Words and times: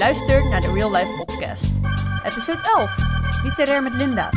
luistert 0.00 0.44
naar 0.44 0.60
de 0.60 0.72
Real 0.72 0.90
Life 0.90 1.12
Podcast. 1.16 1.72
Episode 2.24 2.58
11, 2.76 2.96
Literair 3.44 3.82
met 3.82 3.94
Linda. 3.94 4.30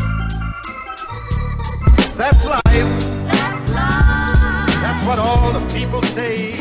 That's 2.18 2.44
life. 2.44 3.22
That's 4.82 5.06
what 5.06 5.18
all 5.18 5.54
the 5.54 5.66
people 5.74 6.08
say. 6.08 6.54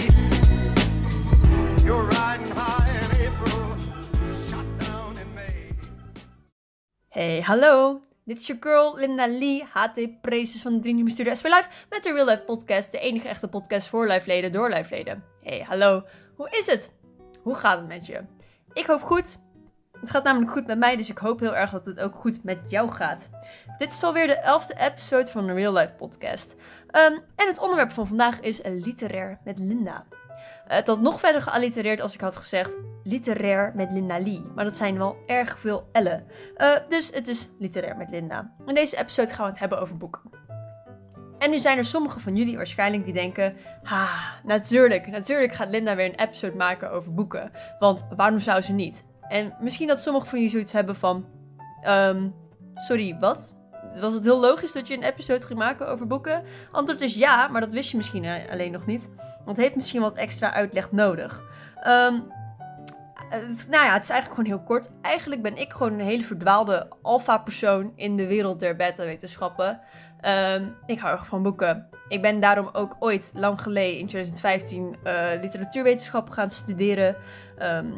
You're 1.85 2.09
riding 2.09 2.47
high 2.55 2.89
in 2.89 3.27
April, 3.27 3.77
shot 4.49 4.65
down 4.79 5.17
in 5.19 5.35
May. 5.35 5.77
Hey, 7.09 7.41
hallo. 7.41 8.01
Dit 8.25 8.39
is 8.39 8.47
je 8.47 8.57
girl 8.61 8.95
Linda 8.97 9.29
Lee, 9.29 9.65
HT 9.73 10.21
Prezes 10.21 10.63
van 10.63 10.73
de 10.73 10.81
Dream 10.81 10.97
Team 10.97 11.09
Studio 11.09 11.35
SV 11.35 11.45
Live 11.45 11.69
met 11.91 12.03
de 12.03 12.13
Real 12.13 12.27
Life 12.27 12.43
Podcast, 12.43 12.93
de 12.93 12.99
enige 12.99 13.29
echte 13.29 13.49
podcast 13.49 13.89
voor 13.89 14.07
lifeleden 14.07 14.53
door 14.53 14.71
lifeleden. 14.71 15.25
Hey, 15.43 15.65
hallo. 15.69 16.03
Hoe 16.35 16.51
is 16.51 16.67
het? 16.67 16.93
Hoe 17.43 17.55
gaat 17.55 17.79
het 17.79 17.89
met 17.89 18.07
je? 18.07 18.41
Ik 18.73 18.87
hoop 18.87 19.03
goed. 19.03 19.39
Het 20.01 20.11
gaat 20.11 20.25
namelijk 20.25 20.51
goed 20.51 20.67
met 20.67 20.79
mij, 20.79 20.97
dus 20.97 21.11
ik 21.11 21.19
hoop 21.19 21.41
heel 21.41 21.57
erg 21.57 21.71
dat 21.71 21.87
het 21.87 22.01
ook 22.01 22.15
goed 22.15 22.45
met 22.45 22.59
jou 22.69 22.91
gaat. 22.91 23.31
Dit 23.79 23.93
is 23.93 24.03
alweer 24.03 24.27
de 24.27 24.39
elfde 24.39 24.75
episode 24.79 25.27
van 25.27 25.47
de 25.47 25.53
Real 25.53 25.73
Life 25.73 25.93
Podcast. 25.93 26.57
Ehm, 26.91 27.13
en 27.37 27.47
het 27.47 27.59
onderwerp 27.59 27.93
van 27.93 28.07
vandaag 28.07 28.41
is 28.41 28.61
literair 28.65 29.39
met 29.45 29.59
Linda. 29.59 30.05
Eh, 30.67 30.77
het 30.77 30.87
had 30.87 31.01
nog 31.01 31.21
verder 31.21 31.43
geallitereerd 31.43 32.01
als 32.01 32.15
ik 32.15 32.21
had 32.21 32.37
gezegd 32.37 32.77
literair 33.03 33.73
met 33.75 33.93
Linda 33.93 34.19
Lee. 34.21 34.45
Maar 34.55 34.65
dat 34.65 34.77
zijn 34.77 34.99
wel 34.99 35.17
erg 35.27 35.59
veel 35.59 35.89
L'en. 35.93 36.27
Eh, 36.57 36.71
dus 36.89 37.11
het 37.15 37.29
is 37.29 37.49
literair 37.59 37.97
met 37.97 38.11
Linda. 38.11 38.53
In 38.67 38.75
deze 38.75 38.97
episode 38.97 39.29
gaan 39.29 39.45
we 39.45 39.51
het 39.51 39.61
hebben 39.61 39.81
over 39.81 39.97
boeken. 39.97 40.21
En 41.43 41.51
nu 41.51 41.59
zijn 41.59 41.79
er 41.79 41.85
sommigen 41.85 42.21
van 42.21 42.37
jullie 42.37 42.57
waarschijnlijk 42.57 43.05
die 43.05 43.13
denken: 43.13 43.57
Ha, 43.83 44.07
natuurlijk, 44.45 45.07
natuurlijk 45.07 45.53
gaat 45.53 45.69
Linda 45.69 45.97
weer 45.97 46.07
een 46.07 46.27
episode 46.27 46.57
maken 46.57 46.91
over 46.91 47.15
boeken. 47.15 47.51
Want 47.79 48.05
waarom 48.17 48.39
zou 48.39 48.61
ze 48.61 48.73
niet? 48.73 49.05
En 49.29 49.57
misschien 49.61 49.89
dat 49.89 50.01
sommigen 50.01 50.29
van 50.29 50.39
jullie 50.39 50.53
zoiets 50.53 50.73
hebben 50.73 50.97
van: 50.97 51.27
ehm, 51.83 52.29
Sorry, 52.75 53.17
wat? 53.21 53.55
Was 54.01 54.15
het 54.15 54.25
heel 54.25 54.41
logisch 54.41 54.73
dat 54.73 54.89
je 54.89 54.95
een 54.95 55.03
episode 55.03 55.47
ging 55.47 55.59
maken 55.59 55.89
over 55.89 56.07
boeken? 56.07 56.43
Antwoord 56.71 57.01
is 57.01 57.15
ja, 57.15 57.49
maar 57.49 57.61
dat 57.61 57.73
wist 57.73 57.91
je 57.91 57.97
misschien 57.97 58.25
eh, 58.25 58.51
alleen 58.51 58.73
nog 58.73 58.87
niet. 58.87 59.11
Want 59.17 59.57
het 59.57 59.57
heeft 59.57 59.75
misschien 59.75 60.01
wat 60.01 60.17
extra 60.17 60.53
uitleg 60.53 60.93
nodig. 60.93 61.43
Ehm, 61.83 62.15
het, 63.33 63.67
nou 63.71 63.85
ja, 63.85 63.93
het 63.93 64.03
is 64.03 64.11
eigenlijk 64.11 64.41
gewoon 64.41 64.59
heel 64.59 64.67
kort. 64.67 64.91
Eigenlijk 65.01 65.43
ben 65.43 65.57
ik 65.57 65.73
gewoon 65.73 65.93
een 65.93 66.07
hele 66.07 66.23
verdwaalde 66.23 66.89
alfa-persoon 67.03 67.93
in 67.97 68.17
de 68.17 68.27
wereld 68.27 68.61
der 68.61 68.77
beta-wetenschappen. 68.77 69.81
Ehm, 70.21 70.67
ik 70.87 70.99
hou 70.99 71.13
erg 71.13 71.27
van 71.27 71.43
boeken. 71.43 71.89
Ik 72.09 72.23
ben 72.23 72.41
daarom 72.41 72.69
ook 72.73 72.97
ooit 72.99 73.33
lang 73.35 73.61
geleden 73.61 73.99
in 73.99 74.07
2015 74.07 74.97
uh, 75.05 75.29
literatuurwetenschap 75.41 76.31
gaan 76.31 76.51
studeren. 76.51 77.17
Ehm, 77.59 77.93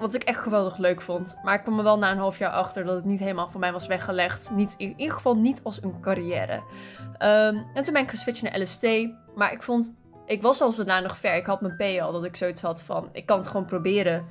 wat 0.00 0.14
ik 0.14 0.22
echt 0.22 0.40
geweldig 0.40 0.76
leuk 0.76 1.00
vond. 1.00 1.36
Maar 1.42 1.54
ik 1.54 1.62
kwam 1.62 1.78
er 1.78 1.84
wel 1.84 1.98
na 1.98 2.10
een 2.10 2.18
half 2.18 2.38
jaar 2.38 2.50
achter 2.50 2.84
dat 2.84 2.94
het 2.94 3.04
niet 3.04 3.20
helemaal 3.20 3.48
voor 3.48 3.60
mij 3.60 3.72
was 3.72 3.86
weggelegd. 3.86 4.50
Niet, 4.50 4.74
in 4.78 4.94
ieder 4.96 5.14
geval 5.14 5.36
niet 5.36 5.60
als 5.62 5.82
een 5.82 6.00
carrière. 6.00 6.62
Ehm, 7.18 7.56
en 7.74 7.84
toen 7.84 7.92
ben 7.92 8.02
ik 8.02 8.10
geswitcht 8.10 8.42
naar 8.42 8.60
LST. 8.60 8.86
Maar 9.34 9.52
ik 9.52 9.62
vond, 9.62 9.94
ik 10.26 10.42
was 10.42 10.60
al 10.60 10.70
zodanig 10.70 11.18
ver. 11.18 11.34
Ik 11.34 11.46
had 11.46 11.60
mijn 11.60 11.76
P 11.76 12.00
al, 12.00 12.12
dat 12.12 12.24
ik 12.24 12.36
zoiets 12.36 12.62
had 12.62 12.82
van, 12.82 13.08
ik 13.12 13.26
kan 13.26 13.38
het 13.38 13.46
gewoon 13.46 13.66
proberen 13.66 14.26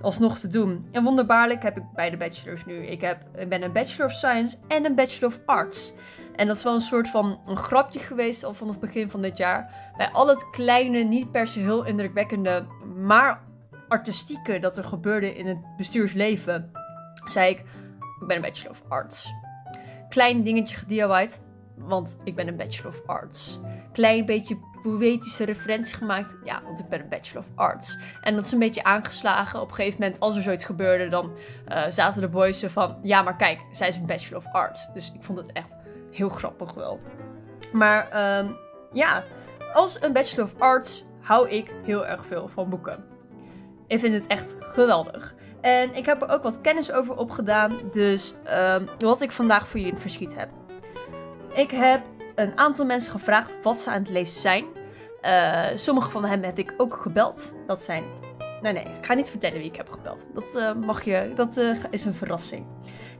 alsnog 0.00 0.38
te 0.38 0.48
doen. 0.48 0.88
En 0.90 1.04
wonderbaarlijk 1.04 1.62
heb 1.62 1.76
ik 1.76 1.82
beide 1.94 2.16
bachelors 2.16 2.64
nu. 2.64 2.86
Ik, 2.86 3.00
heb, 3.00 3.24
ik 3.36 3.48
ben 3.48 3.62
een 3.62 3.72
Bachelor 3.72 4.06
of 4.06 4.12
Science 4.12 4.56
en 4.68 4.84
een 4.84 4.94
Bachelor 4.94 5.34
of 5.34 5.40
Arts. 5.46 5.92
En 6.36 6.46
dat 6.46 6.56
is 6.56 6.62
wel 6.62 6.74
een 6.74 6.80
soort 6.80 7.10
van 7.10 7.40
een 7.46 7.56
grapje 7.56 7.98
geweest 7.98 8.44
al 8.44 8.54
vanaf 8.54 8.72
het 8.72 8.80
begin 8.80 9.10
van 9.10 9.22
dit 9.22 9.36
jaar. 9.36 9.92
Bij 9.96 10.10
al 10.10 10.28
het 10.28 10.50
kleine, 10.50 10.98
niet 10.98 11.30
per 11.30 11.46
se 11.46 11.60
heel 11.60 11.84
indrukwekkende, 11.84 12.66
maar 12.96 13.42
artistieke 13.88 14.58
dat 14.58 14.78
er 14.78 14.84
gebeurde 14.84 15.34
in 15.34 15.46
het 15.46 15.58
bestuursleven, 15.76 16.70
zei 17.26 17.50
ik, 17.50 17.58
ik 18.20 18.26
ben 18.26 18.36
een 18.36 18.42
Bachelor 18.42 18.70
of 18.70 18.82
Arts. 18.88 19.32
Klein 20.08 20.42
dingetje 20.42 20.76
gediyawaaid, 20.76 21.42
want 21.76 22.16
ik 22.24 22.34
ben 22.34 22.48
een 22.48 22.56
Bachelor 22.56 22.92
of 22.92 23.06
Arts. 23.06 23.60
Klein 23.92 24.26
beetje 24.26 24.58
poëtische 24.82 25.44
referentie 25.44 25.96
gemaakt, 25.96 26.36
ja, 26.44 26.62
want 26.64 26.80
ik 26.80 26.88
ben 26.88 27.00
een 27.00 27.08
Bachelor 27.08 27.44
of 27.44 27.50
Arts. 27.54 27.98
En 28.20 28.34
dat 28.34 28.44
is 28.44 28.52
een 28.52 28.58
beetje 28.58 28.84
aangeslagen. 28.84 29.60
Op 29.60 29.68
een 29.68 29.74
gegeven 29.74 30.00
moment, 30.00 30.20
als 30.20 30.36
er 30.36 30.42
zoiets 30.42 30.64
gebeurde, 30.64 31.08
dan 31.08 31.32
uh, 31.68 31.82
zaten 31.88 32.20
de 32.20 32.28
boys 32.28 32.64
van, 32.64 32.98
ja, 33.02 33.22
maar 33.22 33.36
kijk, 33.36 33.60
zij 33.70 33.88
is 33.88 33.96
een 33.96 34.06
Bachelor 34.06 34.38
of 34.38 34.52
Arts. 34.52 34.88
Dus 34.92 35.12
ik 35.14 35.22
vond 35.22 35.38
het 35.38 35.52
echt 35.52 35.74
heel 36.10 36.28
grappig 36.28 36.74
wel. 36.74 37.00
Maar 37.72 38.38
um, 38.38 38.56
ja, 38.92 39.22
als 39.72 40.02
een 40.02 40.12
Bachelor 40.12 40.44
of 40.44 40.60
Arts 40.60 41.04
hou 41.20 41.48
ik 41.48 41.70
heel 41.84 42.06
erg 42.06 42.26
veel 42.26 42.48
van 42.48 42.68
boeken. 42.68 43.04
Ik 43.86 44.00
vind 44.00 44.14
het 44.14 44.26
echt 44.26 44.54
geweldig. 44.58 45.34
En 45.60 45.94
ik 45.94 46.06
heb 46.06 46.22
er 46.22 46.28
ook 46.28 46.42
wat 46.42 46.60
kennis 46.60 46.92
over 46.92 47.16
opgedaan. 47.16 47.78
Dus 47.92 48.34
um, 48.56 48.88
wat 48.98 49.22
ik 49.22 49.32
vandaag 49.32 49.68
voor 49.68 49.78
jullie 49.78 49.94
in 49.94 50.00
verschiet 50.00 50.34
heb. 50.36 50.48
Ik 51.54 51.70
heb 51.70 52.00
een 52.34 52.58
aantal 52.58 52.84
mensen 52.84 53.12
gevraagd 53.12 53.52
wat 53.62 53.80
ze 53.80 53.90
aan 53.90 54.00
het 54.00 54.10
lezen 54.10 54.40
zijn. 54.40 54.64
Uh, 55.22 55.66
sommige 55.74 56.10
van 56.10 56.24
hen 56.24 56.44
heb 56.44 56.58
ik 56.58 56.74
ook 56.76 56.94
gebeld. 56.94 57.56
Dat 57.66 57.82
zijn. 57.82 58.02
Nee, 58.62 58.72
nee, 58.72 58.84
ik 58.84 59.06
ga 59.06 59.14
niet 59.14 59.30
vertellen 59.30 59.58
wie 59.58 59.68
ik 59.68 59.76
heb 59.76 59.88
gebeld. 59.88 60.26
Dat 60.34 60.56
uh, 60.56 60.74
mag 60.74 61.04
je. 61.04 61.32
Dat 61.34 61.58
uh, 61.58 61.76
is 61.90 62.04
een 62.04 62.14
verrassing. 62.14 62.66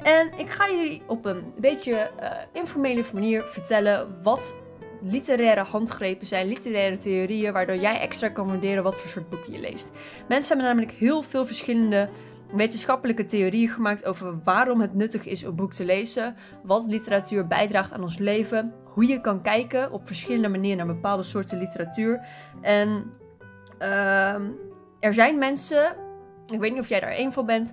En 0.03 0.31
ik 0.37 0.51
ga 0.51 0.71
jullie 0.71 1.03
op 1.07 1.25
een 1.25 1.53
beetje 1.57 2.11
informele 2.53 3.05
manier 3.13 3.43
vertellen 3.43 4.23
wat 4.23 4.55
literaire 5.03 5.63
handgrepen 5.63 6.27
zijn, 6.27 6.47
literaire 6.47 6.99
theorieën, 6.99 7.53
waardoor 7.53 7.77
jij 7.77 8.01
extra 8.01 8.29
kan 8.29 8.47
waarderen 8.47 8.83
wat 8.83 8.95
voor 8.95 9.11
soort 9.11 9.29
boeken 9.29 9.53
je 9.53 9.59
leest. 9.59 9.91
Mensen 10.29 10.49
hebben 10.57 10.75
namelijk 10.75 10.99
heel 10.99 11.23
veel 11.23 11.47
verschillende 11.47 12.09
wetenschappelijke 12.53 13.25
theorieën 13.25 13.69
gemaakt 13.69 14.05
over 14.05 14.43
waarom 14.45 14.81
het 14.81 14.95
nuttig 14.95 15.27
is 15.27 15.43
een 15.43 15.55
boek 15.55 15.73
te 15.73 15.85
lezen, 15.85 16.37
wat 16.63 16.87
literatuur 16.87 17.47
bijdraagt 17.47 17.93
aan 17.93 18.03
ons 18.03 18.19
leven, 18.19 18.75
hoe 18.93 19.07
je 19.07 19.21
kan 19.21 19.43
kijken 19.43 19.93
op 19.93 20.07
verschillende 20.07 20.49
manieren 20.49 20.87
naar 20.87 20.95
bepaalde 20.95 21.23
soorten 21.23 21.59
literatuur. 21.59 22.27
En 22.61 23.13
uh, 23.79 24.35
er 25.01 25.15
zijn 25.15 25.39
mensen, 25.39 25.97
ik 26.47 26.61
weet 26.61 26.73
niet 26.73 26.81
of 26.81 26.89
jij 26.89 27.01
daar 27.01 27.11
één 27.11 27.33
van 27.33 27.47
bent, 27.47 27.73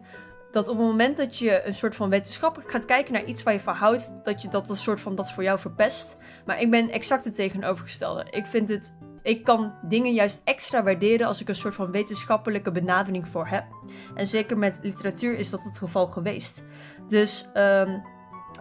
dat 0.52 0.68
op 0.68 0.78
het 0.78 0.88
moment 0.88 1.18
dat 1.18 1.38
je 1.38 1.66
een 1.66 1.74
soort 1.74 1.96
van 1.96 2.10
wetenschappelijk 2.10 2.72
gaat 2.72 2.86
kijken 2.86 3.14
naar 3.14 3.26
iets 3.26 3.44
waar 3.44 3.54
je 3.54 3.60
van 3.60 3.74
houdt, 3.74 4.12
dat 4.24 4.42
je 4.42 4.48
dat 4.48 4.70
een 4.70 4.76
soort 4.76 5.00
van 5.00 5.16
dat 5.16 5.32
voor 5.32 5.44
jou 5.44 5.60
verpest. 5.60 6.18
Maar 6.46 6.62
ik 6.62 6.72
ben 6.72 6.90
exact 6.90 7.26
het 7.26 7.36
tegenovergestelde. 7.36 8.26
Ik 8.30 8.46
vind 8.46 8.70
het. 8.70 8.96
Ik 9.22 9.44
kan 9.44 9.74
dingen 9.82 10.14
juist 10.14 10.42
extra 10.44 10.84
waarderen 10.84 11.28
als 11.28 11.42
ik 11.42 11.48
een 11.48 11.56
soort 11.56 11.76
van 11.76 11.92
wetenschappelijke 11.92 12.72
benadering 12.72 13.28
voor 13.28 13.48
heb. 13.48 13.66
En 14.16 14.28
zeker 14.28 14.58
met 14.58 14.80
literatuur 14.82 15.38
is 15.38 15.50
dat 15.50 15.64
het 15.64 15.78
geval 15.78 16.08
geweest. 16.08 16.64
Dus 17.08 17.50
um, 17.54 18.04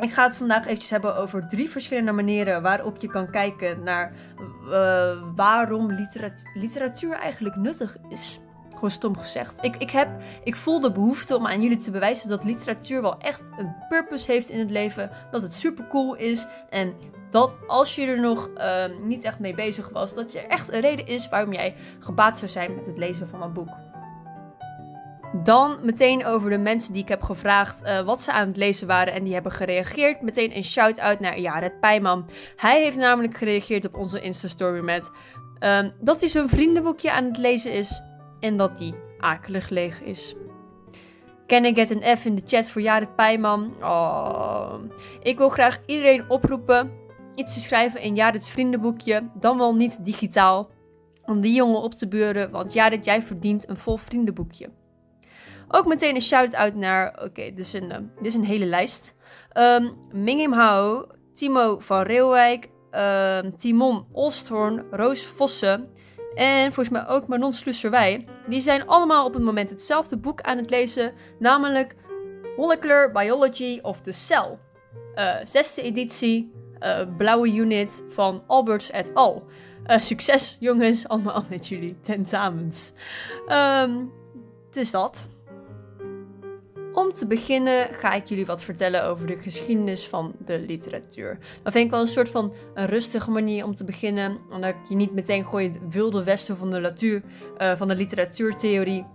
ik 0.00 0.12
ga 0.12 0.24
het 0.24 0.36
vandaag 0.36 0.64
eventjes 0.64 0.90
hebben 0.90 1.16
over 1.16 1.48
drie 1.48 1.70
verschillende 1.70 2.12
manieren 2.12 2.62
waarop 2.62 2.96
je 2.96 3.08
kan 3.08 3.30
kijken 3.30 3.82
naar 3.82 4.12
uh, 4.64 5.22
waarom 5.34 5.92
literatuur 6.54 7.12
eigenlijk 7.12 7.56
nuttig 7.56 7.96
is. 8.08 8.40
Gewoon 8.74 8.90
stom 8.90 9.16
gezegd. 9.16 9.64
Ik, 9.64 9.76
ik, 9.76 9.90
heb, 9.90 10.08
ik 10.42 10.56
voel 10.56 10.80
de 10.80 10.92
behoefte 10.92 11.36
om 11.36 11.46
aan 11.46 11.62
jullie 11.62 11.76
te 11.76 11.90
bewijzen 11.90 12.28
dat 12.28 12.44
literatuur 12.44 13.02
wel 13.02 13.18
echt 13.18 13.42
een 13.56 13.74
purpose 13.88 14.32
heeft 14.32 14.48
in 14.48 14.58
het 14.58 14.70
leven. 14.70 15.10
Dat 15.30 15.42
het 15.42 15.54
super 15.54 15.86
cool 15.86 16.14
is. 16.14 16.46
En 16.70 16.94
dat 17.30 17.56
als 17.66 17.94
je 17.94 18.06
er 18.06 18.20
nog 18.20 18.50
uh, 18.56 18.84
niet 19.02 19.24
echt 19.24 19.38
mee 19.38 19.54
bezig 19.54 19.88
was, 19.88 20.14
dat 20.14 20.34
er 20.34 20.46
echt 20.46 20.72
een 20.72 20.80
reden 20.80 21.06
is 21.06 21.28
waarom 21.28 21.52
jij 21.52 21.74
gebaat 21.98 22.38
zou 22.38 22.50
zijn 22.50 22.74
met 22.74 22.86
het 22.86 22.98
lezen 22.98 23.28
van 23.28 23.42
een 23.42 23.52
boek. 23.52 23.70
Dan 25.32 25.76
meteen 25.82 26.25
over 26.25 26.50
de 26.50 26.59
mensen 26.59 26.92
die 26.92 27.03
ik 27.03 27.09
heb 27.09 27.22
gevraagd 27.22 27.82
uh, 27.82 28.00
wat 28.00 28.20
ze 28.20 28.32
aan 28.32 28.47
het 28.47 28.56
lezen 28.56 28.87
waren 28.87 29.12
en 29.12 29.25
die 29.25 29.34
hebben 29.34 29.53
gereageerd. 29.53 30.22
Meteen 30.22 30.56
een 30.56 30.64
shout-out 30.64 31.20
naar 31.20 31.41
Jared 31.41 31.81
Pijman. 31.81 32.28
Hij 32.56 32.82
heeft 32.82 32.97
namelijk 32.97 33.36
gereageerd 33.36 33.86
op 33.86 33.97
onze 33.97 34.20
Insta-story 34.20 34.81
met 34.81 35.10
uh, 35.60 35.78
dat 36.00 36.20
hij 36.20 36.28
zijn 36.28 36.48
vriendenboekje 36.48 37.12
aan 37.12 37.25
het 37.25 37.38
lezen 37.38 37.72
is 37.72 38.03
en 38.41 38.56
dat 38.56 38.77
die 38.77 38.95
akelig 39.18 39.68
leeg 39.68 40.03
is. 40.03 40.34
Can 41.47 41.65
I 41.65 41.74
get 41.74 41.91
een 41.91 42.16
F 42.18 42.24
in 42.24 42.34
de 42.34 42.42
chat 42.47 42.71
voor 42.71 42.83
Jared 42.83 43.16
Pijman? 43.16 43.74
Oh. 43.83 44.74
Ik 45.22 45.39
wil 45.39 45.48
graag 45.48 45.78
iedereen 45.86 46.24
oproepen 46.28 47.04
iets 47.34 47.54
te 47.54 47.60
schrijven 47.60 48.00
in 48.00 48.15
Jared's 48.15 48.50
vriendenboekje, 48.50 49.30
dan 49.34 49.59
wel 49.59 49.74
niet 49.74 50.04
digitaal, 50.04 50.71
om 51.24 51.41
die 51.41 51.54
jongen 51.54 51.80
op 51.80 51.95
te 51.95 52.09
beuren, 52.09 52.50
want 52.50 52.72
Jared, 52.72 53.04
jij 53.04 53.22
verdient 53.22 53.68
een 53.68 53.77
vol 53.77 53.97
vriendenboekje. 53.97 54.71
Ook 55.68 55.86
meteen 55.86 56.15
een 56.15 56.21
shout-out 56.21 56.74
naar, 56.74 57.09
oké, 57.09 57.24
okay, 57.24 57.54
dit, 57.54 57.74
uh, 57.74 57.91
dit, 57.91 58.27
is 58.27 58.34
een 58.34 58.45
hele 58.45 58.66
lijst. 58.66 59.16
Um, 59.54 59.97
Mingim 60.13 60.53
Hao, 60.53 61.07
Timo 61.34 61.78
van 61.78 62.03
Reeuwijk, 62.03 62.68
um, 62.91 63.57
Timon 63.57 64.07
Olsthoorn, 64.13 64.84
Roos 64.91 65.27
Vossen, 65.27 65.91
en 66.34 66.72
volgens 66.72 66.89
mij 66.89 67.07
ook 67.07 67.27
Manon 67.27 67.53
Slusserwij. 67.53 68.24
Die 68.47 68.60
zijn 68.60 68.86
allemaal 68.86 69.27
op 69.27 69.34
het 69.34 69.42
moment 69.42 69.71
hetzelfde 69.71 70.16
boek 70.16 70.41
aan 70.41 70.57
het 70.57 70.71
lezen. 70.71 71.13
Namelijk 71.39 71.97
Molecular 72.57 73.12
Biology 73.12 73.78
of 73.83 74.01
the 74.01 74.12
Cell. 74.12 74.59
Uh, 75.15 75.34
zesde 75.45 75.83
editie, 75.83 76.53
uh, 76.80 77.01
blauwe 77.16 77.54
unit 77.54 78.04
van 78.09 78.42
Alberts 78.47 78.91
et 78.91 79.15
al. 79.15 79.47
Succes 79.86 80.57
jongens, 80.60 81.09
allemaal 81.09 81.45
met 81.51 81.69
jullie 81.69 82.01
tentamens. 82.01 82.92
Um, 83.48 84.12
is 84.72 84.91
dat. 84.91 85.28
Om 86.97 87.13
te 87.13 87.27
beginnen 87.27 87.95
ga 87.95 88.13
ik 88.13 88.27
jullie 88.27 88.47
wat 88.47 88.63
vertellen 88.63 89.04
over 89.04 89.27
de 89.27 89.37
geschiedenis 89.37 90.07
van 90.07 90.34
de 90.39 90.59
literatuur. 90.59 91.39
Dat 91.63 91.72
vind 91.72 91.84
ik 91.84 91.91
wel 91.91 92.01
een 92.01 92.09
soort 92.09 92.28
van 92.28 92.53
een 92.75 92.87
rustige 92.87 93.31
manier 93.31 93.65
om 93.65 93.75
te 93.75 93.84
beginnen. 93.84 94.39
Omdat 94.51 94.75
je 94.89 94.95
niet 94.95 95.13
meteen 95.13 95.45
gooit 95.45 95.78
wilde 95.91 96.25
westen 96.25 96.57
van 96.57 96.71
de, 96.71 96.81
latuur, 96.81 97.22
uh, 97.59 97.77
van 97.77 97.89
de 97.89 97.95
literatuurtheorie. 97.95 99.07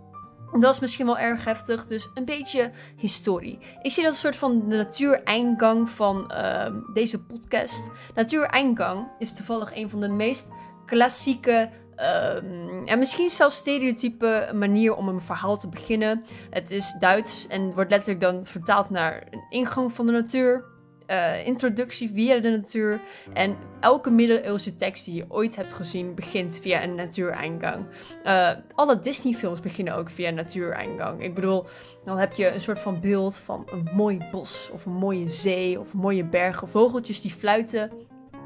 Dat 0.59 0.73
is 0.73 0.79
misschien 0.79 1.05
wel 1.05 1.17
erg 1.17 1.45
heftig, 1.45 1.85
dus 1.85 2.09
een 2.13 2.25
beetje 2.25 2.71
historie. 2.95 3.59
Ik 3.81 3.91
zie 3.91 4.03
dat 4.03 4.11
een 4.11 4.17
soort 4.17 4.35
van 4.35 4.69
de 4.69 4.75
natuureindgang 4.75 5.89
van 5.89 6.31
uh, 6.33 6.65
deze 6.93 7.23
podcast. 7.23 7.89
Natuureindgang 8.15 9.07
is 9.19 9.33
toevallig 9.33 9.75
een 9.75 9.89
van 9.89 9.99
de 9.99 10.09
meest 10.09 10.49
klassieke 10.85 11.69
Um, 12.01 12.87
en 12.87 12.99
misschien 12.99 13.29
zelfs 13.29 13.55
stereotype 13.55 14.51
manier 14.53 14.95
om 14.95 15.07
een 15.07 15.21
verhaal 15.21 15.57
te 15.57 15.67
beginnen. 15.67 16.23
Het 16.49 16.71
is 16.71 16.95
Duits 16.99 17.47
en 17.47 17.73
wordt 17.73 17.89
letterlijk 17.89 18.21
dan 18.21 18.45
vertaald 18.45 18.89
naar 18.89 19.27
een 19.29 19.45
ingang 19.49 19.91
van 19.91 20.05
de 20.05 20.11
natuur. 20.11 20.69
Uh, 21.07 21.45
introductie 21.45 22.11
via 22.13 22.39
de 22.39 22.49
natuur. 22.49 22.99
En 23.33 23.55
elke 23.79 24.09
middeleeuwse 24.09 24.75
tekst 24.75 25.05
die 25.05 25.15
je 25.15 25.25
ooit 25.27 25.55
hebt 25.55 25.73
gezien 25.73 26.15
begint 26.15 26.59
via 26.61 26.83
een 26.83 26.95
natuureingang. 26.95 27.85
Uh, 28.25 28.49
alle 28.75 28.99
Disney-films 28.99 29.59
beginnen 29.59 29.95
ook 29.95 30.09
via 30.09 30.27
een 30.27 30.35
natuureingang. 30.35 31.23
Ik 31.23 31.35
bedoel, 31.35 31.65
dan 32.03 32.17
heb 32.17 32.33
je 32.33 32.53
een 32.53 32.61
soort 32.61 32.79
van 32.79 32.99
beeld 32.99 33.37
van 33.37 33.67
een 33.71 33.89
mooi 33.95 34.19
bos 34.31 34.69
of 34.73 34.85
een 34.85 34.91
mooie 34.91 35.29
zee 35.29 35.79
of 35.79 35.93
mooie 35.93 36.25
bergen, 36.25 36.67
vogeltjes 36.67 37.21
die 37.21 37.31
fluiten. 37.31 37.91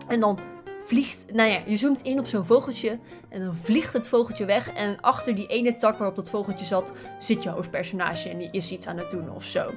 En 0.07 0.19
dan 0.19 0.39
vliegt, 0.85 1.33
nou 1.33 1.49
ja, 1.49 1.61
je 1.65 1.77
zoomt 1.77 2.01
in 2.01 2.19
op 2.19 2.25
zo'n 2.25 2.45
vogeltje 2.45 2.99
en 3.29 3.41
dan 3.41 3.55
vliegt 3.55 3.93
het 3.93 4.07
vogeltje 4.07 4.45
weg. 4.45 4.73
En 4.73 5.01
achter 5.01 5.35
die 5.35 5.47
ene 5.47 5.75
tak 5.75 5.97
waarop 5.97 6.15
dat 6.15 6.29
vogeltje 6.29 6.65
zat, 6.65 6.93
zit 7.17 7.43
je 7.43 7.49
hoofdpersonage 7.49 8.29
en 8.29 8.37
die 8.37 8.49
is 8.51 8.71
iets 8.71 8.87
aan 8.87 8.97
het 8.97 9.11
doen 9.11 9.31
of 9.31 9.43
zo. 9.43 9.71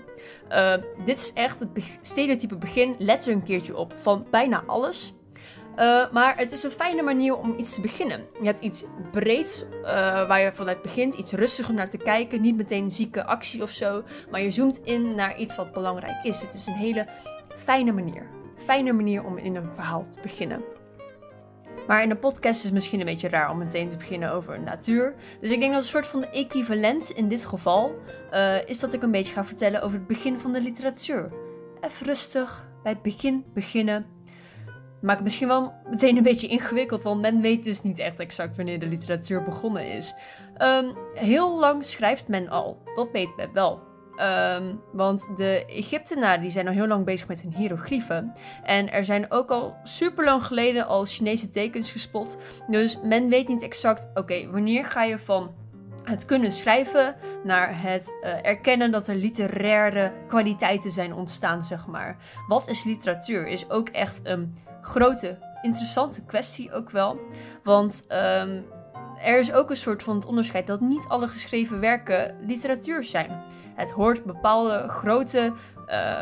Uh, 0.51 0.75
dit 1.05 1.19
is 1.19 1.33
echt 1.33 1.61
het 1.61 1.99
stereotype 2.01 2.57
begin. 2.57 2.95
Let 2.99 3.27
er 3.27 3.33
een 3.33 3.43
keertje 3.43 3.77
op 3.77 3.95
van 4.01 4.27
bijna 4.31 4.63
alles. 4.67 5.13
Uh, 5.79 6.13
maar 6.13 6.37
het 6.37 6.53
is 6.53 6.63
een 6.63 6.71
fijne 6.71 7.03
manier 7.03 7.37
om 7.37 7.55
iets 7.59 7.75
te 7.75 7.81
beginnen. 7.81 8.25
Je 8.41 8.45
hebt 8.45 8.61
iets 8.61 8.85
breeds 9.11 9.65
uh, 9.83 9.89
waar 10.29 10.41
je 10.41 10.53
vanuit 10.53 10.83
begint, 10.83 11.15
iets 11.15 11.33
rustiger 11.33 11.75
naar 11.75 11.91
te 11.91 11.97
kijken. 11.97 12.41
Niet 12.41 12.57
meteen 12.57 12.91
zieke 12.91 13.25
actie 13.25 13.63
of 13.63 13.71
zo, 13.71 14.03
maar 14.31 14.41
je 14.41 14.51
zoomt 14.51 14.81
in 14.85 15.15
naar 15.15 15.39
iets 15.39 15.57
wat 15.57 15.73
belangrijk 15.73 16.25
is. 16.25 16.41
Het 16.41 16.55
is 16.55 16.67
een 16.67 16.75
hele 16.75 17.07
fijne 17.49 17.93
manier. 17.93 18.27
Fijne 18.57 18.93
manier 18.93 19.25
om 19.25 19.37
in 19.37 19.57
een 19.57 19.71
verhaal 19.75 20.03
te 20.03 20.19
beginnen. 20.23 20.63
Maar 21.87 22.03
in 22.03 22.11
een 22.11 22.19
podcast 22.19 22.59
is 22.59 22.65
het 22.65 22.73
misschien 22.73 23.01
een 23.01 23.07
beetje 23.07 23.29
raar 23.29 23.51
om 23.51 23.59
meteen 23.59 23.89
te 23.89 23.97
beginnen 23.97 24.33
over 24.33 24.61
natuur. 24.61 25.15
Dus 25.41 25.51
ik 25.51 25.61
denk 25.61 25.73
dat 25.73 25.83
een 25.83 25.89
soort 25.89 26.07
van 26.07 26.25
equivalent 26.25 27.11
in 27.11 27.29
dit 27.29 27.45
geval 27.45 27.95
uh, 28.33 28.69
is 28.69 28.81
dat 28.81 28.93
ik 28.93 29.03
een 29.03 29.11
beetje 29.11 29.33
ga 29.33 29.45
vertellen 29.45 29.83
over 29.83 29.99
het 29.99 30.07
begin 30.07 30.39
van 30.39 30.53
de 30.53 30.61
literatuur. 30.61 31.33
Even 31.81 32.07
rustig, 32.07 32.69
bij 32.83 32.93
het 32.93 33.03
begin 33.03 33.45
beginnen. 33.55 34.07
Maak 35.01 35.15
het 35.15 35.25
misschien 35.25 35.49
wel 35.49 35.73
meteen 35.91 36.17
een 36.17 36.23
beetje 36.23 36.49
ingewikkeld, 36.49 37.03
want 37.03 37.21
men 37.21 37.41
weet 37.41 37.65
dus 37.65 37.83
niet 37.83 37.99
echt 37.99 38.19
exact 38.19 38.57
wanneer 38.57 38.81
de 38.81 38.87
literatuur 38.87 39.43
begonnen 39.43 39.93
is. 39.93 40.15
Um, 40.63 40.97
heel 41.15 41.59
lang 41.59 41.85
schrijft 41.85 42.29
men 42.29 42.49
al, 42.49 42.83
dat 42.95 43.11
weet 43.13 43.37
men 43.37 43.53
wel. 43.53 43.88
Um, 44.21 44.81
want 44.93 45.29
de 45.37 45.65
Egyptenaren 45.67 46.41
die 46.41 46.51
zijn 46.51 46.69
al 46.69 46.73
heel 46.73 46.87
lang 46.87 47.05
bezig 47.05 47.29
met 47.29 47.41
hun 47.41 47.55
hieroglyphen. 47.55 48.33
En 48.63 48.93
er 48.93 49.05
zijn 49.05 49.31
ook 49.31 49.51
al 49.51 49.77
super 49.83 50.25
lang 50.25 50.45
geleden 50.45 50.87
al 50.87 51.05
Chinese 51.05 51.51
tekens 51.51 51.93
gespot. 51.93 52.37
Dus 52.67 53.01
men 53.03 53.29
weet 53.29 53.49
niet 53.49 53.63
exact, 53.63 54.09
oké, 54.15 54.51
wanneer 54.51 54.85
ga 54.85 55.03
je 55.03 55.19
van 55.19 55.55
het 56.03 56.25
kunnen 56.25 56.53
schrijven 56.53 57.17
naar 57.45 57.83
het 57.83 58.13
uh, 58.23 58.47
erkennen 58.47 58.91
dat 58.91 59.09
er 59.09 59.15
literaire 59.15 60.13
kwaliteiten 60.29 60.91
zijn 60.91 61.15
ontstaan, 61.15 61.63
zeg 61.63 61.87
maar. 61.87 62.17
Wat 62.47 62.69
is 62.69 62.85
literatuur? 62.85 63.47
Is 63.47 63.71
ook 63.71 63.89
echt 63.89 64.21
een 64.23 64.57
grote, 64.83 65.39
interessante 65.63 66.25
kwestie 66.25 66.73
ook 66.73 66.91
wel. 66.91 67.21
Want 67.63 68.05
um, 68.43 68.65
er 69.23 69.39
is 69.39 69.53
ook 69.53 69.71
een 69.71 69.77
soort 69.77 70.03
van 70.03 70.17
het 70.17 70.27
onderscheid 70.27 70.67
dat 70.67 70.81
niet 70.81 71.05
alle 71.09 71.29
geschreven 71.29 71.81
werken 71.81 72.37
literatuur 72.41 73.05
zijn. 73.05 73.43
Het 73.75 73.91
hoort 73.91 74.25
bepaalde 74.25 74.89
grote, 74.89 75.53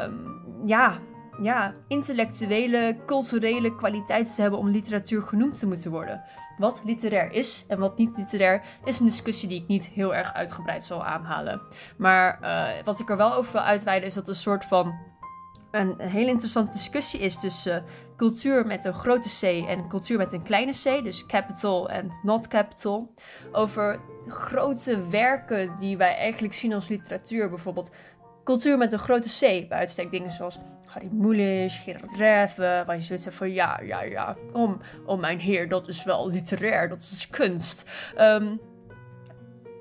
um, 0.05 0.43
ja, 0.65 0.99
ja, 1.41 1.75
intellectuele, 1.89 2.97
culturele 3.07 3.75
kwaliteiten 3.75 4.35
te 4.35 4.41
hebben 4.41 4.59
om 4.59 4.69
literatuur 4.69 5.23
genoemd 5.23 5.59
te 5.59 5.67
moeten 5.67 5.91
worden. 5.91 6.23
Wat 6.59 6.81
literair 6.85 7.33
is 7.33 7.65
en 7.69 7.79
wat 7.79 7.99
niet 7.99 8.17
literair 8.17 8.63
is 8.85 8.99
een 8.99 9.07
discussie 9.07 9.49
die 9.49 9.61
ik 9.61 9.69
niet 9.69 9.87
heel 9.87 10.15
erg 10.15 10.33
uitgebreid 10.35 10.85
zal 10.85 11.05
aanhalen. 11.05 11.61
Maar 11.97 12.39
uh, 12.43 12.85
wat 12.85 13.01
ik 13.01 13.11
er 13.11 13.17
wel 13.17 13.35
over 13.35 13.53
wil 13.53 13.61
uitweiden 13.61 14.09
is 14.09 14.15
dat 14.15 14.29
een 14.29 14.35
soort 14.35 14.65
van 14.65 14.95
een 15.81 16.01
hele 16.01 16.31
interessante 16.31 16.73
discussie 16.73 17.21
is 17.21 17.41
tussen 17.41 17.85
cultuur 18.17 18.67
met 18.67 18.85
een 18.85 18.95
grote 18.95 19.29
C 19.41 19.69
en 19.69 19.89
cultuur 19.89 20.19
met 20.19 20.33
een 20.33 20.43
kleine 20.43 20.73
C, 20.73 21.05
dus 21.05 21.27
capital 21.27 21.89
en 21.89 22.11
not 22.23 22.49
capital, 22.49 23.13
over 23.53 24.01
grote 24.27 25.09
werken 25.09 25.77
die 25.79 25.97
wij 25.97 26.15
eigenlijk 26.15 26.55
zien 26.55 26.73
als 26.73 26.89
literatuur. 26.89 27.49
Bijvoorbeeld 27.49 27.91
cultuur 28.45 28.79
met 28.79 28.93
een 28.93 28.99
grote 28.99 29.29
C, 29.29 29.69
bij 29.69 29.79
uitstek 29.79 30.11
dingen 30.11 30.31
zoals 30.31 30.59
Harry 30.87 31.09
Mulisch, 31.13 31.79
Gerard 31.79 32.17
Reven, 32.17 32.87
waar 32.87 32.97
je 32.97 33.03
zoiets 33.03 33.25
hebt 33.25 33.37
van 33.37 33.53
ja, 33.53 33.81
ja, 33.81 34.03
ja, 34.03 34.37
om, 34.53 34.81
om 35.07 35.21
mijn 35.21 35.39
heer, 35.39 35.69
dat 35.69 35.89
is 35.89 36.05
wel 36.05 36.31
literair, 36.31 36.89
dat 36.89 36.99
is 36.99 37.29
kunst. 37.31 37.91
Um, 38.19 38.61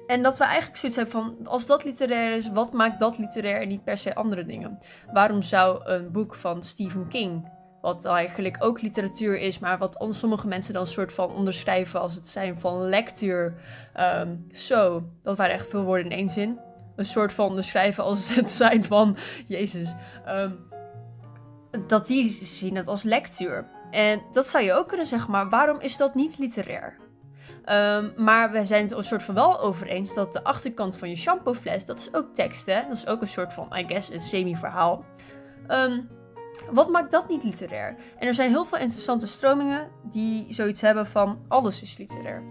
en 0.08 0.24
dat 0.24 0.38
we 0.38 0.44
eigenlijk 0.44 0.78
zoiets 0.78 0.98
hebben 0.98 1.16
van, 1.16 1.48
als 1.48 1.66
dat 1.66 1.84
literair 1.84 2.36
is, 2.36 2.52
wat 2.52 2.74
maakt 2.74 3.00
dat 3.00 3.18
literair 3.18 3.62
en 3.62 3.68
niet 3.68 3.84
per 3.84 3.98
se 3.98 4.16
andere 4.16 4.46
dingen? 4.46 4.80
Waarom 5.14 5.42
zou 5.42 5.86
een 5.86 6.12
boek 6.12 6.36
van 6.36 6.64
Stephen 6.64 7.08
King, 7.08 7.50
wat 7.82 8.06
eigenlijk 8.06 8.58
ook 8.60 8.82
literatuur 8.82 9.38
is, 9.38 9.60
maar 9.60 9.78
wat 9.78 10.06
sommige 10.10 10.48
mensen 10.48 10.74
dan 10.74 10.82
een 10.82 10.88
soort 10.88 11.14
van 11.14 11.30
onderschrijven 11.30 12.00
als 12.00 12.16
het 12.16 12.28
zijn 12.28 12.60
van 12.60 12.90
lectuur, 12.90 13.54
um, 14.00 14.48
zo, 14.52 15.04
dat 15.24 15.38
waren 15.38 15.54
echt 15.54 15.70
veel 15.70 15.84
woorden 15.84 16.06
in 16.06 16.18
één 16.18 16.30
zin. 16.30 16.60
Een 16.96 17.06
soort 17.06 17.34
van 17.34 17.50
onderschrijven 17.50 18.04
als 18.04 18.30
het 18.36 18.52
zijn 18.52 18.84
van, 18.84 19.18
Jezus, 19.46 19.94
um, 20.28 20.68
dat 21.88 22.08
die 22.08 22.30
zien 22.30 22.76
het 22.76 22.88
als 22.88 23.04
lectuur. 23.04 23.68
En 23.92 24.22
dat 24.32 24.48
zou 24.48 24.64
je 24.64 24.74
ook 24.74 24.88
kunnen 24.88 25.06
zeggen, 25.08 25.32
maar 25.32 25.50
waarom 25.50 25.80
is 25.80 25.98
dat 25.98 26.16
niet 26.16 26.38
literair? 26.38 27.05
Um, 27.70 28.14
maar 28.16 28.52
we 28.52 28.66
zijn 28.66 28.84
het 28.84 28.92
een 28.92 29.04
soort 29.04 29.24
van 29.24 29.36
wel 29.36 29.60
over 29.60 29.88
eens 29.88 30.14
dat 30.14 30.34
de 30.34 30.44
achterkant 30.44 30.98
van 30.98 31.10
je 31.10 31.16
shampoofles, 31.16 31.86
dat 31.86 31.98
is 31.98 32.14
ook 32.14 32.34
tekst, 32.34 32.66
hè? 32.66 32.82
Dat 32.82 32.98
is 32.98 33.08
ook 33.08 33.22
een 33.22 33.28
soort 33.28 33.54
van, 33.54 33.78
I 33.78 33.86
guess, 33.88 34.10
een 34.10 34.22
semi-verhaal. 34.22 35.06
Um, 35.68 36.10
wat 36.72 36.90
maakt 36.90 37.12
dat 37.12 37.30
niet 37.30 37.44
literair? 37.44 37.96
En 38.18 38.28
er 38.28 38.34
zijn 38.34 38.50
heel 38.50 38.66
veel 38.66 38.78
interessante 38.78 39.28
stromingen 39.28 39.92
die 40.04 40.54
zoiets 40.54 40.82
hebben 40.82 41.08
van 41.08 41.40
alles 41.48 41.82
is 41.82 41.98
literair. 41.98 42.44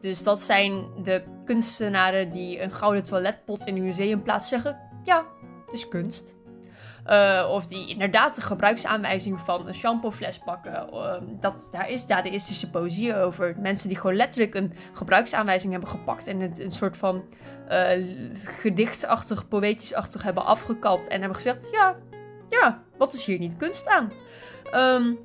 Dus 0.00 0.22
dat 0.22 0.40
zijn 0.40 0.86
de 1.02 1.22
kunstenaren 1.44 2.30
die 2.30 2.62
een 2.62 2.70
gouden 2.70 3.02
toiletpot 3.02 3.66
in 3.66 3.76
een 3.76 3.82
museumplaats 3.82 4.48
zeggen: 4.48 4.78
ja, 5.02 5.24
het 5.64 5.74
is 5.74 5.88
kunst. 5.88 6.36
Uh, 7.08 7.48
of 7.50 7.66
die 7.66 7.88
inderdaad 7.88 8.34
de 8.34 8.40
gebruiksaanwijzing 8.40 9.40
van 9.40 9.68
een 9.68 9.74
shampoofles 9.74 10.38
pakken. 10.38 10.88
Uh, 10.92 11.14
dat, 11.40 11.68
daar 11.70 11.90
is 11.90 12.06
dadaïstische 12.06 12.70
poëzie 12.70 13.16
over. 13.16 13.54
Mensen 13.58 13.88
die 13.88 13.98
gewoon 13.98 14.16
letterlijk 14.16 14.54
een 14.54 14.72
gebruiksaanwijzing 14.92 15.72
hebben 15.72 15.90
gepakt. 15.90 16.26
En 16.26 16.40
het 16.40 16.60
een 16.60 16.70
soort 16.70 16.96
van 16.96 17.24
uh, 17.70 17.88
gedichtsachtig, 18.44 19.48
poëtischachtig 19.48 20.22
hebben 20.22 20.44
afgekapt. 20.44 21.06
En 21.06 21.18
hebben 21.18 21.36
gezegd, 21.36 21.68
ja, 21.72 21.96
ja, 22.48 22.82
wat 22.96 23.12
is 23.12 23.24
hier 23.24 23.38
niet 23.38 23.56
kunst 23.56 23.88
aan? 23.88 24.12
Um, 24.74 25.18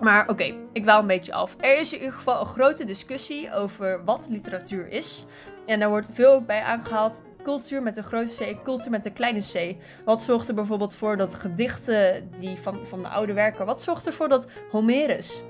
maar 0.00 0.28
oké, 0.28 0.54
ik 0.72 0.84
wou 0.84 1.00
een 1.00 1.06
beetje 1.06 1.32
af. 1.32 1.56
Er 1.60 1.78
is 1.78 1.92
in 1.92 1.98
ieder 1.98 2.14
geval 2.14 2.40
een 2.40 2.46
grote 2.46 2.84
discussie 2.84 3.52
over 3.52 4.04
wat 4.04 4.26
literatuur 4.28 4.88
is. 4.88 5.24
En 5.66 5.80
daar 5.80 5.88
wordt 5.88 6.08
veel 6.12 6.42
bij 6.42 6.62
aangehaald 6.62 7.22
cultuur 7.42 7.82
met 7.82 7.96
een 7.96 8.04
grote 8.04 8.44
C, 8.44 8.64
cultuur 8.64 8.90
met 8.90 9.06
een 9.06 9.12
kleine 9.12 9.40
C. 9.40 9.76
Wat 10.04 10.22
zorgt 10.22 10.48
er 10.48 10.54
bijvoorbeeld 10.54 10.94
voor 10.94 11.16
dat 11.16 11.34
gedichten 11.34 12.30
die 12.38 12.56
van, 12.56 12.86
van 12.86 13.02
de 13.02 13.08
oude 13.08 13.32
werken, 13.32 13.66
wat 13.66 13.82
zorgt 13.82 14.06
ervoor 14.06 14.28
dat 14.28 14.46
Homerus, 14.70 15.42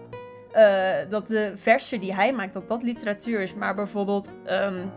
uh, 0.55 0.97
dat 1.11 1.29
de 1.29 1.53
versen 1.57 2.01
die 2.01 2.15
hij 2.15 2.33
maakt, 2.33 2.53
dat 2.53 2.69
dat 2.69 2.83
literatuur 2.83 3.41
is, 3.41 3.55
maar 3.55 3.75
bijvoorbeeld 3.75 4.31
um, 4.51 4.91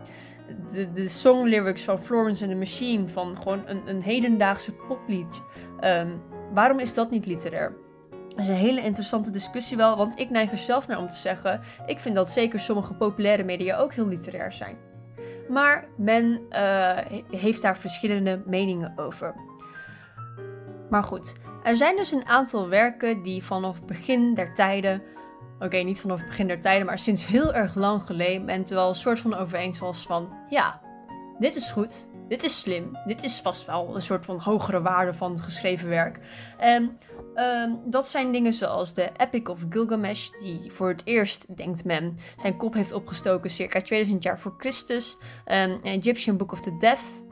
de, 0.72 0.92
de 0.92 1.08
song 1.08 1.44
lyrics 1.44 1.82
van 1.82 2.02
Florence 2.02 2.42
and 2.42 2.52
the 2.52 2.58
Machine, 2.58 3.08
van 3.08 3.36
gewoon 3.42 3.62
een, 3.66 3.82
een 3.86 4.02
hedendaagse 4.02 4.72
poplied. 4.72 5.42
Um, 5.80 6.22
waarom 6.54 6.78
is 6.78 6.94
dat 6.94 7.10
niet 7.10 7.26
literair? 7.26 7.72
Dat 8.28 8.38
is 8.38 8.48
een 8.48 8.54
hele 8.54 8.80
interessante 8.80 9.30
discussie 9.30 9.76
wel, 9.76 9.96
want 9.96 10.18
ik 10.18 10.30
neig 10.30 10.50
er 10.50 10.58
zelf 10.58 10.88
naar 10.88 10.98
om 10.98 11.08
te 11.08 11.16
zeggen, 11.16 11.60
ik 11.86 11.98
vind 11.98 12.14
dat 12.14 12.30
zeker 12.30 12.58
sommige 12.58 12.94
populaire 12.94 13.44
media 13.44 13.78
ook 13.78 13.92
heel 13.92 14.06
literair 14.06 14.52
zijn. 14.52 14.85
Maar 15.48 15.88
men 15.96 16.46
uh, 16.50 16.98
heeft 17.30 17.62
daar 17.62 17.78
verschillende 17.78 18.42
meningen 18.46 18.92
over. 18.96 19.34
Maar 20.90 21.02
goed, 21.02 21.34
er 21.62 21.76
zijn 21.76 21.96
dus 21.96 22.12
een 22.12 22.26
aantal 22.26 22.68
werken 22.68 23.22
die 23.22 23.44
vanaf 23.44 23.84
begin 23.84 24.34
der 24.34 24.54
tijden. 24.54 25.02
Oké, 25.58 25.76
niet 25.76 26.00
vanaf 26.00 26.24
begin 26.24 26.46
der 26.46 26.60
tijden, 26.60 26.86
maar 26.86 26.98
sinds 26.98 27.26
heel 27.26 27.54
erg 27.54 27.74
lang 27.74 28.02
geleden. 28.02 28.48
En 28.48 28.64
terwijl 28.64 28.88
een 28.88 28.94
soort 28.94 29.18
van 29.18 29.34
overeens 29.34 29.78
was 29.78 30.02
van: 30.02 30.32
ja, 30.48 30.80
dit 31.38 31.56
is 31.56 31.70
goed 31.70 32.08
dit 32.28 32.44
is 32.44 32.60
slim. 32.60 32.98
Dit 33.04 33.22
is 33.22 33.40
vast 33.40 33.66
wel 33.66 33.94
een 33.94 34.02
soort 34.02 34.24
van 34.24 34.38
hogere 34.38 34.82
waarde 34.82 35.14
van 35.14 35.38
geschreven 35.38 35.88
werk. 35.88 36.20
En 36.58 36.98
ehm, 37.34 37.70
dat 37.84 38.08
zijn 38.08 38.32
dingen 38.32 38.52
zoals 38.52 38.94
de 38.94 39.10
Epic 39.16 39.48
of 39.48 39.60
Gilgamesh, 39.70 40.28
die 40.40 40.72
voor 40.72 40.88
het 40.88 41.02
eerst, 41.04 41.56
denkt 41.56 41.84
men, 41.84 42.18
zijn 42.36 42.56
kop 42.56 42.74
heeft 42.74 42.92
opgestoken 42.92 43.50
circa 43.50 43.80
2000 43.80 44.22
jaar 44.22 44.38
voor 44.38 44.54
Christus. 44.58 45.16
Um, 45.46 45.80
Egyptian 45.82 46.36
Book 46.36 46.52
of 46.52 46.60
the 46.60 46.76
Death. 46.78 47.24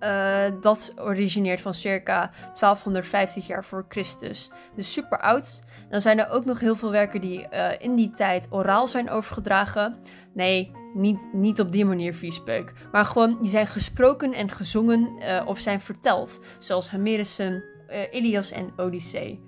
Uh, 0.00 0.60
dat 0.60 0.92
origineert 0.96 1.60
van 1.60 1.74
circa 1.74 2.30
1250 2.40 3.46
jaar 3.46 3.64
voor 3.64 3.84
Christus. 3.88 4.50
Dus 4.74 4.92
super 4.92 5.20
oud. 5.20 5.62
dan 5.90 6.00
zijn 6.00 6.18
er 6.18 6.30
ook 6.30 6.44
nog 6.44 6.60
heel 6.60 6.76
veel 6.76 6.90
werken 6.90 7.20
die 7.20 7.46
uh, 7.52 7.68
in 7.78 7.94
die 7.94 8.10
tijd 8.10 8.46
oraal 8.50 8.86
zijn 8.86 9.10
overgedragen. 9.10 9.96
Nee, 10.32 10.72
niet, 10.94 11.28
niet 11.32 11.60
op 11.60 11.72
die 11.72 11.84
manier 11.84 12.14
viespeuk. 12.14 12.72
Maar 12.92 13.04
gewoon, 13.04 13.38
die 13.40 13.50
zijn 13.50 13.66
gesproken 13.66 14.32
en 14.32 14.50
gezongen 14.50 15.10
uh, 15.18 15.42
of 15.46 15.58
zijn 15.58 15.80
verteld. 15.80 16.40
Zoals 16.58 16.90
Homerisen, 16.90 17.64
Ilias 18.10 18.50
en 18.50 18.72
Odyssee. 18.76 19.42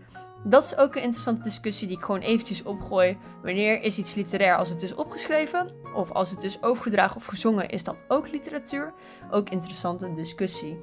Dat 0.45 0.65
is 0.65 0.77
ook 0.77 0.95
een 0.95 1.03
interessante 1.03 1.43
discussie 1.43 1.89
die 1.89 1.97
ik 1.97 2.03
gewoon 2.05 2.21
eventjes 2.21 2.63
opgooi. 2.63 3.19
Wanneer 3.43 3.83
is 3.83 3.99
iets 3.99 4.15
literair 4.15 4.57
als 4.57 4.69
het 4.69 4.83
is 4.83 4.95
opgeschreven? 4.95 5.75
Of 5.95 6.13
als 6.13 6.31
het 6.31 6.43
is 6.43 6.63
overgedragen 6.63 7.17
of 7.17 7.25
gezongen, 7.25 7.69
is 7.69 7.85
dat 7.85 8.05
ook 8.09 8.31
literatuur? 8.31 8.95
Ook 9.31 9.49
interessante 9.49 10.15
discussie. 10.15 10.81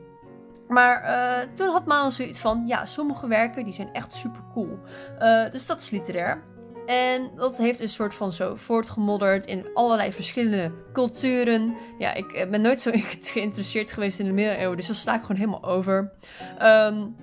Maar 0.67 1.03
uh, 1.03 1.53
toen 1.55 1.67
had 1.67 1.85
Maan 1.85 2.11
zoiets 2.11 2.39
van, 2.39 2.63
ja, 2.67 2.85
sommige 2.85 3.27
werken 3.27 3.63
die 3.63 3.73
zijn 3.73 3.93
echt 3.93 4.15
super 4.15 4.41
cool. 4.53 4.79
Dus 5.51 5.65
dat 5.65 5.79
is 5.79 5.89
literair. 5.89 6.43
En 6.85 7.31
dat 7.35 7.57
heeft 7.57 7.79
een 7.79 7.89
soort 7.89 8.15
van 8.15 8.31
zo 8.31 8.55
voortgemodderd 8.55 9.45
in 9.45 9.65
allerlei 9.73 10.11
verschillende 10.11 10.71
culturen. 10.93 11.75
Ja, 11.97 12.13
ik 12.13 12.47
ben 12.49 12.61
nooit 12.61 12.79
zo 12.79 12.91
geïnteresseerd 13.19 13.91
geweest 13.91 14.19
in 14.19 14.25
de 14.25 14.31
middeleeuwen, 14.31 14.77
dus 14.77 14.87
dat 14.87 14.95
sla 14.95 15.15
ik 15.15 15.21
gewoon 15.21 15.37
helemaal 15.37 15.63
over. 15.63 16.11
Um, 16.61 17.15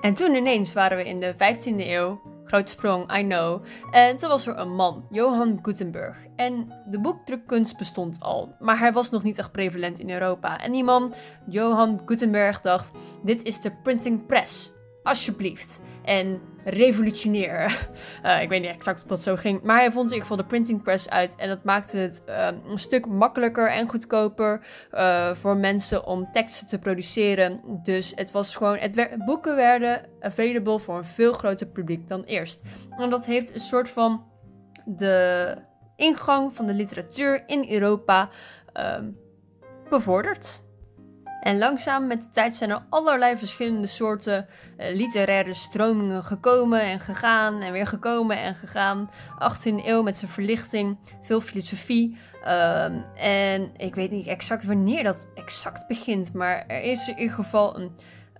en 0.00 0.14
toen 0.14 0.34
ineens 0.34 0.72
waren 0.72 0.96
we 0.96 1.08
in 1.08 1.20
de 1.20 1.34
15e 1.34 1.76
eeuw. 1.76 2.20
Grote 2.44 2.70
sprong, 2.70 3.16
I 3.18 3.22
know. 3.22 3.64
En 3.90 4.16
toen 4.16 4.28
was 4.28 4.46
er 4.46 4.58
een 4.58 4.74
man, 4.74 5.06
Johann 5.10 5.58
Gutenberg. 5.62 6.16
En 6.36 6.72
de 6.86 7.00
boekdrukkunst 7.00 7.76
bestond 7.76 8.20
al, 8.20 8.54
maar 8.58 8.78
hij 8.78 8.92
was 8.92 9.10
nog 9.10 9.22
niet 9.22 9.38
echt 9.38 9.52
prevalent 9.52 9.98
in 9.98 10.10
Europa. 10.10 10.60
En 10.60 10.72
die 10.72 10.84
man, 10.84 11.14
Johann 11.46 12.00
Gutenberg, 12.06 12.60
dacht: 12.60 12.90
dit 13.22 13.42
is 13.42 13.60
de 13.60 13.72
printing 13.82 14.26
press. 14.26 14.72
Alsjeblieft. 15.08 15.80
En 16.04 16.40
revolutionair. 16.64 17.88
Uh, 18.24 18.40
ik 18.42 18.48
weet 18.48 18.60
niet 18.60 18.70
exact 18.70 19.02
of 19.02 19.08
dat 19.08 19.22
zo 19.22 19.36
ging. 19.36 19.62
Maar 19.62 19.78
hij 19.78 19.92
vond 19.92 20.04
in 20.04 20.12
ieder 20.12 20.20
geval 20.20 20.36
de 20.36 20.44
printing 20.44 20.82
press 20.82 21.08
uit. 21.08 21.34
En 21.36 21.48
dat 21.48 21.64
maakte 21.64 21.96
het 21.96 22.22
uh, 22.28 22.48
een 22.68 22.78
stuk 22.78 23.06
makkelijker 23.06 23.70
en 23.70 23.88
goedkoper 23.88 24.66
uh, 24.92 25.34
voor 25.34 25.56
mensen 25.56 26.06
om 26.06 26.28
teksten 26.32 26.68
te 26.68 26.78
produceren. 26.78 27.60
Dus 27.82 28.12
het 28.14 28.30
was 28.30 28.56
gewoon. 28.56 28.76
Het 28.78 29.24
boeken 29.24 29.56
werden 29.56 30.06
available 30.20 30.78
voor 30.78 30.96
een 30.96 31.04
veel 31.04 31.32
groter 31.32 31.66
publiek 31.66 32.08
dan 32.08 32.22
eerst. 32.22 32.62
En 32.98 33.10
dat 33.10 33.26
heeft 33.26 33.54
een 33.54 33.60
soort 33.60 33.88
van 33.88 34.26
de 34.84 35.54
ingang 35.96 36.54
van 36.54 36.66
de 36.66 36.74
literatuur 36.74 37.42
in 37.46 37.70
Europa 37.70 38.28
ehm, 38.72 39.10
bevorderd. 39.88 40.66
En 41.40 41.58
langzaam 41.58 42.06
met 42.06 42.22
de 42.22 42.28
tijd 42.30 42.56
zijn 42.56 42.70
er 42.70 42.82
allerlei 42.88 43.36
verschillende 43.36 43.86
soorten 43.86 44.46
uh, 44.78 44.96
literaire 44.96 45.54
stromingen 45.54 46.24
gekomen 46.24 46.80
en 46.80 47.00
gegaan 47.00 47.60
en 47.60 47.72
weer 47.72 47.86
gekomen 47.86 48.38
en 48.38 48.54
gegaan. 48.54 49.10
18e 49.34 49.84
eeuw 49.84 50.02
met 50.02 50.16
zijn 50.16 50.30
verlichting, 50.30 50.98
veel 51.22 51.40
filosofie. 51.40 52.16
Uh, 52.44 52.84
en 53.50 53.70
ik 53.76 53.94
weet 53.94 54.10
niet 54.10 54.26
exact 54.26 54.64
wanneer 54.64 55.02
dat 55.02 55.28
exact 55.34 55.86
begint, 55.86 56.32
maar 56.32 56.64
er 56.66 56.82
is 56.82 57.08
in 57.08 57.18
ieder 57.18 57.34
geval 57.34 57.78
een 57.78 57.90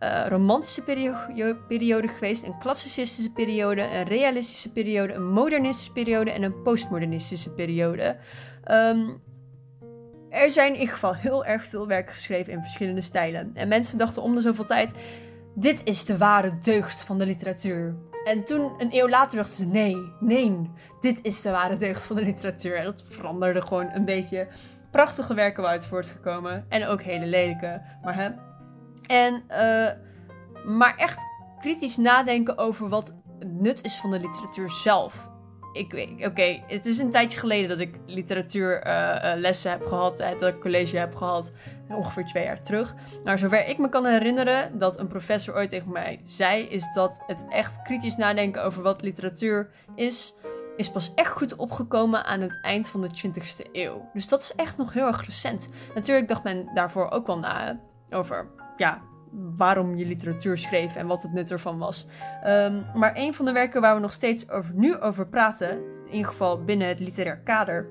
uh, 0.03 0.27
romantische 0.29 0.83
periode, 0.83 1.57
periode 1.69 2.09
geweest, 2.09 2.45
een 2.45 2.59
klassicistische 2.59 3.31
periode, 3.31 3.83
een 3.83 4.05
realistische 4.05 4.73
periode, 4.73 5.13
een 5.13 5.29
modernistische 5.29 5.93
periode 5.93 6.31
en 6.31 6.43
een 6.43 6.63
postmodernistische 6.63 7.55
periode. 7.55 8.17
Um, 8.71 9.23
er 10.31 10.51
zijn 10.51 10.73
in 10.73 10.79
ieder 10.79 10.95
geval 10.95 11.15
heel 11.15 11.45
erg 11.45 11.65
veel 11.65 11.87
werk 11.87 12.11
geschreven 12.11 12.53
in 12.53 12.63
verschillende 12.63 13.01
stijlen. 13.01 13.51
En 13.55 13.69
mensen 13.69 13.99
dachten 13.99 14.23
om 14.23 14.35
de 14.35 14.41
zoveel 14.41 14.67
tijd: 14.67 14.91
dit 15.55 15.85
is 15.85 16.05
de 16.05 16.19
ware 16.19 16.59
deugd 16.63 17.03
van 17.03 17.19
de 17.19 17.27
literatuur. 17.27 17.95
En 18.25 18.45
toen, 18.45 18.73
een 18.79 18.89
eeuw 18.91 19.09
later, 19.09 19.37
dachten 19.37 19.55
ze: 19.57 19.67
nee, 19.67 19.97
nee, 20.21 20.71
dit 21.01 21.19
is 21.23 21.43
de 21.43 21.51
ware 21.51 21.77
deugd 21.77 22.07
van 22.07 22.17
de 22.17 22.25
literatuur. 22.25 22.77
En 22.77 22.85
dat 22.85 23.05
veranderde 23.09 23.63
gewoon 23.63 23.91
een 23.95 24.05
beetje. 24.05 24.49
Prachtige 24.91 25.35
werken 25.35 25.63
waaruit 25.63 25.87
voortgekomen. 25.87 26.65
En 26.69 26.87
ook 26.87 27.03
hele 27.03 27.27
lelijke. 27.27 27.83
Maar 28.03 28.15
hè. 28.15 28.31
En, 29.07 29.43
uh, 29.51 30.75
maar 30.77 30.97
echt 30.97 31.19
kritisch 31.61 31.97
nadenken 31.97 32.59
over 32.59 32.89
wat 32.89 33.15
het 33.39 33.53
nut 33.53 33.85
is 33.85 33.97
van 33.97 34.11
de 34.11 34.21
literatuur 34.21 34.71
zelf 34.71 35.29
ik 35.73 35.93
weet, 35.93 36.27
oké, 36.27 36.63
het 36.67 36.87
is 36.87 36.99
een 36.99 37.11
tijdje 37.11 37.39
geleden 37.39 37.69
dat 37.69 37.79
ik 37.79 37.95
literatuurlessen 38.07 39.71
uh, 39.71 39.75
uh, 39.75 39.81
heb 39.81 39.87
gehad, 39.87 40.19
dat 40.19 40.55
ik 40.55 40.61
college 40.61 40.97
heb 40.97 41.15
gehad, 41.15 41.53
ongeveer 41.89 42.25
twee 42.25 42.45
jaar 42.45 42.63
terug. 42.63 42.95
Maar 43.25 43.39
zover 43.39 43.67
ik 43.67 43.79
me 43.79 43.89
kan 43.89 44.07
herinneren 44.07 44.79
dat 44.79 44.99
een 44.99 45.07
professor 45.07 45.55
ooit 45.55 45.71
tegen 45.71 45.93
mij 45.93 46.21
zei, 46.23 46.63
is 46.63 46.93
dat 46.95 47.23
het 47.27 47.45
echt 47.49 47.83
kritisch 47.83 48.17
nadenken 48.17 48.65
over 48.65 48.83
wat 48.83 49.03
literatuur 49.03 49.71
is, 49.95 50.35
is 50.77 50.91
pas 50.91 51.15
echt 51.15 51.33
goed 51.33 51.57
opgekomen 51.57 52.25
aan 52.25 52.41
het 52.41 52.59
eind 52.63 52.89
van 52.89 53.01
de 53.01 53.09
20e 53.09 53.71
eeuw. 53.73 54.09
Dus 54.13 54.29
dat 54.29 54.41
is 54.41 54.55
echt 54.55 54.77
nog 54.77 54.93
heel 54.93 55.07
erg 55.07 55.25
recent. 55.25 55.69
Natuurlijk 55.95 56.29
dacht 56.29 56.43
men 56.43 56.71
daarvoor 56.75 57.11
ook 57.11 57.27
wel 57.27 57.39
na 57.39 57.81
over, 58.11 58.47
ja, 58.77 59.03
waarom 59.57 59.97
je 59.97 60.07
literatuur 60.07 60.59
schreef 60.59 60.97
en 60.97 61.07
wat 61.07 61.23
het 61.23 61.33
nut 61.33 61.51
ervan 61.51 61.79
was. 61.79 62.07
Um, 62.47 62.85
maar 62.95 63.13
een 63.15 63.35
van 63.35 63.45
de 63.45 63.53
werken 63.53 63.81
waar 63.81 63.95
we 63.95 64.01
nog 64.01 64.13
steeds 64.13 64.51
over, 64.51 64.75
nu 64.75 64.99
over 64.99 65.27
praten, 65.27 65.71
in 66.07 66.11
ieder 66.11 66.31
geval 66.31 66.65
binnen 66.65 66.89
het 66.89 67.01
literair 67.01 67.39
kader, 67.39 67.87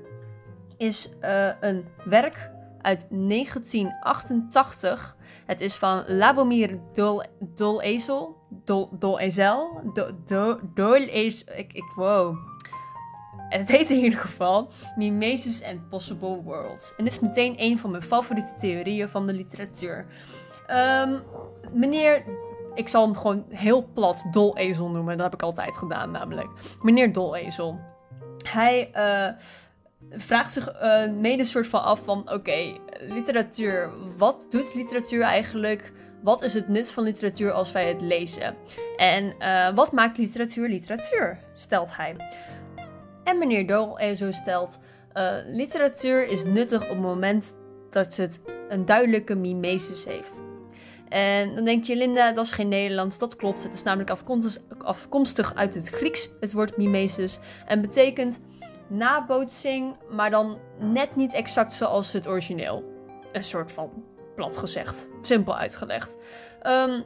is 0.77 1.09
uh, 1.21 1.49
een 1.59 1.85
werk 2.05 2.49
uit 2.81 3.07
1988. 3.09 5.15
Het 5.45 5.61
is 5.61 5.75
van 5.75 6.03
Labomir 6.07 6.79
Dol, 6.93 7.23
Dolezel. 7.39 8.35
Dol, 8.49 8.89
Dolezel? 8.99 9.81
Do, 9.93 10.09
do, 10.25 10.59
Dolezel. 10.73 11.53
Ik, 11.55 11.73
ik, 11.73 11.91
wow. 11.95 12.37
Het 13.49 13.69
heet 13.69 13.89
in 13.89 14.03
ieder 14.03 14.19
geval 14.19 14.69
Mimesis 14.95 15.63
and 15.63 15.89
Possible 15.89 16.41
Worlds. 16.43 16.93
En 16.97 17.05
is 17.05 17.19
meteen 17.19 17.53
een 17.57 17.79
van 17.79 17.91
mijn 17.91 18.03
favoriete 18.03 18.53
theorieën 18.57 19.09
van 19.09 19.27
de 19.27 19.33
literatuur. 19.33 20.05
Um, 20.71 21.23
meneer, 21.71 22.23
ik 22.73 22.87
zal 22.87 23.05
hem 23.05 23.15
gewoon 23.15 23.45
heel 23.49 23.87
plat 23.93 24.25
Dolezel 24.31 24.89
noemen. 24.89 25.17
Dat 25.17 25.25
heb 25.25 25.33
ik 25.33 25.41
altijd 25.41 25.77
gedaan 25.77 26.11
namelijk. 26.11 26.47
Meneer 26.81 27.13
Dolezel. 27.13 27.79
Hij 28.43 28.91
uh, 28.93 29.41
vraagt 30.11 30.51
zich 30.51 30.81
uh, 30.81 31.09
mede 31.11 31.43
soort 31.43 31.67
van 31.67 31.83
af 31.83 31.99
van... 32.03 32.31
Oké, 32.31 32.77
literatuur. 32.99 33.91
Wat 34.17 34.45
doet 34.49 34.75
literatuur 34.75 35.21
eigenlijk? 35.21 35.91
Wat 36.21 36.41
is 36.41 36.53
het 36.53 36.67
nut 36.67 36.91
van 36.91 37.03
literatuur 37.03 37.51
als 37.51 37.71
wij 37.71 37.87
het 37.87 38.01
lezen? 38.01 38.55
En 38.95 39.33
uh, 39.39 39.75
wat 39.75 39.91
maakt 39.91 40.17
literatuur 40.17 40.69
literatuur? 40.69 41.39
Stelt 41.53 41.95
hij. 41.95 42.15
En 43.23 43.37
meneer 43.37 43.67
Dolezel 43.67 44.33
stelt... 44.33 44.79
literatuur 45.45 46.27
is 46.27 46.43
nuttig 46.43 46.81
op 46.81 46.89
het 46.89 46.99
moment 46.99 47.55
dat 47.89 48.15
het 48.15 48.41
een 48.69 48.85
duidelijke 48.85 49.35
mimesis 49.35 50.05
heeft. 50.05 50.43
En 51.09 51.55
dan 51.55 51.65
denk 51.65 51.85
je, 51.85 51.95
Linda, 51.95 52.31
dat 52.31 52.45
is 52.45 52.51
geen 52.51 52.67
Nederlands. 52.67 53.17
Dat 53.17 53.35
klopt. 53.35 53.63
Het 53.63 53.73
is 53.73 53.83
namelijk 53.83 54.17
afkomstig, 54.77 55.55
uit 55.55 55.73
het 55.73 55.89
Grieks, 55.89 56.29
het 56.39 56.53
woord 56.53 56.77
mimesis. 56.77 57.39
En 57.65 57.81
betekent 57.81 58.39
nabootsing, 58.87 59.95
maar 60.09 60.29
dan 60.29 60.57
net 60.79 61.15
niet 61.15 61.33
exact 61.33 61.73
zoals 61.73 62.13
het 62.13 62.27
origineel. 62.27 62.83
Een 63.31 63.43
soort 63.43 63.71
van 63.71 64.03
plat 64.35 64.57
gezegd. 64.57 65.09
Simpel 65.21 65.57
uitgelegd. 65.57 66.17
Um, 66.63 67.03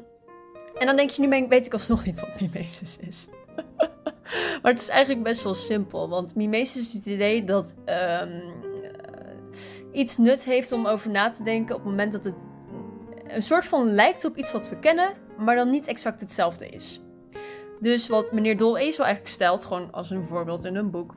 en 0.78 0.86
dan 0.86 0.96
denk 0.96 1.10
je, 1.10 1.22
nu 1.22 1.48
weet 1.48 1.66
ik 1.66 1.74
alsnog 1.74 2.06
niet 2.06 2.20
wat 2.20 2.42
mimesis 2.42 2.98
is. 3.00 3.28
maar 4.62 4.72
het 4.72 4.82
is 4.82 4.90
eigenlijk 4.90 5.24
best 5.24 5.44
wel 5.44 5.54
simpel. 5.54 6.10
Want 6.10 6.36
mimesis 6.36 6.88
is 6.88 6.94
het 6.94 7.06
idee 7.06 7.44
dat 7.44 7.76
um, 8.22 8.42
iets 9.92 10.18
nut 10.18 10.44
heeft 10.44 10.72
om 10.72 10.86
over 10.86 11.10
na 11.10 11.32
te 11.32 11.44
denken 11.44 11.76
op 11.76 11.82
het 11.82 11.90
moment 11.90 12.12
dat 12.12 12.24
het 12.24 12.36
een 13.34 13.42
soort 13.42 13.66
van 13.66 13.94
lijkt 13.94 14.26
op 14.26 14.38
iets 14.38 14.52
wat 14.52 14.70
we 14.70 14.80
kennen, 14.80 15.14
maar 15.38 15.56
dan 15.56 15.70
niet 15.70 15.88
exact 15.88 16.20
hetzelfde 16.20 16.70
is. 16.70 17.02
Dus 17.80 18.08
wat 18.08 18.32
meneer 18.32 18.58
Dolezel 18.58 19.04
eigenlijk 19.04 19.34
stelt, 19.34 19.66
gewoon 19.66 19.92
als 19.92 20.10
een 20.10 20.24
voorbeeld 20.24 20.66
in 20.66 20.76
een 20.76 20.92
boek, 20.92 21.16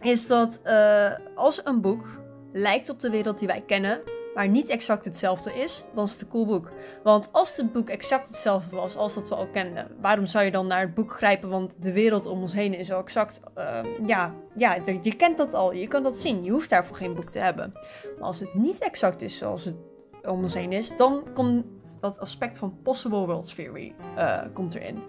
is 0.00 0.26
dat 0.26 0.60
uh, 0.64 1.10
als 1.34 1.60
een 1.64 1.80
boek 1.80 2.04
lijkt 2.52 2.88
op 2.88 3.00
de 3.00 3.10
wereld 3.10 3.38
die 3.38 3.48
wij 3.48 3.62
kennen, 3.66 4.00
maar 4.34 4.48
niet 4.48 4.68
exact 4.68 5.04
hetzelfde 5.04 5.52
is, 5.52 5.84
dan 5.94 6.04
is 6.04 6.12
het 6.12 6.22
een 6.22 6.28
cool 6.28 6.46
boek. 6.46 6.70
Want 7.02 7.28
als 7.32 7.56
het 7.56 7.72
boek 7.72 7.88
exact 7.88 8.28
hetzelfde 8.28 8.76
was 8.76 8.96
als 8.96 9.14
dat 9.14 9.28
we 9.28 9.34
al 9.34 9.46
kenden, 9.46 9.86
waarom 10.00 10.26
zou 10.26 10.44
je 10.44 10.50
dan 10.50 10.66
naar 10.66 10.80
het 10.80 10.94
boek 10.94 11.12
grijpen? 11.12 11.48
Want 11.48 11.74
de 11.82 11.92
wereld 11.92 12.26
om 12.26 12.40
ons 12.40 12.52
heen 12.52 12.74
is 12.74 12.92
al 12.92 13.00
exact. 13.00 13.40
Uh, 13.58 13.80
ja, 14.06 14.34
ja, 14.56 14.78
je 15.02 15.14
kent 15.16 15.36
dat 15.36 15.54
al, 15.54 15.72
je 15.72 15.88
kan 15.88 16.02
dat 16.02 16.18
zien. 16.18 16.44
Je 16.44 16.50
hoeft 16.50 16.70
daarvoor 16.70 16.96
geen 16.96 17.14
boek 17.14 17.30
te 17.30 17.38
hebben. 17.38 17.72
Maar 18.18 18.26
als 18.26 18.40
het 18.40 18.54
niet 18.54 18.78
exact 18.78 19.22
is 19.22 19.38
zoals 19.38 19.64
het 19.64 19.76
om 20.24 20.42
ons 20.42 20.54
heen 20.54 20.72
is, 20.72 20.96
dan 20.96 21.24
komt 21.34 21.64
dat 22.00 22.18
aspect 22.18 22.58
van 22.58 22.78
possible 22.82 23.26
world 23.26 23.54
theory 23.54 23.94
uh, 24.16 24.38
komt 24.52 24.74
erin. 24.74 25.02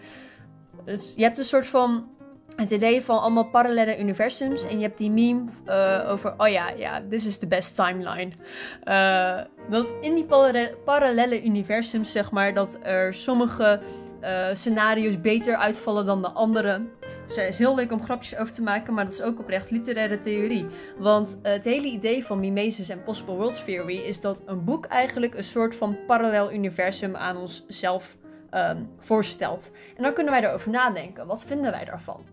Dus 0.85 1.13
je 1.15 1.23
hebt 1.23 1.37
een 1.37 1.43
soort 1.43 1.67
van 1.67 2.09
het 2.55 2.71
idee 2.71 3.01
van 3.01 3.21
allemaal 3.21 3.49
parallele 3.49 3.99
universums. 3.99 4.65
En 4.65 4.75
je 4.75 4.83
hebt 4.85 4.97
die 4.97 5.11
meme 5.11 5.43
uh, 5.67 6.11
over, 6.11 6.33
oh 6.37 6.47
ja, 6.47 6.69
ja, 6.69 7.01
this 7.09 7.25
is 7.25 7.37
the 7.37 7.47
best 7.47 7.75
timeline. 7.75 8.31
Uh, 8.83 9.39
dat 9.69 9.85
in 10.01 10.15
die 10.15 10.25
parallele 10.85 11.43
universums, 11.43 12.11
zeg 12.11 12.31
maar, 12.31 12.53
dat 12.53 12.77
er 12.81 13.13
sommige 13.13 13.81
uh, 14.21 14.47
scenario's 14.53 15.21
beter 15.21 15.55
uitvallen 15.55 16.05
dan 16.05 16.21
de 16.21 16.31
andere. 16.31 16.81
Er 17.37 17.47
is 17.47 17.57
heel 17.57 17.75
leuk 17.75 17.91
om 17.91 18.03
grapjes 18.03 18.37
over 18.37 18.53
te 18.53 18.61
maken, 18.61 18.93
maar 18.93 19.03
dat 19.03 19.13
is 19.13 19.21
ook 19.21 19.39
oprecht 19.39 19.71
literaire 19.71 20.19
theorie. 20.19 20.67
Want 20.97 21.39
het 21.41 21.65
hele 21.65 21.87
idee 21.87 22.25
van 22.25 22.39
mimesis 22.39 22.89
en 22.89 23.03
possible 23.03 23.35
world 23.35 23.65
theory 23.65 23.97
is 23.97 24.21
dat 24.21 24.41
een 24.45 24.63
boek 24.63 24.85
eigenlijk 24.85 25.35
een 25.35 25.43
soort 25.43 25.75
van 25.75 25.97
parallel 26.07 26.51
universum 26.53 27.15
aan 27.15 27.37
onszelf 27.37 28.17
um, 28.53 28.89
voorstelt. 28.99 29.71
En 29.97 30.03
dan 30.03 30.13
kunnen 30.13 30.33
wij 30.33 30.43
erover 30.43 30.71
nadenken. 30.71 31.27
Wat 31.27 31.45
vinden 31.45 31.71
wij 31.71 31.85
daarvan? 31.85 32.25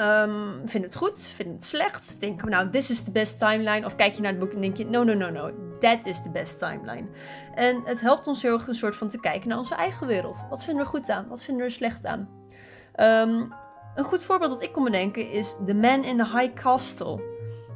Um, 0.00 0.68
vind 0.68 0.84
het 0.84 0.96
goed? 0.96 1.22
Vind 1.22 1.52
het 1.52 1.64
slecht? 1.64 2.20
Denk 2.20 2.40
we 2.40 2.50
nou, 2.50 2.70
this 2.70 2.90
is 2.90 3.02
the 3.02 3.10
best 3.10 3.38
timeline? 3.38 3.86
Of 3.86 3.94
kijk 3.94 4.14
je 4.14 4.20
naar 4.20 4.30
het 4.30 4.40
boek 4.40 4.52
en 4.52 4.60
denk 4.60 4.76
je, 4.76 4.86
no, 4.86 5.02
no, 5.02 5.14
no, 5.14 5.30
no, 5.30 5.50
that 5.80 6.06
is 6.06 6.22
the 6.22 6.30
best 6.30 6.58
timeline. 6.58 7.06
En 7.54 7.82
het 7.84 8.00
helpt 8.00 8.26
ons 8.26 8.42
heel 8.42 8.52
erg 8.52 8.66
een 8.68 8.74
soort 8.74 8.96
van 8.96 9.08
te 9.08 9.20
kijken 9.20 9.48
naar 9.48 9.58
onze 9.58 9.74
eigen 9.74 10.06
wereld. 10.06 10.44
Wat 10.50 10.64
vinden 10.64 10.84
we 10.84 10.90
goed 10.90 11.10
aan? 11.10 11.28
Wat 11.28 11.44
vinden 11.44 11.66
we 11.66 11.72
slecht 11.72 12.06
aan? 12.06 12.28
Um, 12.96 13.52
een 13.94 14.04
goed 14.04 14.24
voorbeeld 14.24 14.50
dat 14.50 14.62
ik 14.62 14.72
kon 14.72 14.84
bedenken 14.84 15.30
is 15.30 15.56
The 15.66 15.74
Man 15.74 16.04
in 16.04 16.16
the 16.16 16.38
High 16.38 16.54
Castle. 16.54 17.32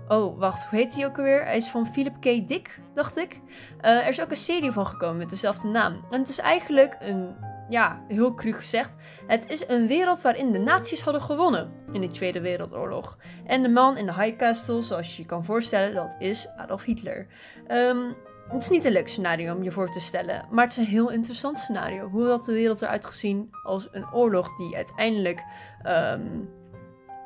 Oh, 0.08 0.38
wacht, 0.38 0.66
hoe 0.66 0.78
heet 0.78 0.94
hij 0.94 1.06
ook 1.06 1.18
alweer? 1.18 1.44
Hij 1.44 1.56
is 1.56 1.68
van 1.68 1.86
Philip 1.86 2.14
K. 2.20 2.48
Dick, 2.48 2.80
dacht 2.94 3.16
ik. 3.16 3.40
Uh, 3.80 3.90
er 3.90 4.08
is 4.08 4.20
ook 4.20 4.30
een 4.30 4.36
serie 4.36 4.72
van 4.72 4.86
gekomen 4.86 5.16
met 5.16 5.30
dezelfde 5.30 5.68
naam. 5.68 6.04
En 6.10 6.20
het 6.20 6.28
is 6.28 6.38
eigenlijk 6.38 6.96
een 6.98 7.36
ja, 7.68 8.00
heel 8.08 8.34
cru 8.34 8.52
gezegd, 8.52 8.94
het 9.26 9.50
is 9.50 9.68
een 9.68 9.86
wereld 9.86 10.22
waarin 10.22 10.52
de 10.52 10.58
nazi's 10.58 11.02
hadden 11.02 11.22
gewonnen 11.22 11.72
in 11.92 12.00
de 12.00 12.08
Tweede 12.08 12.40
Wereldoorlog. 12.40 13.18
En 13.46 13.62
de 13.62 13.68
man 13.68 13.96
in 13.96 14.06
de 14.06 14.14
High 14.14 14.36
Castle, 14.36 14.82
zoals 14.82 15.16
je 15.16 15.22
je 15.22 15.28
kan 15.28 15.44
voorstellen, 15.44 15.94
dat 15.94 16.16
is 16.18 16.48
Adolf 16.56 16.84
Hitler. 16.84 17.26
Um, 17.68 18.14
het 18.48 18.62
is 18.62 18.68
niet 18.68 18.84
een 18.84 18.92
leuk 18.92 19.08
scenario 19.08 19.54
om 19.54 19.62
je 19.62 19.70
voor 19.70 19.90
te 19.90 20.00
stellen, 20.00 20.46
maar 20.50 20.64
het 20.64 20.72
is 20.72 20.78
een 20.78 20.92
heel 20.92 21.10
interessant 21.10 21.58
scenario. 21.58 22.08
Hoe 22.08 22.26
had 22.26 22.44
de 22.44 22.52
wereld 22.52 22.82
eruit 22.82 23.06
gezien 23.06 23.48
als 23.62 23.88
een 23.90 24.12
oorlog 24.12 24.56
die 24.56 24.76
uiteindelijk, 24.76 25.44
um, 25.86 26.50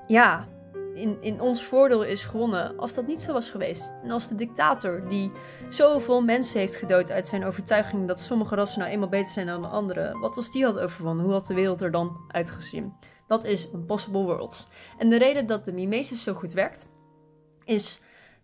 ja, 0.06 0.48
in, 0.94 1.16
in 1.20 1.40
ons 1.40 1.64
voordeel 1.64 2.02
is 2.02 2.24
gewonnen 2.24 2.78
als 2.78 2.94
dat 2.94 3.06
niet 3.06 3.22
zo 3.22 3.32
was 3.32 3.50
geweest. 3.50 3.92
En 4.02 4.10
als 4.10 4.28
de 4.28 4.34
dictator 4.34 5.08
die 5.08 5.32
zoveel 5.68 6.22
mensen 6.22 6.60
heeft 6.60 6.76
gedood 6.76 7.10
uit 7.10 7.26
zijn 7.26 7.44
overtuiging 7.44 8.08
dat 8.08 8.20
sommige 8.20 8.54
rassen 8.54 8.78
nou 8.80 8.90
eenmaal 8.90 9.08
beter 9.08 9.32
zijn 9.32 9.46
dan 9.46 9.62
de 9.62 9.68
andere, 9.68 10.18
wat 10.18 10.36
als 10.36 10.52
die 10.52 10.64
had 10.64 10.78
overwonnen, 10.78 11.24
hoe 11.24 11.34
had 11.34 11.46
de 11.46 11.54
wereld 11.54 11.80
er 11.80 11.90
dan 11.90 12.16
uitgezien? 12.28 12.92
Dat 13.26 13.44
is 13.44 13.68
een 13.72 13.86
possible 13.86 14.22
world. 14.22 14.68
En 14.98 15.08
de 15.08 15.18
reden 15.18 15.46
dat 15.46 15.64
de 15.64 15.72
mimesis 15.72 16.22
zo 16.22 16.32
goed 16.32 16.52
werkt, 16.52 16.88
is 17.64 18.02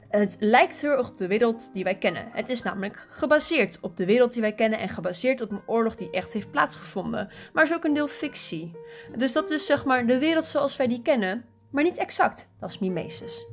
het 0.09 0.37
lijkt 0.39 0.81
heel 0.81 0.91
erg 0.91 1.11
op 1.11 1.17
de 1.17 1.27
wereld 1.27 1.73
die 1.73 1.85
wij 1.85 1.99
kennen. 1.99 2.29
Het 2.33 2.49
is 2.49 2.63
namelijk 2.63 3.07
gebaseerd 3.09 3.79
op 3.81 3.97
de 3.97 4.05
wereld 4.05 4.33
die 4.33 4.43
wij 4.43 4.53
kennen 4.55 4.79
en 4.79 4.89
gebaseerd 4.89 5.41
op 5.41 5.51
een 5.51 5.63
oorlog 5.67 5.95
die 5.95 6.11
echt 6.11 6.33
heeft 6.33 6.51
plaatsgevonden. 6.51 7.31
Maar 7.53 7.65
is 7.65 7.75
ook 7.75 7.85
een 7.85 7.95
deel 7.95 8.09
fictie. 8.09 8.77
Dus 9.17 9.33
dat 9.33 9.51
is 9.51 9.67
zeg 9.67 9.85
maar 9.85 10.07
de 10.07 10.19
wereld 10.19 10.45
zoals 10.45 10.77
wij 10.77 10.87
die 10.87 11.03
kennen, 11.03 11.45
maar 11.71 11.85
niet 11.85 11.99
exact. 11.99 12.49
Dat 12.61 12.71
is 12.71 12.79
mimesis. 12.79 13.47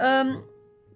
Um, 0.00 0.44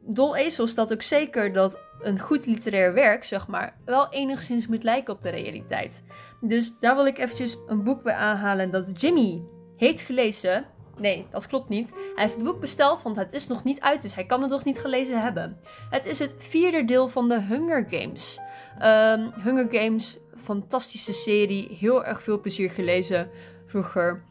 Dol 0.01 0.37
Ezel 0.37 0.67
stelt 0.67 0.93
ook 0.93 1.03
zeker 1.03 1.53
dat 1.53 1.81
een 2.01 2.19
goed 2.19 2.47
literair 2.47 2.95
werk, 2.95 3.25
zeg 3.25 3.47
maar, 3.47 3.77
wel 3.85 4.09
enigszins 4.11 4.67
moet 4.67 4.83
lijken 4.83 5.15
op 5.15 5.21
de 5.21 5.29
realiteit. 5.29 6.05
Dus 6.41 6.79
daar 6.79 6.95
wil 6.95 7.07
ik 7.07 7.19
eventjes 7.19 7.59
een 7.67 7.83
boek 7.83 8.03
bij 8.03 8.15
aanhalen 8.15 8.71
dat 8.71 9.01
Jimmy 9.01 9.43
heeft 9.77 10.01
gelezen. 10.01 10.67
Nee, 11.01 11.27
dat 11.31 11.47
klopt 11.47 11.69
niet. 11.69 11.91
Hij 11.91 12.25
heeft 12.25 12.35
het 12.35 12.45
boek 12.45 12.61
besteld, 12.61 13.03
want 13.03 13.17
het 13.17 13.33
is 13.33 13.47
nog 13.47 13.65
niet 13.65 13.81
uit, 13.81 14.03
dus 14.03 14.15
hij 14.15 14.27
kan 14.27 14.43
het 14.43 14.51
nog 14.51 14.65
niet 14.65 14.79
gelezen 14.79 15.23
hebben. 15.23 15.61
Het 15.91 16.07
is 16.07 16.19
het 16.19 16.35
vierde 16.39 16.85
deel 16.85 17.09
van 17.09 17.29
de 17.29 17.43
Hunger 17.43 17.87
Games. 17.91 18.39
Um, 18.83 19.33
Hunger 19.43 19.67
Games, 19.71 20.19
fantastische 20.37 21.13
serie, 21.13 21.77
heel 21.81 22.05
erg 22.05 22.23
veel 22.23 22.41
plezier 22.41 22.71
gelezen 22.71 23.31
vroeger. 23.67 24.25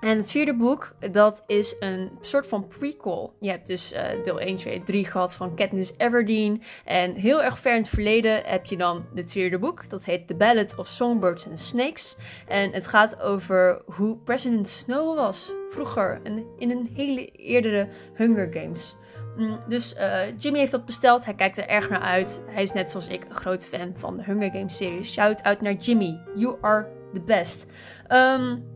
En 0.00 0.16
het 0.16 0.30
vierde 0.30 0.54
boek, 0.54 0.94
dat 1.12 1.44
is 1.46 1.76
een 1.80 2.10
soort 2.20 2.46
van 2.46 2.66
prequel. 2.66 3.32
Je 3.40 3.50
hebt 3.50 3.66
dus 3.66 3.92
uh, 3.92 4.24
deel 4.24 4.40
1, 4.40 4.56
2, 4.56 4.82
3 4.82 5.04
gehad 5.04 5.34
van 5.34 5.56
Katniss 5.56 5.94
Everdeen. 5.96 6.62
En 6.84 7.14
heel 7.14 7.42
erg 7.42 7.58
ver 7.58 7.72
in 7.72 7.80
het 7.80 7.88
verleden 7.88 8.42
heb 8.44 8.66
je 8.66 8.76
dan 8.76 9.04
het 9.14 9.32
vierde 9.32 9.58
boek. 9.58 9.90
Dat 9.90 10.04
heet 10.04 10.26
The 10.26 10.34
Ballad 10.34 10.74
of 10.76 10.88
Songbirds 10.88 11.46
and 11.46 11.60
Snakes. 11.60 12.16
En 12.48 12.72
het 12.72 12.86
gaat 12.86 13.20
over 13.20 13.82
hoe 13.84 14.16
President 14.16 14.68
Snow 14.68 15.16
was 15.16 15.52
vroeger. 15.68 16.20
in 16.58 16.70
een 16.70 16.90
hele 16.94 17.26
eerdere 17.26 17.88
Hunger 18.14 18.52
Games. 18.52 18.96
Mm, 19.36 19.60
dus 19.68 19.96
uh, 19.96 20.38
Jimmy 20.38 20.58
heeft 20.58 20.70
dat 20.70 20.86
besteld. 20.86 21.24
Hij 21.24 21.34
kijkt 21.34 21.58
er 21.58 21.68
erg 21.68 21.88
naar 21.88 22.00
uit. 22.00 22.42
Hij 22.46 22.62
is 22.62 22.72
net 22.72 22.90
zoals 22.90 23.08
ik 23.08 23.24
een 23.24 23.34
groot 23.34 23.66
fan 23.66 23.94
van 23.96 24.16
de 24.16 24.22
Hunger 24.22 24.50
Games 24.50 24.76
serie. 24.76 25.04
Shout 25.04 25.42
out 25.42 25.60
naar 25.60 25.74
Jimmy. 25.74 26.20
You 26.34 26.56
are 26.60 26.88
the 27.14 27.20
best. 27.20 27.66
Um, 28.08 28.74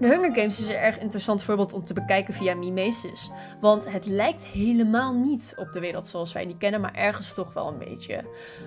de 0.00 0.06
Hunger 0.06 0.34
Games 0.34 0.60
is 0.60 0.66
een 0.66 0.74
erg 0.74 0.98
interessant 0.98 1.42
voorbeeld 1.42 1.72
om 1.72 1.84
te 1.84 1.94
bekijken 1.94 2.34
via 2.34 2.54
mimesis. 2.54 3.30
Want 3.60 3.92
het 3.92 4.06
lijkt 4.06 4.44
helemaal 4.44 5.14
niet 5.14 5.54
op 5.56 5.72
de 5.72 5.80
wereld 5.80 6.08
zoals 6.08 6.32
wij 6.32 6.46
die 6.46 6.56
kennen, 6.56 6.80
maar 6.80 6.94
ergens 6.94 7.34
toch 7.34 7.52
wel 7.52 7.68
een 7.68 7.78
beetje. 7.78 8.24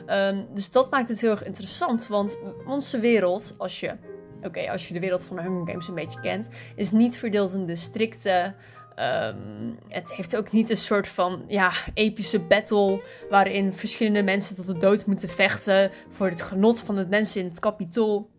Um, 0.07 0.47
dus 0.53 0.71
dat 0.71 0.91
maakt 0.91 1.09
het 1.09 1.21
heel 1.21 1.31
erg 1.31 1.43
interessant, 1.43 2.07
want 2.07 2.37
onze 2.65 2.99
wereld, 2.99 3.55
als 3.57 3.79
je, 3.79 3.95
oké, 4.41 4.71
als 4.71 4.87
je 4.87 4.93
de 4.93 4.99
wereld 4.99 5.25
van 5.25 5.35
de 5.35 5.41
Hunger 5.41 5.67
Games 5.67 5.87
een 5.87 5.95
beetje 5.95 6.21
kent, 6.21 6.47
is 6.75 6.91
niet 6.91 7.17
verdeeld 7.17 7.53
in 7.53 7.65
districten. 7.65 8.55
Um, 8.99 9.77
het 9.87 10.13
heeft 10.13 10.35
ook 10.37 10.51
niet 10.51 10.69
een 10.69 10.77
soort 10.77 11.07
van 11.07 11.43
ja, 11.47 11.71
epische 11.93 12.39
battle 12.39 13.01
waarin 13.29 13.73
verschillende 13.73 14.23
mensen 14.23 14.55
tot 14.55 14.65
de 14.65 14.77
dood 14.77 15.05
moeten 15.05 15.29
vechten 15.29 15.91
voor 16.09 16.27
het 16.27 16.41
genot 16.41 16.79
van 16.79 16.97
het 16.97 17.09
mensen 17.09 17.41
in 17.41 17.49
het 17.49 17.59
kapitool. 17.59 18.29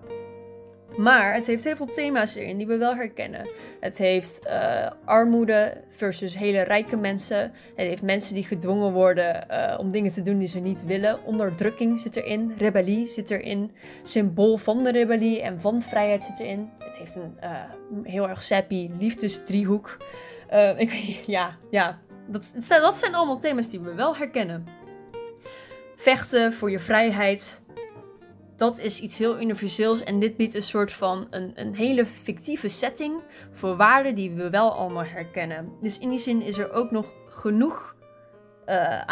Maar 0.96 1.34
het 1.34 1.46
heeft 1.46 1.64
heel 1.64 1.76
veel 1.76 1.86
thema's 1.86 2.34
erin 2.34 2.56
die 2.56 2.66
we 2.66 2.76
wel 2.76 2.94
herkennen. 2.94 3.48
Het 3.80 3.98
heeft 3.98 4.40
uh, 4.46 4.90
armoede 5.04 5.84
versus 5.88 6.36
hele 6.36 6.60
rijke 6.60 6.96
mensen. 6.96 7.40
Het 7.40 7.86
heeft 7.86 8.02
mensen 8.02 8.34
die 8.34 8.44
gedwongen 8.44 8.92
worden 8.92 9.46
uh, 9.50 9.78
om 9.78 9.92
dingen 9.92 10.12
te 10.12 10.22
doen 10.22 10.38
die 10.38 10.48
ze 10.48 10.58
niet 10.58 10.84
willen. 10.84 11.24
Onderdrukking 11.24 12.00
zit 12.00 12.16
erin. 12.16 12.54
Rebellie 12.58 13.06
zit 13.06 13.30
erin. 13.30 13.72
Symbool 14.02 14.56
van 14.56 14.84
de 14.84 14.90
rebellie 14.90 15.42
en 15.42 15.60
van 15.60 15.82
vrijheid 15.82 16.24
zit 16.24 16.40
erin. 16.40 16.70
Het 16.78 16.96
heeft 16.96 17.16
een 17.16 17.36
uh, 17.42 17.60
heel 18.02 18.28
erg 18.28 18.42
sappy 18.42 18.90
liefdesdriehoek. 18.98 19.96
ik 20.76 20.90
weet 20.90 21.26
ja, 21.26 21.56
ja. 21.70 21.98
Dat, 22.26 22.52
dat 22.68 22.98
zijn 22.98 23.14
allemaal 23.14 23.38
thema's 23.38 23.68
die 23.68 23.80
we 23.80 23.94
wel 23.94 24.16
herkennen. 24.16 24.66
Vechten 25.96 26.52
voor 26.52 26.70
je 26.70 26.78
vrijheid 26.78 27.62
dat 28.60 28.78
is 28.78 29.00
iets 29.00 29.18
heel 29.18 29.40
universeels 29.40 30.02
en 30.02 30.20
dit 30.20 30.36
biedt 30.36 30.54
een 30.54 30.62
soort 30.62 30.92
van 30.92 31.26
een, 31.30 31.52
een 31.54 31.74
hele 31.74 32.06
fictieve 32.06 32.68
setting 32.68 33.22
voor 33.52 33.76
waarden 33.76 34.14
die 34.14 34.30
we 34.30 34.50
wel 34.50 34.72
allemaal 34.72 35.04
herkennen. 35.04 35.72
Dus 35.80 35.98
in 35.98 36.08
die 36.08 36.18
zin 36.18 36.42
is 36.42 36.58
er 36.58 36.72
ook 36.72 36.90
nog 36.90 37.14
genoeg 37.28 37.96
uh, 38.66 39.02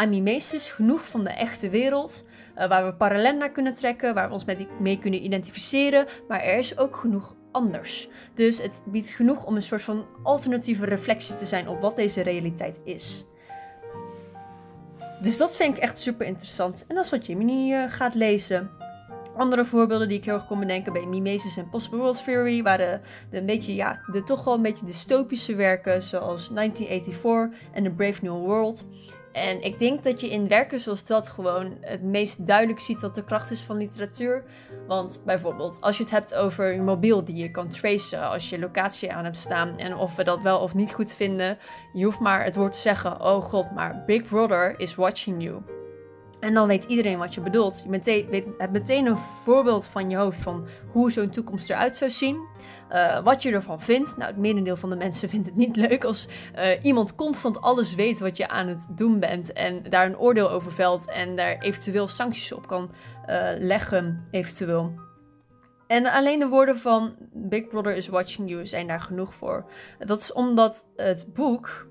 genoeg 0.49 1.09
van 1.09 1.25
de 1.25 1.31
echte 1.31 1.69
wereld, 1.69 2.25
uh, 2.57 2.69
waar 2.69 2.87
we 2.87 2.95
parallel 2.95 3.37
naar 3.37 3.51
kunnen 3.51 3.75
trekken, 3.75 4.15
waar 4.15 4.29
we 4.29 4.35
ons 4.35 4.45
mee 4.81 4.99
kunnen 4.99 5.25
identificeren, 5.25 6.07
maar 6.29 6.41
er 6.41 6.57
is 6.57 6.79
ook 6.79 6.97
genoeg 6.97 7.37
anders. 7.53 8.09
Dus 8.35 8.63
het 8.63 8.83
biedt 8.87 9.11
genoeg 9.11 9.45
om 9.45 9.57
een 9.57 9.63
soort 9.63 9.83
van 9.83 10.07
alternatieve 10.23 10.85
reflectie 10.85 11.35
te 11.35 11.47
zijn 11.47 11.69
op 11.69 11.81
wat 11.81 11.97
deze 11.97 12.21
realiteit 12.21 12.81
is. 12.85 13.27
Dus 15.21 15.37
dat 15.37 15.57
vind 15.57 15.77
ik 15.77 15.83
echt 15.83 16.01
super 16.01 16.27
interessant. 16.27 16.85
En 16.87 16.95
dat 16.95 17.05
is 17.05 17.11
wat 17.11 17.27
Jimmy 17.27 17.73
uh, 17.73 17.91
gaat 17.91 18.15
lezen. 18.15 18.78
Andere 19.39 19.65
voorbeelden 19.65 20.09
die 20.09 20.19
ik 20.19 20.25
heel 20.25 20.35
erg 20.35 20.47
kon 20.47 20.61
bedenken 20.61 20.93
bij 20.93 21.07
Mimesis 21.07 21.57
en 21.57 21.69
Possible 21.69 21.99
World 21.99 22.25
Theory 22.25 22.63
waren 22.63 23.01
de, 23.31 23.39
een 23.39 23.47
beetje, 23.47 23.75
ja, 23.75 24.01
de 24.07 24.23
toch 24.23 24.45
wel 24.45 24.55
een 24.55 24.63
beetje 24.63 24.85
dystopische 24.85 25.55
werken 25.55 26.03
zoals 26.03 26.49
1984 26.49 27.71
en 27.73 27.83
The 27.83 27.91
Brave 27.91 28.25
New 28.25 28.47
World. 28.47 28.87
En 29.33 29.63
ik 29.63 29.79
denk 29.79 30.05
dat 30.05 30.21
je 30.21 30.31
in 30.31 30.49
werken 30.49 30.81
zoals 30.81 31.05
dat 31.05 31.29
gewoon 31.29 31.77
het 31.81 32.03
meest 32.03 32.47
duidelijk 32.47 32.81
ziet 32.81 33.01
wat 33.01 33.15
de 33.15 33.25
kracht 33.25 33.51
is 33.51 33.63
van 33.63 33.77
literatuur. 33.77 34.45
Want 34.87 35.23
bijvoorbeeld, 35.25 35.81
als 35.81 35.97
je 35.97 36.03
het 36.03 36.13
hebt 36.13 36.35
over 36.35 36.73
je 36.75 36.83
mobiel 36.83 37.25
die 37.25 37.37
je 37.37 37.51
kan 37.51 37.69
tracen 37.69 38.29
als 38.29 38.51
je 38.51 38.59
locatie 38.59 39.13
aan 39.13 39.25
hebt 39.25 39.37
staan 39.37 39.79
en 39.79 39.97
of 39.97 40.17
we 40.17 40.25
dat 40.25 40.43
wel 40.43 40.59
of 40.59 40.75
niet 40.75 40.93
goed 40.93 41.15
vinden, 41.15 41.59
je 41.93 42.05
hoeft 42.05 42.21
maar 42.21 42.45
het 42.45 42.57
woord 42.57 42.73
te 42.73 42.79
zeggen: 42.79 43.21
Oh 43.21 43.43
god, 43.43 43.71
maar 43.75 44.03
Big 44.07 44.23
Brother 44.23 44.81
is 44.81 44.95
watching 44.95 45.43
you. 45.43 45.78
En 46.41 46.55
dan 46.55 46.67
weet 46.67 46.85
iedereen 46.85 47.19
wat 47.19 47.35
je 47.35 47.41
bedoelt. 47.41 47.85
Je 47.91 48.53
hebt 48.59 48.73
meteen 48.73 49.07
een 49.07 49.17
voorbeeld 49.17 49.87
van 49.87 50.11
je 50.11 50.17
hoofd 50.17 50.41
van 50.41 50.67
hoe 50.93 51.13
zo'n 51.13 51.31
toekomst 51.31 51.71
eruit 51.71 51.97
zou 51.97 52.11
zien. 52.11 52.47
Uh, 52.93 53.23
wat 53.23 53.43
je 53.43 53.51
ervan 53.51 53.81
vindt. 53.81 54.17
Nou, 54.17 54.31
het 54.31 54.41
merendeel 54.41 54.77
van 54.77 54.91
de 54.91 54.97
mensen 54.97 55.29
vindt 55.35 55.47
het 55.47 55.57
niet 55.57 55.77
leuk 55.77 56.05
als 56.05 56.29
uh, 56.57 56.85
iemand 56.85 57.15
constant 57.15 57.61
alles 57.61 57.95
weet 57.95 58.19
wat 58.19 58.37
je 58.37 58.49
aan 58.49 58.67
het 58.67 58.87
doen 58.91 59.21
bent. 59.21 59.53
En 59.53 59.83
daar 59.89 60.07
een 60.07 60.19
oordeel 60.19 60.51
over 60.51 60.73
velt 60.73 61.11
en 61.11 61.37
daar 61.37 61.59
eventueel 61.59 62.07
sancties 62.07 62.53
op 62.53 62.67
kan 62.67 62.91
uh, 63.29 63.51
leggen, 63.59 64.27
eventueel. 64.31 64.93
En 65.87 66.07
alleen 66.07 66.39
de 66.39 66.49
woorden 66.49 66.79
van 66.79 67.17
Big 67.33 67.69
Brother 67.69 67.97
is 67.97 68.09
watching 68.09 68.51
you 68.51 68.67
zijn 68.67 68.87
daar 68.87 69.01
genoeg 69.01 69.35
voor. 69.35 69.65
Dat 69.99 70.21
is 70.21 70.33
omdat 70.33 70.87
het 70.97 71.29
boek. 71.35 71.87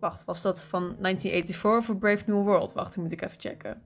Wacht, 0.00 0.24
was 0.24 0.42
dat 0.42 0.62
van 0.62 0.96
1984 1.00 1.90
of 1.90 1.98
Brave 1.98 2.22
New 2.26 2.44
World? 2.44 2.72
Wacht, 2.72 2.94
die 2.94 3.02
moet 3.02 3.12
ik 3.12 3.22
even 3.22 3.40
checken. 3.40 3.82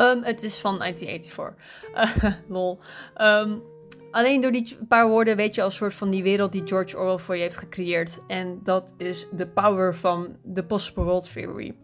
Um, 0.00 0.22
het 0.22 0.42
is 0.42 0.58
van 0.58 0.78
1984. 0.78 2.24
Uh, 2.24 2.38
lol. 2.56 2.78
Um, 3.16 3.62
alleen 4.10 4.40
door 4.40 4.52
die 4.52 4.78
paar 4.88 5.08
woorden 5.08 5.36
weet 5.36 5.54
je 5.54 5.62
al 5.62 5.70
soort 5.70 5.94
van 5.94 6.10
die 6.10 6.22
wereld 6.22 6.52
die 6.52 6.66
George 6.66 6.98
Orwell 6.98 7.18
voor 7.18 7.36
je 7.36 7.42
heeft 7.42 7.56
gecreëerd. 7.56 8.20
En 8.26 8.60
dat 8.62 8.94
is 8.96 9.26
de 9.32 9.48
power 9.48 9.94
van 9.94 10.36
de 10.42 10.64
Possible 10.64 11.04
World 11.04 11.32
Theory. 11.32 11.74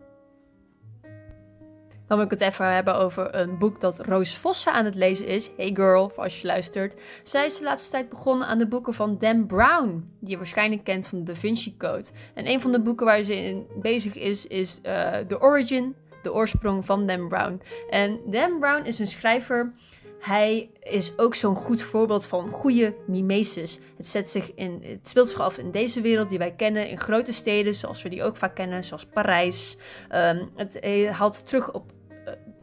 Dan 2.07 2.17
wil 2.17 2.27
ik 2.27 2.31
het 2.31 2.41
even 2.41 2.75
hebben 2.75 2.95
over 2.97 3.35
een 3.35 3.59
boek 3.59 3.81
dat 3.81 4.07
Roos 4.07 4.37
Vossen 4.37 4.73
aan 4.73 4.85
het 4.85 4.95
lezen 4.95 5.27
is. 5.27 5.51
Hey 5.57 5.71
girl, 5.75 6.13
als 6.17 6.41
je 6.41 6.47
luistert. 6.47 6.95
Zij 7.23 7.45
is 7.45 7.59
de 7.59 7.65
laatste 7.65 7.91
tijd 7.91 8.09
begonnen 8.09 8.47
aan 8.47 8.59
de 8.59 8.67
boeken 8.67 8.95
van 8.95 9.19
Dan 9.19 9.47
Brown, 9.47 10.11
die 10.21 10.31
je 10.31 10.37
waarschijnlijk 10.37 10.85
kent 10.85 11.07
van 11.07 11.19
de 11.19 11.25
Da 11.33 11.39
Vinci 11.39 11.77
Code. 11.77 12.09
En 12.35 12.49
een 12.49 12.61
van 12.61 12.73
de 12.73 12.81
boeken 12.81 13.07
waar 13.07 13.23
ze 13.23 13.37
in 13.37 13.67
bezig 13.81 14.15
is, 14.15 14.47
is 14.47 14.81
uh, 14.83 15.17
The 15.17 15.41
Origin, 15.41 15.95
de 16.23 16.33
oorsprong 16.33 16.85
van 16.85 17.07
Dan 17.07 17.29
Brown. 17.29 17.61
En 17.91 18.21
Dan 18.27 18.59
Brown 18.59 18.87
is 18.87 18.99
een 18.99 19.07
schrijver. 19.07 19.73
Hij 20.21 20.71
is 20.83 21.13
ook 21.19 21.35
zo'n 21.35 21.57
goed 21.57 21.83
voorbeeld 21.83 22.27
van 22.27 22.51
goede 22.51 22.95
mimesis. 23.07 23.81
Het, 23.97 24.07
zet 24.07 24.29
zich 24.29 24.55
in, 24.55 24.81
het 24.83 25.09
speelt 25.09 25.29
zich 25.29 25.41
af 25.41 25.59
in 25.59 25.71
deze 25.71 26.01
wereld 26.01 26.29
die 26.29 26.39
wij 26.39 26.55
kennen, 26.55 26.89
in 26.89 26.99
grote 26.99 27.33
steden 27.33 27.75
zoals 27.75 28.03
we 28.03 28.09
die 28.09 28.23
ook 28.23 28.37
vaak 28.37 28.55
kennen, 28.55 28.85
zoals 28.85 29.07
Parijs. 29.07 29.77
Um, 30.15 30.51
het 30.55 30.85
haalt 31.11 31.47
terug 31.47 31.73
op 31.73 31.93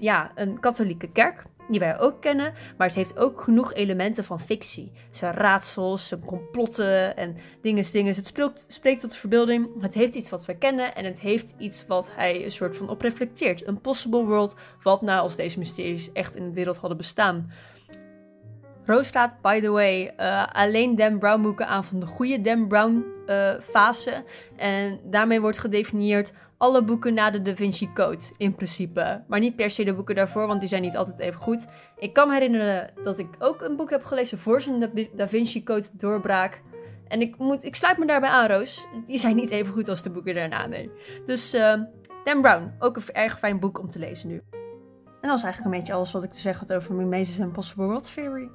ja, 0.01 0.31
een 0.35 0.59
katholieke 0.59 1.11
kerk 1.11 1.43
die 1.69 1.79
wij 1.79 1.99
ook 1.99 2.21
kennen, 2.21 2.53
maar 2.77 2.87
het 2.87 2.95
heeft 2.95 3.17
ook 3.17 3.41
genoeg 3.41 3.73
elementen 3.73 4.23
van 4.23 4.39
fictie. 4.39 4.91
Zijn 5.11 5.33
raadsels, 5.33 6.07
zijn 6.07 6.25
complotten 6.25 7.17
en 7.17 7.37
dingen, 7.61 7.91
dingen. 7.91 8.15
Het 8.15 8.33
spreekt 8.67 9.01
tot 9.01 9.11
de 9.11 9.17
verbeelding. 9.17 9.81
Het 9.81 9.93
heeft 9.93 10.15
iets 10.15 10.29
wat 10.29 10.45
we 10.45 10.57
kennen 10.57 10.95
en 10.95 11.05
het 11.05 11.19
heeft 11.19 11.53
iets 11.57 11.87
wat 11.87 12.11
hij 12.15 12.43
een 12.43 12.51
soort 12.51 12.75
van 12.75 12.89
op 12.89 13.01
reflecteert. 13.01 13.67
Een 13.67 13.81
possible 13.81 14.23
world, 14.23 14.55
wat 14.83 15.01
nou 15.01 15.21
als 15.21 15.35
deze 15.35 15.59
mysteries 15.59 16.11
echt 16.11 16.35
in 16.35 16.47
de 16.47 16.53
wereld 16.53 16.77
hadden 16.77 16.97
bestaan. 16.97 17.51
Roos 18.91 19.07
slaat, 19.07 19.41
by 19.41 19.59
the 19.61 19.69
way, 19.69 20.13
uh, 20.19 20.45
alleen 20.51 20.95
Dan 20.95 21.19
Brown 21.19 21.41
boeken 21.41 21.67
aan 21.67 21.83
van 21.83 21.99
de 21.99 22.05
goede 22.05 22.41
Dan 22.41 22.67
Brown 22.67 23.05
uh, 23.27 23.49
fase. 23.59 24.23
En 24.55 24.99
daarmee 25.03 25.41
wordt 25.41 25.57
gedefinieerd 25.57 26.33
alle 26.57 26.83
boeken 26.83 27.13
na 27.13 27.31
de 27.31 27.41
Da 27.41 27.55
Vinci 27.55 27.93
Code, 27.93 28.23
in 28.37 28.55
principe. 28.55 29.23
Maar 29.27 29.39
niet 29.39 29.55
per 29.55 29.69
se 29.69 29.83
de 29.83 29.93
boeken 29.93 30.15
daarvoor, 30.15 30.47
want 30.47 30.59
die 30.59 30.69
zijn 30.69 30.81
niet 30.81 30.97
altijd 30.97 31.19
even 31.19 31.39
goed. 31.39 31.65
Ik 31.97 32.13
kan 32.13 32.27
me 32.27 32.33
herinneren 32.33 32.89
dat 33.03 33.19
ik 33.19 33.27
ook 33.39 33.61
een 33.61 33.75
boek 33.75 33.89
heb 33.89 34.03
gelezen 34.03 34.37
voor 34.37 34.61
zijn 34.61 34.91
Da 35.15 35.27
Vinci 35.27 35.63
Code 35.63 35.87
doorbraak. 35.93 36.61
En 37.07 37.21
ik, 37.21 37.37
moet, 37.37 37.63
ik 37.63 37.75
sluit 37.75 37.97
me 37.97 38.05
daarbij 38.05 38.29
aan, 38.29 38.47
Roos. 38.47 38.87
Die 39.05 39.17
zijn 39.17 39.35
niet 39.35 39.51
even 39.51 39.73
goed 39.73 39.89
als 39.89 40.01
de 40.01 40.09
boeken 40.09 40.35
daarna, 40.35 40.65
nee. 40.65 40.91
Dus 41.25 41.53
uh, 41.53 41.73
Dan 42.23 42.41
Brown, 42.41 42.73
ook 42.79 42.95
een 42.95 43.03
erg 43.11 43.39
fijn 43.39 43.59
boek 43.59 43.79
om 43.79 43.89
te 43.89 43.99
lezen 43.99 44.27
nu. 44.27 44.41
En 45.21 45.29
dat 45.29 45.37
is 45.37 45.43
eigenlijk 45.43 45.73
een 45.73 45.79
beetje 45.79 45.93
alles 45.93 46.11
wat 46.11 46.23
ik 46.23 46.31
te 46.31 46.39
zeggen 46.39 46.67
had 46.67 46.77
over 46.77 46.93
Mimesis 46.93 47.39
en 47.39 47.51
Possible 47.51 47.85
World 47.85 48.13
Theory. 48.13 48.49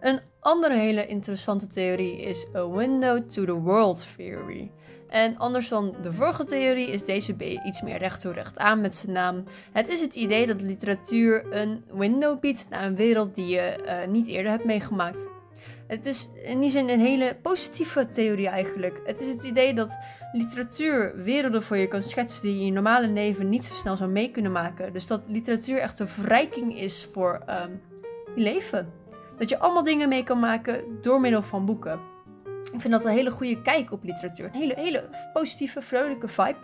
Een 0.00 0.20
andere 0.40 0.74
hele 0.74 1.06
interessante 1.06 1.66
theorie 1.66 2.20
is 2.20 2.46
a 2.54 2.68
window 2.68 3.28
to 3.28 3.44
the 3.44 3.52
world 3.52 4.06
theory. 4.16 4.70
En 5.08 5.36
anders 5.36 5.68
dan 5.68 5.94
de 6.02 6.12
vorige 6.12 6.44
theorie 6.44 6.90
is 6.90 7.04
deze 7.04 7.34
B 7.34 7.42
iets 7.42 7.82
meer 7.82 7.98
recht 7.98 8.20
toe 8.20 8.32
recht 8.32 8.58
aan 8.58 8.80
met 8.80 8.96
zijn 8.96 9.12
naam. 9.12 9.44
Het 9.72 9.88
is 9.88 10.00
het 10.00 10.14
idee 10.14 10.46
dat 10.46 10.60
literatuur 10.60 11.46
een 11.50 11.84
window 11.92 12.40
biedt 12.40 12.66
naar 12.70 12.84
een 12.84 12.96
wereld 12.96 13.34
die 13.34 13.46
je 13.46 13.78
uh, 13.84 14.12
niet 14.12 14.26
eerder 14.28 14.50
hebt 14.50 14.64
meegemaakt. 14.64 15.26
Het 15.86 16.06
is 16.06 16.30
in 16.44 16.60
die 16.60 16.70
zin 16.70 16.88
een 16.88 17.00
hele 17.00 17.36
positieve 17.42 18.08
theorie 18.08 18.48
eigenlijk. 18.48 19.00
Het 19.04 19.20
is 19.20 19.28
het 19.28 19.44
idee 19.44 19.74
dat 19.74 19.98
literatuur 20.32 21.22
werelden 21.22 21.62
voor 21.62 21.76
je 21.76 21.88
kan 21.88 22.02
schetsen 22.02 22.42
die 22.42 22.52
je 22.52 22.58
in 22.58 22.66
je 22.66 22.72
normale 22.72 23.08
leven 23.08 23.48
niet 23.48 23.64
zo 23.64 23.74
snel 23.74 23.96
zou 23.96 24.10
mee 24.10 24.30
kunnen 24.30 24.52
maken. 24.52 24.92
Dus 24.92 25.06
dat 25.06 25.22
literatuur 25.26 25.78
echt 25.78 25.98
een 25.98 26.08
verrijking 26.08 26.78
is 26.78 27.08
voor 27.12 27.42
um, 27.48 27.80
je 28.34 28.42
leven. 28.42 28.99
Dat 29.40 29.48
je 29.48 29.58
allemaal 29.58 29.84
dingen 29.84 30.08
mee 30.08 30.22
kan 30.22 30.38
maken 30.38 30.84
door 31.00 31.20
middel 31.20 31.42
van 31.42 31.64
boeken. 31.64 32.00
Ik 32.72 32.80
vind 32.80 32.92
dat 32.92 33.04
een 33.04 33.10
hele 33.10 33.30
goede 33.30 33.62
kijk 33.62 33.92
op 33.92 34.04
literatuur. 34.04 34.46
Een 34.46 34.60
hele, 34.60 34.74
hele 34.76 35.08
positieve, 35.32 35.82
vrolijke 35.82 36.28
vibe. 36.28 36.58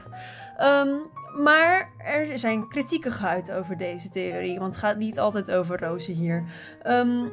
Um, 0.62 1.10
maar 1.42 1.92
er 1.98 2.38
zijn 2.38 2.68
kritieken 2.68 3.12
geuit 3.12 3.52
over 3.52 3.76
deze 3.76 4.08
theorie. 4.08 4.58
Want 4.58 4.74
het 4.74 4.84
gaat 4.84 4.96
niet 4.96 5.18
altijd 5.18 5.50
over 5.50 5.80
rozen 5.80 6.14
hier. 6.14 6.44
Um, 6.86 7.32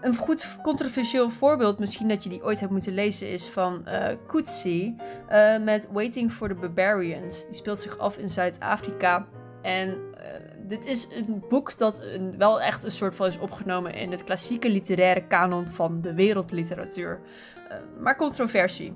een 0.00 0.16
goed 0.16 0.56
controversieel 0.62 1.30
voorbeeld, 1.30 1.78
misschien 1.78 2.08
dat 2.08 2.22
je 2.22 2.28
die 2.28 2.44
ooit 2.44 2.60
hebt 2.60 2.72
moeten 2.72 2.94
lezen, 2.94 3.30
is 3.30 3.48
van 3.48 3.84
uh, 3.88 4.06
Coetzee 4.26 4.96
uh, 5.30 5.58
met 5.58 5.88
Waiting 5.92 6.32
for 6.32 6.48
the 6.48 6.54
Barbarians. 6.54 7.44
Die 7.44 7.54
speelt 7.54 7.80
zich 7.80 7.98
af 7.98 8.18
in 8.18 8.30
Zuid-Afrika. 8.30 9.26
En 9.62 9.88
uh, 9.88 10.49
dit 10.70 10.86
is 10.86 11.08
een 11.10 11.42
boek 11.48 11.78
dat 11.78 12.06
wel 12.38 12.60
echt 12.60 12.84
een 12.84 12.90
soort 12.90 13.14
van 13.14 13.26
is 13.26 13.38
opgenomen 13.38 13.94
in 13.94 14.10
het 14.10 14.24
klassieke 14.24 14.68
literaire 14.68 15.26
kanon 15.26 15.66
van 15.66 16.00
de 16.00 16.14
wereldliteratuur. 16.14 17.20
Uh, 17.68 17.76
maar 18.00 18.16
controversie. 18.16 18.92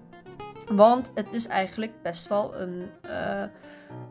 Want 0.67 1.11
het 1.15 1.33
is 1.33 1.47
eigenlijk 1.47 1.93
best 2.03 2.29
wel 2.29 2.55
een. 2.55 2.83
Uh, 3.07 3.43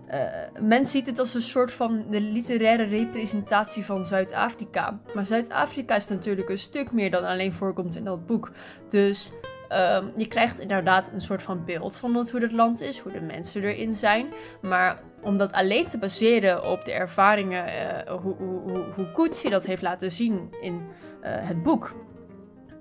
uh, 0.10 0.62
men 0.62 0.86
ziet 0.86 1.08
het 1.08 1.20
als 1.20 1.34
een 1.34 1.42
soort 1.42 1.72
van 1.72 2.06
de 2.10 2.22
literaire 2.22 2.84
representatie 2.84 3.86
van 3.86 4.06
Zuid-Afrika. 4.06 5.00
Maar 5.14 5.26
Zuid-Afrika 5.26 5.96
is 5.96 6.08
natuurlijk 6.08 6.50
een 6.50 6.58
stuk 6.58 6.92
meer 6.92 7.12
dan 7.12 7.24
alleen 7.24 7.54
voorkomt 7.54 7.96
in 7.96 8.04
dat 8.04 8.26
boek. 8.26 8.52
Dus 8.90 9.32
um, 9.74 10.12
je 10.18 10.28
krijgt 10.28 10.60
inderdaad 10.60 11.10
een 11.14 11.22
soort 11.22 11.42
van 11.42 11.66
beeld 11.66 11.98
van 11.98 12.14
hoe 12.32 12.42
het 12.42 12.52
land 12.52 12.82
is, 12.82 13.00
hoe 13.00 13.12
de 13.12 13.22
mensen 13.22 13.64
erin 13.64 13.94
zijn. 13.94 14.28
Maar 14.62 15.00
om 15.22 15.38
dat 15.38 15.52
alleen 15.52 15.88
te 15.88 15.98
baseren 15.98 16.72
op 16.72 16.86
de 16.86 16.92
ervaringen, 16.92 17.66
uh, 17.66 18.14
hoe, 18.22 18.36
hoe, 18.36 18.84
hoe, 18.96 19.50
dat 19.50 19.66
heeft 19.66 19.82
laten 19.82 20.12
zien 20.12 20.54
in 20.62 20.74
uh, 20.74 20.80
het 21.24 21.64
boek. 21.64 21.94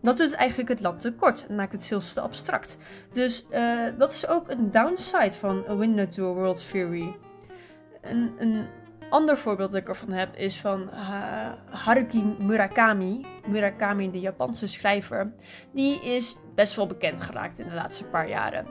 Dat 0.03 0.17
doet 0.17 0.35
eigenlijk 0.35 0.69
het 0.69 0.81
land 0.81 1.01
tekort 1.01 1.47
en 1.49 1.55
maakt 1.55 1.73
het 1.73 1.87
veel 1.87 2.01
te 2.01 2.21
abstract. 2.21 2.79
Dus 3.13 3.47
uh, 3.51 3.85
dat 3.99 4.13
is 4.13 4.29
ook 4.29 4.51
een 4.51 4.71
downside 4.71 5.33
van 5.33 5.65
A 5.69 5.77
Window 5.77 6.07
to 6.07 6.31
a 6.31 6.35
World 6.35 6.71
Theory. 6.71 7.17
Een, 8.01 8.33
een 8.39 8.67
ander 9.13 9.39
voorbeeld 9.39 9.71
dat 9.71 9.81
ik 9.81 9.89
ervan 9.89 10.13
heb 10.13 10.37
is 10.37 10.61
van 10.61 10.91
uh, 10.95 11.53
Haruki 11.71 12.37
Murakami. 12.39 13.27
Murakami, 13.47 14.11
de 14.11 14.21
Japanse 14.21 14.67
schrijver. 14.67 15.33
Die 15.73 16.03
is 16.03 16.37
best 16.55 16.77
wel 16.77 16.87
bekend 16.87 17.23
geraakt 17.23 17.59
in 17.59 17.69
de 17.69 17.75
laatste 17.75 18.05
paar 18.05 18.29
jaren. 18.29 18.67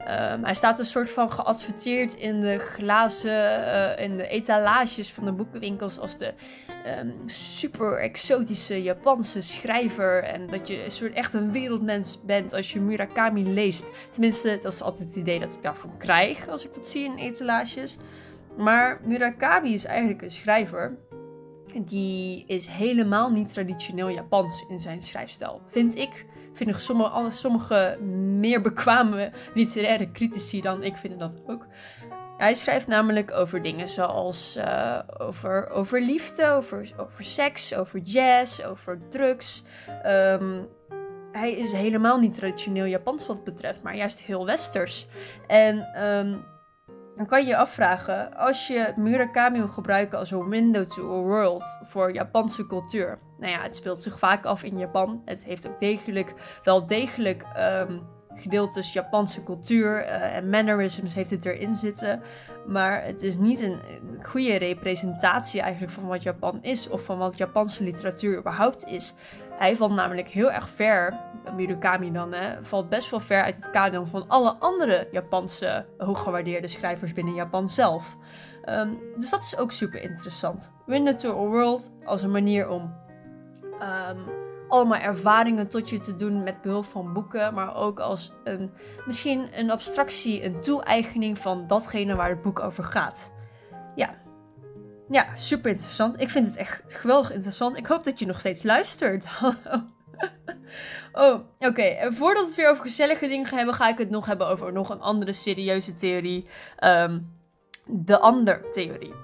Um, 0.00 0.44
hij 0.44 0.54
staat 0.54 0.78
een 0.78 0.84
soort 0.84 1.10
van 1.10 1.32
geadverteerd 1.32 2.14
in 2.14 2.40
de 2.40 2.58
glazen, 2.58 3.60
uh, 3.60 3.98
in 3.98 4.16
de 4.16 4.28
etalages 4.28 5.12
van 5.12 5.24
de 5.24 5.32
boekenwinkels 5.32 5.98
als 5.98 6.16
de 6.16 6.34
um, 6.98 7.14
super 7.28 7.98
exotische 7.98 8.82
Japanse 8.82 9.40
schrijver. 9.40 10.22
En 10.22 10.46
dat 10.46 10.68
je 10.68 10.84
een 10.84 10.90
soort 10.90 11.12
echt 11.12 11.34
een 11.34 11.52
wereldmens 11.52 12.20
bent 12.24 12.52
als 12.52 12.72
je 12.72 12.80
Murakami 12.80 13.52
leest. 13.52 13.90
Tenminste, 14.10 14.58
dat 14.62 14.72
is 14.72 14.82
altijd 14.82 15.08
het 15.08 15.16
idee 15.16 15.38
dat 15.38 15.52
ik 15.52 15.62
daarvan 15.62 15.98
krijg 15.98 16.48
als 16.48 16.64
ik 16.64 16.74
dat 16.74 16.88
zie 16.88 17.04
in 17.04 17.16
etalages. 17.16 17.98
Maar 18.56 19.00
Murakami 19.04 19.72
is 19.72 19.84
eigenlijk 19.84 20.22
een 20.22 20.30
schrijver. 20.30 20.98
Die 21.84 22.44
is 22.46 22.66
helemaal 22.66 23.30
niet 23.30 23.52
traditioneel 23.52 24.08
Japans 24.08 24.64
in 24.68 24.78
zijn 24.78 25.00
schrijfstijl, 25.00 25.62
vind 25.68 25.96
ik 25.96 26.26
vinden 26.52 26.80
sommige, 26.80 27.30
sommige 27.30 27.98
meer 28.38 28.60
bekwame 28.60 29.32
literaire 29.54 30.10
critici 30.10 30.60
dan 30.60 30.82
ik 30.82 30.96
vinden 30.96 31.18
dat 31.18 31.42
ook. 31.46 31.66
Hij 32.36 32.54
schrijft 32.54 32.86
namelijk 32.86 33.32
over 33.32 33.62
dingen 33.62 33.88
zoals 33.88 34.56
uh, 34.56 34.98
over, 35.18 35.68
over 35.70 36.00
liefde, 36.00 36.48
over, 36.48 36.92
over 36.96 37.24
seks, 37.24 37.74
over 37.74 37.98
jazz, 37.98 38.62
over 38.64 38.98
drugs. 39.08 39.64
Um, 40.06 40.68
hij 41.32 41.52
is 41.52 41.72
helemaal 41.72 42.18
niet 42.18 42.34
traditioneel 42.34 42.84
Japans 42.84 43.26
wat 43.26 43.36
het 43.36 43.44
betreft, 43.44 43.82
maar 43.82 43.96
juist 43.96 44.20
heel 44.20 44.46
westers. 44.46 45.06
En 45.46 46.04
um, 46.04 46.44
dan 47.22 47.30
kan 47.30 47.40
je 47.40 47.48
je 47.48 47.56
afvragen, 47.56 48.36
als 48.36 48.66
je 48.66 48.92
Murakami 48.96 49.58
wil 49.58 49.68
gebruiken 49.68 50.18
als 50.18 50.30
een 50.30 50.48
window 50.48 50.84
to 50.84 51.18
a 51.18 51.22
world 51.22 51.64
voor 51.82 52.12
Japanse 52.12 52.66
cultuur. 52.66 53.18
Nou 53.38 53.52
ja, 53.52 53.62
het 53.62 53.76
speelt 53.76 54.02
zich 54.02 54.18
vaak 54.18 54.44
af 54.44 54.62
in 54.62 54.78
Japan. 54.78 55.22
Het 55.24 55.44
heeft 55.44 55.68
ook 55.68 55.80
degelijk, 55.80 56.34
wel 56.62 56.86
degelijk 56.86 57.44
um, 57.58 58.02
gedeeltes 58.34 58.92
Japanse 58.92 59.42
cultuur 59.42 60.04
uh, 60.04 60.36
en 60.36 60.50
mannerisms 60.50 61.14
heeft 61.14 61.30
het 61.30 61.44
erin 61.44 61.74
zitten. 61.74 62.22
Maar 62.66 63.04
het 63.04 63.22
is 63.22 63.36
niet 63.36 63.60
een, 63.60 63.80
een 63.88 64.24
goede 64.24 64.56
representatie 64.56 65.60
eigenlijk 65.60 65.92
van 65.92 66.06
wat 66.06 66.22
Japan 66.22 66.58
is 66.62 66.88
of 66.88 67.04
van 67.04 67.18
wat 67.18 67.38
Japanse 67.38 67.84
literatuur 67.84 68.38
überhaupt 68.38 68.84
is. 68.84 69.14
Hij 69.62 69.76
valt 69.76 69.92
namelijk 69.92 70.28
heel 70.28 70.52
erg 70.52 70.68
ver, 70.68 71.20
Murakami 71.56 72.12
dan, 72.12 72.34
valt 72.60 72.88
best 72.88 73.10
wel 73.10 73.20
ver 73.20 73.42
uit 73.42 73.56
het 73.56 73.70
kanon 73.70 74.06
van 74.06 74.28
alle 74.28 74.56
andere 74.58 75.08
Japanse 75.10 75.86
hooggewaardeerde 75.98 76.68
schrijvers 76.68 77.12
binnen 77.12 77.34
Japan 77.34 77.68
zelf. 77.68 78.16
Um, 78.68 78.98
dus 79.16 79.30
dat 79.30 79.40
is 79.40 79.56
ook 79.56 79.72
super 79.72 80.02
interessant. 80.02 80.72
Window 80.86 81.14
to 81.14 81.30
a 81.30 81.48
World 81.48 81.92
als 82.04 82.22
een 82.22 82.30
manier 82.30 82.68
om 82.68 82.94
um, 84.10 84.24
allemaal 84.68 85.00
ervaringen 85.00 85.68
tot 85.68 85.90
je 85.90 85.98
te 85.98 86.16
doen 86.16 86.42
met 86.42 86.62
behulp 86.62 86.84
van 86.84 87.12
boeken, 87.12 87.54
maar 87.54 87.76
ook 87.76 88.00
als 88.00 88.32
een, 88.44 88.72
misschien 89.06 89.48
een 89.52 89.70
abstractie, 89.70 90.44
een 90.44 90.60
toe-eigening 90.60 91.38
van 91.38 91.66
datgene 91.66 92.14
waar 92.14 92.28
het 92.28 92.42
boek 92.42 92.60
over 92.60 92.84
gaat. 92.84 93.32
Ja. 93.94 94.21
Ja, 95.12 95.26
super 95.34 95.70
interessant. 95.70 96.20
Ik 96.20 96.28
vind 96.28 96.46
het 96.46 96.56
echt 96.56 96.82
geweldig 96.86 97.32
interessant. 97.32 97.76
Ik 97.76 97.86
hoop 97.86 98.04
dat 98.04 98.18
je 98.18 98.26
nog 98.26 98.38
steeds 98.38 98.62
luistert. 98.62 99.24
oh, 101.12 101.40
oké. 101.58 101.82
En 101.82 102.14
voordat 102.14 102.42
we 102.42 102.48
het 102.48 102.56
weer 102.56 102.70
over 102.70 102.82
gezellige 102.82 103.28
dingen 103.28 103.46
gaan 103.46 103.56
hebben, 103.56 103.74
ga 103.74 103.88
ik 103.88 103.98
het 103.98 104.10
nog 104.10 104.26
hebben 104.26 104.46
over 104.46 104.72
nog 104.72 104.90
een 104.90 105.00
andere 105.00 105.32
serieuze 105.32 105.94
theorie. 105.94 106.46
Um, 106.84 107.40
de 107.86 108.18
ander-theorie. 108.18 109.14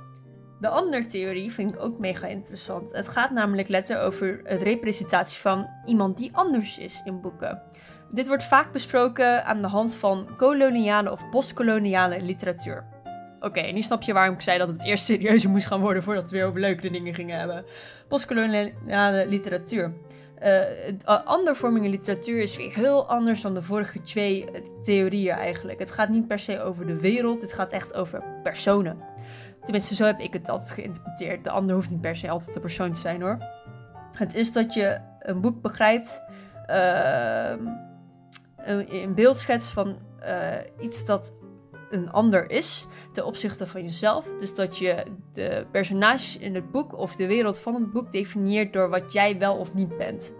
De 0.61 0.69
ander-theorie 0.69 1.53
vind 1.53 1.75
ik 1.75 1.81
ook 1.81 1.99
mega 1.99 2.27
interessant. 2.27 2.93
Het 2.93 3.09
gaat 3.09 3.31
namelijk 3.31 3.69
letten 3.69 4.03
over 4.03 4.45
de 4.45 4.55
representatie 4.55 5.41
van 5.41 5.69
iemand 5.85 6.17
die 6.17 6.37
anders 6.37 6.79
is 6.79 7.03
in 7.05 7.21
boeken. 7.21 7.63
Dit 8.11 8.27
wordt 8.27 8.45
vaak 8.45 8.73
besproken 8.73 9.45
aan 9.45 9.63
de 9.63 9.69
hand 9.69 9.95
van 9.95 10.29
koloniale 10.37 11.13
of 11.13 11.29
postkoloniale 11.31 12.21
literatuur. 12.21 12.98
Oké, 13.41 13.61
nu 13.61 13.83
snap 13.83 14.03
je 14.03 14.13
waarom 14.13 14.35
ik 14.35 14.41
zei 14.41 14.59
dat 14.59 14.69
het 14.69 14.85
eerst 14.85 15.05
serieuzer 15.05 15.51
moest 15.51 15.67
gaan 15.67 15.81
worden 15.81 16.03
voordat 16.03 16.31
we 16.31 16.37
weer 16.37 16.47
over 16.47 16.61
leukere 16.61 16.91
dingen 16.91 17.15
gingen 17.15 17.39
hebben. 17.39 17.65
Postkoloniale 18.09 19.27
literatuur. 19.27 19.93
Uh, 20.43 21.25
andervormige 21.25 21.89
literatuur 21.89 22.43
is 22.43 22.57
weer 22.57 22.75
heel 22.75 23.09
anders 23.09 23.41
dan 23.41 23.55
de 23.55 23.63
vorige 23.63 24.01
twee 24.01 24.51
eh, 24.51 24.63
theorieën 24.83 25.35
eigenlijk. 25.35 25.79
Het 25.79 25.91
gaat 25.91 26.09
niet 26.09 26.27
per 26.27 26.39
se 26.39 26.63
over 26.63 26.87
de 26.87 27.01
wereld, 27.01 27.43
het 27.43 27.53
gaat 27.53 27.71
echt 27.71 27.95
over 27.95 28.23
personen. 28.43 28.99
Tenminste, 29.63 29.95
zo 29.95 30.05
heb 30.05 30.21
ik 30.21 30.33
het 30.33 30.49
altijd 30.49 30.71
geïnterpreteerd. 30.71 31.45
De 31.45 31.51
ander 31.51 31.75
hoeft 31.75 31.91
niet 31.91 32.01
per 32.01 32.17
se 32.17 32.31
altijd 32.31 32.55
de 32.55 32.61
persoon 32.61 32.93
te 32.93 32.99
zijn 32.99 33.23
hoor. 33.23 33.39
Het 34.13 34.35
is 34.35 34.53
dat 34.53 34.75
je 34.75 34.99
een 35.21 35.41
boek 35.41 35.63
begrijpt, 35.63 36.23
uh, 36.71 37.51
een, 38.57 39.15
beeldschets 39.15 39.71
van 39.71 39.99
iets 40.81 41.05
dat 41.05 41.33
een 41.91 42.11
ander 42.11 42.51
is 42.51 42.87
ten 43.13 43.27
opzichte 43.27 43.67
van 43.67 43.83
jezelf. 43.83 44.27
Dus 44.39 44.55
dat 44.55 44.79
je 44.79 45.05
de 45.33 45.67
personages 45.71 46.39
in 46.39 46.55
het 46.55 46.71
boek 46.71 46.99
of 46.99 47.17
de 47.17 47.27
wereld 47.27 47.59
van 47.59 47.75
het 47.75 47.93
boek 47.93 48.13
definieert 48.13 48.73
door 48.73 48.89
wat 48.89 49.13
jij 49.13 49.39
wel 49.39 49.57
of 49.57 49.75
niet 49.75 49.97
bent. 49.97 50.35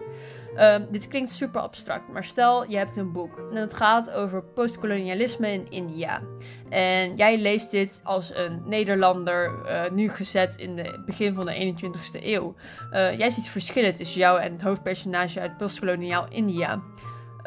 Um, 0.57 0.87
dit 0.91 1.07
klinkt 1.07 1.29
super 1.29 1.61
abstract, 1.61 2.11
maar 2.11 2.23
stel 2.23 2.69
je 2.69 2.77
hebt 2.77 2.97
een 2.97 3.11
boek 3.11 3.37
en 3.51 3.55
het 3.55 3.73
gaat 3.73 4.11
over 4.11 4.43
postkolonialisme 4.43 5.51
in 5.51 5.69
India. 5.69 6.21
En 6.69 7.15
jij 7.15 7.37
leest 7.37 7.71
dit 7.71 8.01
als 8.03 8.35
een 8.35 8.61
Nederlander, 8.65 9.51
uh, 9.65 9.91
nu 9.91 10.09
gezet 10.09 10.55
in 10.55 10.77
het 10.77 11.05
begin 11.05 11.33
van 11.33 11.45
de 11.45 11.75
21ste 11.75 12.23
eeuw. 12.23 12.55
Uh, 12.91 13.17
jij 13.17 13.29
ziet 13.29 13.49
verschillen 13.49 13.95
tussen 13.95 14.19
jou 14.19 14.41
en 14.41 14.51
het 14.51 14.61
hoofdpersonage 14.61 15.39
uit 15.39 15.57
postkoloniaal 15.57 16.27
India. 16.29 16.81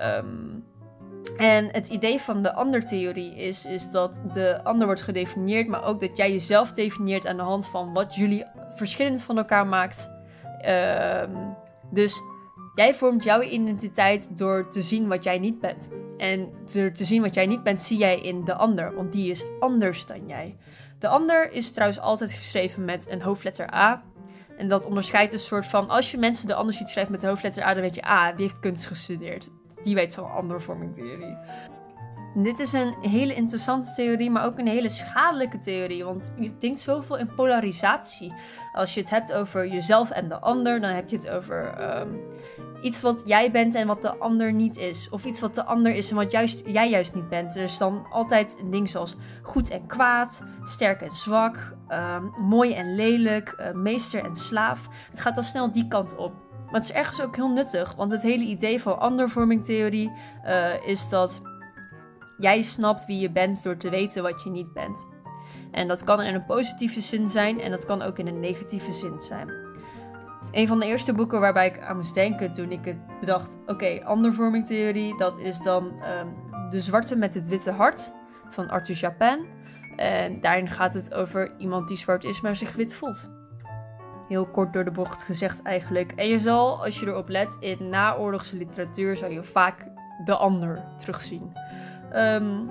Um, 0.01 0.65
en 1.37 1.69
het 1.73 1.89
idee 1.89 2.21
van 2.21 2.43
de 2.43 2.55
ander-theorie 2.55 3.35
is, 3.35 3.67
is 3.67 3.91
dat 3.91 4.13
de 4.33 4.65
ander 4.65 4.87
wordt 4.87 5.03
gedefinieerd, 5.03 5.69
maar 5.69 5.85
ook 5.85 6.01
dat 6.01 6.17
jij 6.17 6.33
jezelf 6.33 6.73
definieert 6.73 7.27
aan 7.27 7.37
de 7.37 7.43
hand 7.43 7.67
van 7.67 7.93
wat 7.93 8.15
jullie 8.15 8.45
verschillend 8.75 9.23
van 9.23 9.39
elkaar 9.39 9.67
maakt. 9.67 10.11
Um, 10.67 11.57
dus 11.91 12.21
jij 12.75 12.95
vormt 12.95 13.25
jouw 13.25 13.43
identiteit 13.43 14.39
door 14.39 14.71
te 14.71 14.83
zien 14.83 15.09
wat 15.09 15.25
jij 15.25 15.39
niet 15.39 15.61
bent. 15.61 15.89
En 16.17 16.53
door 16.73 16.93
te 16.93 17.05
zien 17.05 17.23
wat 17.23 17.35
jij 17.35 17.47
niet 17.47 17.63
bent, 17.63 17.83
zie 17.83 17.99
jij 17.99 18.21
in 18.21 18.45
de 18.45 18.55
ander, 18.55 18.95
want 18.95 19.13
die 19.13 19.31
is 19.31 19.45
anders 19.61 20.07
dan 20.07 20.27
jij. 20.27 20.57
De 20.99 21.09
ander 21.09 21.53
is 21.53 21.73
trouwens 21.73 22.01
altijd 22.01 22.33
geschreven 22.33 22.85
met 22.85 23.11
een 23.11 23.23
hoofdletter 23.23 23.75
A. 23.75 24.03
En 24.57 24.69
dat 24.69 24.85
onderscheidt 24.85 25.33
een 25.33 25.39
soort 25.39 25.67
van, 25.67 25.89
als 25.89 26.11
je 26.11 26.19
mensen 26.19 26.47
de 26.47 26.55
ander 26.55 26.75
ziet 26.75 26.89
schrijven 26.89 27.13
met 27.13 27.21
de 27.21 27.27
hoofdletter 27.27 27.63
A, 27.63 27.73
dan 27.73 27.83
weet 27.83 27.95
je, 27.95 28.03
ah, 28.03 28.37
die 28.37 28.47
heeft 28.47 28.61
kunst 28.61 28.87
gestudeerd 28.87 29.51
die 29.83 29.95
weet 29.95 30.15
van 30.15 30.31
andere 30.31 30.91
theorie. 30.93 31.37
Dit 32.35 32.59
is 32.59 32.73
een 32.73 32.95
hele 33.01 33.35
interessante 33.35 33.93
theorie, 33.93 34.31
maar 34.31 34.45
ook 34.45 34.59
een 34.59 34.67
hele 34.67 34.89
schadelijke 34.89 35.59
theorie. 35.59 36.05
Want 36.05 36.33
je 36.37 36.59
denkt 36.59 36.81
zoveel 36.81 37.19
in 37.19 37.35
polarisatie. 37.35 38.33
Als 38.73 38.95
je 38.95 39.01
het 39.01 39.11
hebt 39.11 39.33
over 39.33 39.69
jezelf 39.69 40.11
en 40.11 40.29
de 40.29 40.41
ander, 40.41 40.81
dan 40.81 40.91
heb 40.91 41.09
je 41.09 41.17
het 41.17 41.29
over 41.29 41.75
um, 42.01 42.21
iets 42.83 43.03
wat 43.03 43.23
jij 43.25 43.51
bent 43.51 43.75
en 43.75 43.87
wat 43.87 44.03
de 44.03 44.17
ander 44.17 44.53
niet 44.53 44.77
is. 44.77 45.09
Of 45.11 45.25
iets 45.25 45.41
wat 45.41 45.55
de 45.55 45.65
ander 45.65 45.95
is 45.95 46.11
en 46.11 46.17
wat 46.17 46.33
juist, 46.33 46.67
jij 46.67 46.91
juist 46.91 47.15
niet 47.15 47.29
bent. 47.29 47.57
Er 47.57 47.63
is 47.63 47.79
dan 47.79 48.07
altijd 48.11 48.57
een 48.61 48.71
ding 48.71 48.89
zoals 48.89 49.17
goed 49.43 49.71
en 49.71 49.87
kwaad, 49.87 50.43
sterk 50.65 51.01
en 51.01 51.11
zwak, 51.11 51.77
um, 51.89 52.33
mooi 52.39 52.75
en 52.75 52.95
lelijk, 52.95 53.55
uh, 53.61 53.71
meester 53.71 54.25
en 54.25 54.37
slaaf. 54.37 54.89
Het 55.11 55.21
gaat 55.21 55.35
dan 55.35 55.45
snel 55.45 55.73
die 55.73 55.89
kant 55.89 56.17
op. 56.17 56.33
Maar 56.73 56.81
het 56.81 56.91
is 56.91 56.97
ergens 56.97 57.23
ook 57.23 57.37
heel 57.37 57.51
nuttig, 57.51 57.95
want 57.95 58.13
het 58.13 58.23
hele 58.23 58.45
idee 58.45 58.81
van 58.81 58.99
andervormingtheorie 58.99 60.13
uh, 60.47 60.87
is 60.87 61.09
dat 61.09 61.43
jij 62.39 62.63
snapt 62.63 63.07
wie 63.07 63.21
je 63.21 63.31
bent 63.31 63.63
door 63.63 63.77
te 63.77 63.91
weten 63.91 64.23
wat 64.23 64.43
je 64.43 64.51
niet 64.51 64.73
bent. 64.73 65.07
En 65.71 65.89
dat 65.89 66.05
kan 66.05 66.23
in 66.23 66.35
een 66.35 66.45
positieve 66.45 67.01
zin 67.01 67.29
zijn 67.29 67.61
en 67.61 67.71
dat 67.71 67.85
kan 67.85 68.03
ook 68.03 68.19
in 68.19 68.27
een 68.27 68.41
negatieve 68.41 68.93
zin 68.93 69.21
zijn. 69.21 69.51
Een 70.51 70.69
van 70.69 70.81
de 70.81 70.87
eerste 70.87 71.13
boeken 71.13 71.41
waarbij 71.41 71.67
ik 71.67 71.81
aan 71.81 71.97
moest 71.97 72.15
denken 72.15 72.53
toen 72.53 72.71
ik 72.71 72.85
het 72.85 73.21
bedacht: 73.21 73.57
oké, 73.61 73.73
okay, 73.73 73.99
andervormingtheorie, 73.99 75.19
dat 75.19 75.39
is 75.39 75.59
dan 75.59 75.85
um, 75.85 76.35
De 76.71 76.81
Zwarte 76.81 77.17
met 77.17 77.35
het 77.35 77.49
Witte 77.49 77.71
Hart 77.71 78.13
van 78.51 78.71
Arthur 78.71 78.95
Chapin. 78.95 79.47
En 79.97 80.41
daarin 80.41 80.69
gaat 80.69 80.95
het 80.95 81.15
over 81.15 81.55
iemand 81.59 81.89
die 81.89 81.97
zwart 81.97 82.25
is, 82.25 82.41
maar 82.41 82.57
zich 82.57 82.75
wit 82.75 82.95
voelt. 82.95 83.42
Heel 84.33 84.47
kort 84.47 84.73
door 84.73 84.85
de 84.85 84.91
bocht 84.91 85.23
gezegd 85.23 85.63
eigenlijk. 85.63 86.13
En 86.13 86.29
je 86.29 86.39
zal, 86.39 86.85
als 86.85 87.01
je 87.01 87.07
erop 87.07 87.29
let, 87.29 87.57
in 87.61 87.89
naoorlogse 87.89 88.57
literatuur 88.57 89.17
zal 89.17 89.31
je 89.31 89.45
vaak 89.45 89.87
de 90.25 90.35
ander 90.35 90.85
terugzien. 90.97 91.53
Um, 92.15 92.71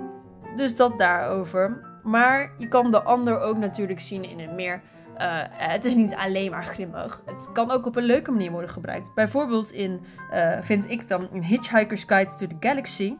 dus 0.56 0.76
dat 0.76 0.98
daarover. 0.98 1.80
Maar 2.02 2.52
je 2.58 2.68
kan 2.68 2.90
de 2.90 3.02
ander 3.02 3.40
ook 3.40 3.56
natuurlijk 3.56 4.00
zien 4.00 4.24
in 4.24 4.40
een 4.40 4.54
meer. 4.54 4.82
Uh, 5.18 5.40
het 5.50 5.84
is 5.84 5.94
niet 5.94 6.14
alleen 6.14 6.50
maar 6.50 6.64
grimmig. 6.64 7.22
Het 7.26 7.52
kan 7.52 7.70
ook 7.70 7.86
op 7.86 7.96
een 7.96 8.04
leuke 8.04 8.30
manier 8.30 8.50
worden 8.50 8.70
gebruikt. 8.70 9.14
Bijvoorbeeld 9.14 9.72
in, 9.72 10.00
uh, 10.32 10.56
vind 10.60 10.90
ik 10.90 11.08
dan, 11.08 11.28
Hitchhiker's 11.32 12.04
Guide 12.06 12.34
to 12.34 12.46
the 12.46 12.56
Galaxy. 12.60 13.16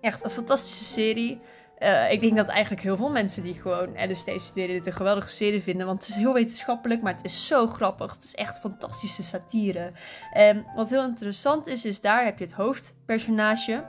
Echt 0.00 0.24
een 0.24 0.30
fantastische 0.30 0.84
serie. 0.84 1.40
Uh, 1.80 2.12
ik 2.12 2.20
denk 2.20 2.36
dat 2.36 2.48
eigenlijk 2.48 2.82
heel 2.82 2.96
veel 2.96 3.10
mensen 3.10 3.42
die 3.42 3.54
gewoon 3.54 4.10
LSD 4.10 4.30
studeren 4.36 4.74
dit 4.74 4.86
een 4.86 4.92
geweldige 4.92 5.28
serie 5.28 5.62
vinden. 5.62 5.86
Want 5.86 5.98
het 5.98 6.08
is 6.08 6.14
heel 6.14 6.32
wetenschappelijk, 6.32 7.02
maar 7.02 7.12
het 7.14 7.24
is 7.24 7.46
zo 7.46 7.66
grappig. 7.66 8.12
Het 8.14 8.24
is 8.24 8.34
echt 8.34 8.60
fantastische 8.60 9.22
satire. 9.22 9.92
En 10.32 10.66
wat 10.74 10.90
heel 10.90 11.04
interessant 11.04 11.66
is, 11.66 11.84
is 11.84 12.00
daar 12.00 12.24
heb 12.24 12.38
je 12.38 12.44
het 12.44 12.52
hoofdpersonage. 12.52 13.84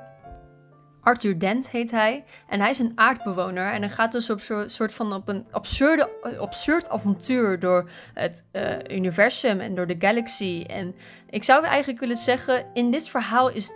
Arthur 1.02 1.40
Dent 1.40 1.70
heet 1.70 1.92
hij. 1.92 2.24
En 2.48 2.60
hij 2.60 2.70
is 2.70 2.80
een 2.80 2.92
aardbewoner. 2.96 3.72
En 3.72 3.82
hij 3.82 3.92
gaat 3.92 4.12
dus 4.12 4.30
op 4.30 4.42
soort 4.66 4.94
van 4.94 5.14
op 5.14 5.28
een 5.28 5.46
absurde, 5.52 6.10
absurd 6.40 6.90
avontuur 6.90 7.60
door 7.60 7.90
het 8.14 8.44
uh, 8.52 8.98
universum 8.98 9.60
en 9.60 9.76
door 9.76 9.88
de 9.88 9.96
galaxy. 10.00 10.64
En 10.68 10.96
ik 11.30 11.44
zou 11.44 11.66
eigenlijk 11.66 12.00
willen 12.00 12.16
zeggen, 12.16 12.66
in 12.74 12.92
dit 12.92 13.10
verhaal 13.10 13.50
is 13.50 13.72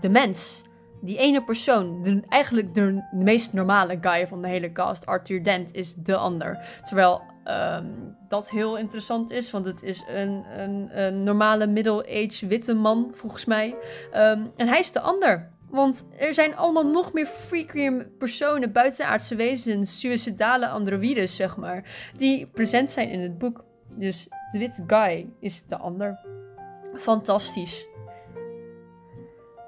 de 0.00 0.08
mens 0.08 0.62
die 1.02 1.18
ene 1.18 1.42
persoon, 1.44 2.24
eigenlijk 2.28 2.74
de, 2.74 3.04
meest 3.12 3.52
normale 3.52 3.98
guy 4.00 4.26
van 4.26 4.42
de 4.42 4.48
hele 4.48 4.72
cast, 4.72 5.06
Arthur 5.06 5.44
Dent, 5.44 5.74
is 5.74 5.94
de 5.94 6.16
ander. 6.16 6.58
Terwijl 6.82 7.22
um, 7.44 8.16
dat 8.28 8.50
heel 8.50 8.78
interessant 8.78 9.30
is, 9.30 9.50
want 9.50 9.66
het 9.66 9.82
is 9.82 10.04
een, 10.08 10.44
een, 10.58 11.00
een 11.04 11.22
normale 11.22 11.66
middle-aged 11.66 12.40
witte 12.40 12.74
man, 12.74 13.10
volgens 13.12 13.44
mij. 13.44 13.74
Um, 14.14 14.52
en 14.56 14.68
hij 14.68 14.78
is 14.78 14.92
de 14.92 15.00
ander. 15.00 15.50
Want 15.70 16.06
er 16.18 16.34
zijn 16.34 16.56
allemaal 16.56 16.86
nog 16.86 17.12
meer 17.12 17.26
freaky 17.26 17.90
personen, 18.18 18.72
buitenaardse 18.72 19.34
wezens, 19.34 20.00
suicidale 20.00 20.68
androïdes, 20.68 21.36
zeg 21.36 21.56
maar, 21.56 22.10
die 22.16 22.46
present 22.46 22.90
zijn 22.90 23.08
in 23.08 23.20
het 23.20 23.38
boek. 23.38 23.64
Dus 23.88 24.28
de 24.50 24.58
witte 24.58 24.84
guy 24.86 25.28
is 25.40 25.66
de 25.66 25.76
ander. 25.76 26.18
Fantastisch. 26.94 27.86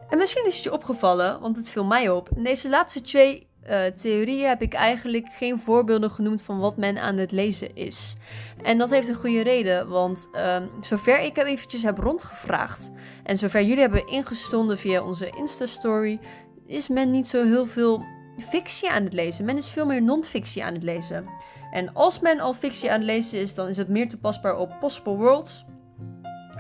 En 0.09 0.19
misschien 0.19 0.47
is 0.47 0.55
het 0.55 0.65
je 0.65 0.73
opgevallen, 0.73 1.41
want 1.41 1.57
het 1.57 1.69
viel 1.69 1.85
mij 1.85 2.11
op. 2.11 2.29
In 2.37 2.43
deze 2.43 2.69
laatste 2.69 3.01
twee 3.01 3.47
uh, 3.71 3.85
theorieën 3.85 4.49
heb 4.49 4.63
ik 4.63 4.75
eigenlijk 4.75 5.33
geen 5.33 5.59
voorbeelden 5.59 6.11
genoemd 6.11 6.43
van 6.43 6.59
wat 6.59 6.77
men 6.77 6.99
aan 6.99 7.17
het 7.17 7.33
lezen 7.33 7.77
is. 7.77 8.17
En 8.63 8.79
dat 8.79 8.91
heeft 8.91 9.09
een 9.09 9.15
goede 9.15 9.43
reden, 9.43 9.89
want 9.89 10.29
uh, 10.33 10.57
zover 10.81 11.21
ik 11.21 11.37
heb 11.37 11.47
eventjes 11.47 11.83
heb 11.83 11.99
rondgevraagd 11.99 12.91
en 13.23 13.39
zover 13.39 13.63
jullie 13.63 13.81
hebben 13.81 14.07
ingestonden 14.07 14.79
via 14.79 15.03
onze 15.03 15.31
Insta-story, 15.31 16.21
is 16.67 16.89
men 16.89 17.11
niet 17.11 17.29
zo 17.29 17.45
heel 17.45 17.67
veel 17.67 18.05
fictie 18.39 18.91
aan 18.91 19.05
het 19.05 19.13
lezen. 19.13 19.45
Men 19.45 19.57
is 19.57 19.71
veel 19.71 19.87
meer 19.87 20.03
non-fictie 20.03 20.65
aan 20.65 20.75
het 20.75 20.83
lezen. 20.83 21.27
En 21.71 21.95
als 21.95 22.21
men 22.21 22.41
al 22.41 22.55
fictie 22.55 22.91
aan 22.91 22.99
het 22.99 23.07
lezen 23.07 23.41
is, 23.41 23.55
dan 23.55 23.69
is 23.69 23.77
het 23.77 23.89
meer 23.89 24.09
toepasbaar 24.09 24.57
op 24.57 24.77
Possible 24.81 25.17
Worlds 25.17 25.65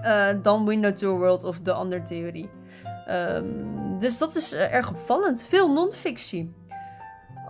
uh, 0.05 0.29
dan 0.43 0.67
Window 0.67 0.97
to 0.97 1.19
World 1.19 1.45
of 1.45 1.61
de 1.61 1.73
andere 1.73 2.03
theorie. 2.03 2.51
Um, 3.11 3.99
dus 3.99 4.19
dat 4.19 4.35
is 4.35 4.53
uh, 4.53 4.75
erg 4.75 4.91
opvallend. 4.91 5.45
Veel 5.45 5.73
non-fictie. 5.73 6.55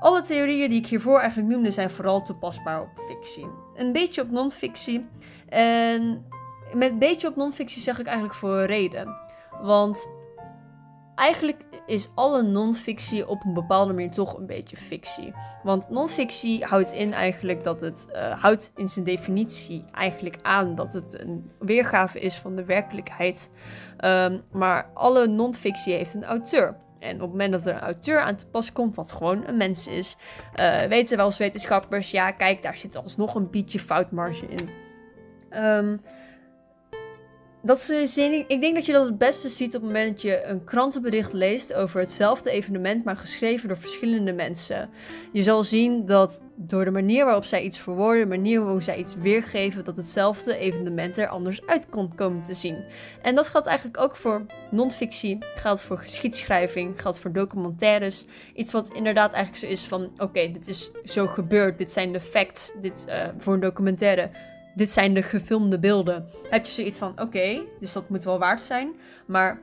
Alle 0.00 0.20
theorieën 0.20 0.68
die 0.68 0.78
ik 0.78 0.86
hiervoor 0.86 1.18
eigenlijk 1.18 1.48
noemde 1.48 1.70
zijn 1.70 1.90
vooral 1.90 2.22
toepasbaar 2.22 2.80
op 2.80 2.88
fictie. 3.08 3.46
Een 3.74 3.92
beetje 3.92 4.22
op 4.22 4.30
non-fictie. 4.30 5.06
En 5.48 6.26
met 6.72 6.90
een 6.90 6.98
beetje 6.98 7.28
op 7.28 7.36
non-fictie 7.36 7.82
zeg 7.82 7.98
ik 7.98 8.06
eigenlijk 8.06 8.36
voor 8.36 8.50
een 8.50 8.66
reden. 8.66 9.16
Want 9.62 10.08
eigenlijk 11.14 11.64
is 11.86 12.10
alle 12.14 12.42
non-fictie 12.42 13.28
op 13.28 13.44
een 13.44 13.54
bepaalde 13.54 13.92
manier 13.92 14.10
toch 14.10 14.36
een 14.36 14.46
beetje 14.46 14.76
fictie. 14.76 15.32
Want 15.62 15.90
non-fictie 15.90 16.64
houdt 16.64 16.92
in 16.92 17.12
eigenlijk 17.12 17.64
dat 17.64 17.80
het 17.80 18.06
uh, 18.12 18.42
houdt 18.42 18.72
in 18.76 18.88
zijn 18.88 19.04
definitie 19.04 19.84
eigenlijk 19.92 20.36
aan 20.42 20.74
dat 20.74 20.92
het 20.92 21.20
een 21.20 21.50
weergave 21.58 22.20
is 22.20 22.34
van 22.34 22.56
de 22.56 22.64
werkelijkheid. 22.64 23.50
Um, 24.04 24.42
maar 24.52 24.90
alle 24.94 25.26
non-fictie 25.26 25.94
heeft 25.94 26.14
een 26.14 26.24
auteur. 26.24 26.76
En 26.98 27.14
op 27.14 27.20
het 27.20 27.30
moment 27.30 27.52
dat 27.52 27.66
er 27.66 27.74
een 27.74 27.80
auteur 27.80 28.20
aan 28.20 28.36
te 28.36 28.46
pas 28.46 28.72
komt, 28.72 28.94
wat 28.94 29.12
gewoon 29.12 29.46
een 29.46 29.56
mens 29.56 29.86
is, 29.86 30.16
uh, 30.60 30.82
weten 30.82 31.16
wel 31.16 31.26
eens 31.26 31.38
wetenschappers, 31.38 32.10
ja, 32.10 32.30
kijk, 32.30 32.62
daar 32.62 32.76
zit 32.76 32.96
alsnog 32.96 33.34
een 33.34 33.50
beetje 33.50 33.78
foutmarge 33.78 34.46
in. 34.46 34.68
Um, 35.62 36.00
dat 37.64 37.88
is, 37.88 38.18
ik 38.18 38.60
denk 38.60 38.74
dat 38.74 38.86
je 38.86 38.92
dat 38.92 39.06
het 39.06 39.18
beste 39.18 39.48
ziet 39.48 39.74
op 39.74 39.82
het 39.82 39.92
moment 39.92 40.08
dat 40.08 40.22
je 40.22 40.44
een 40.44 40.64
krantenbericht 40.64 41.32
leest 41.32 41.74
over 41.74 42.00
hetzelfde 42.00 42.50
evenement, 42.50 43.04
maar 43.04 43.16
geschreven 43.16 43.68
door 43.68 43.76
verschillende 43.76 44.32
mensen. 44.32 44.90
Je 45.32 45.42
zal 45.42 45.64
zien 45.64 46.06
dat 46.06 46.42
door 46.56 46.84
de 46.84 46.90
manier 46.90 47.24
waarop 47.24 47.44
zij 47.44 47.62
iets 47.62 47.78
verwoorden, 47.78 48.22
de 48.22 48.36
manier 48.36 48.60
waarop 48.60 48.82
zij 48.82 48.96
iets 48.96 49.14
weergeven, 49.14 49.84
dat 49.84 49.96
hetzelfde 49.96 50.56
evenement 50.56 51.18
er 51.18 51.28
anders 51.28 51.66
uit 51.66 51.88
komt 51.88 52.14
komen 52.14 52.44
te 52.44 52.54
zien. 52.54 52.84
En 53.22 53.34
dat 53.34 53.48
geldt 53.48 53.66
eigenlijk 53.66 54.00
ook 54.00 54.16
voor 54.16 54.46
non-fictie, 54.70 55.38
geldt 55.54 55.82
voor 55.82 55.98
geschiedschrijving, 55.98 57.00
geldt 57.00 57.18
voor 57.18 57.32
documentaires. 57.32 58.24
Iets 58.54 58.72
wat 58.72 58.92
inderdaad 58.94 59.32
eigenlijk 59.32 59.64
zo 59.64 59.70
is 59.70 59.84
van, 59.84 60.10
oké, 60.16 60.50
dit 60.50 60.68
is 60.68 60.90
zo 61.04 61.26
gebeurd, 61.26 61.78
dit 61.78 61.92
zijn 61.92 62.12
de 62.12 62.20
facts, 62.20 62.72
dit 62.80 63.04
uh, 63.08 63.24
voor 63.38 63.54
een 63.54 63.60
documentaire 63.60 64.30
dit 64.74 64.90
zijn 64.90 65.14
de 65.14 65.22
gefilmde 65.22 65.78
beelden. 65.78 66.28
Heb 66.50 66.66
je 66.66 66.72
zoiets 66.72 66.98
van, 66.98 67.20
oké, 67.20 67.62
dus 67.80 67.92
dat 67.92 68.08
moet 68.08 68.24
wel 68.24 68.38
waard 68.38 68.60
zijn. 68.60 68.92
Maar 69.26 69.60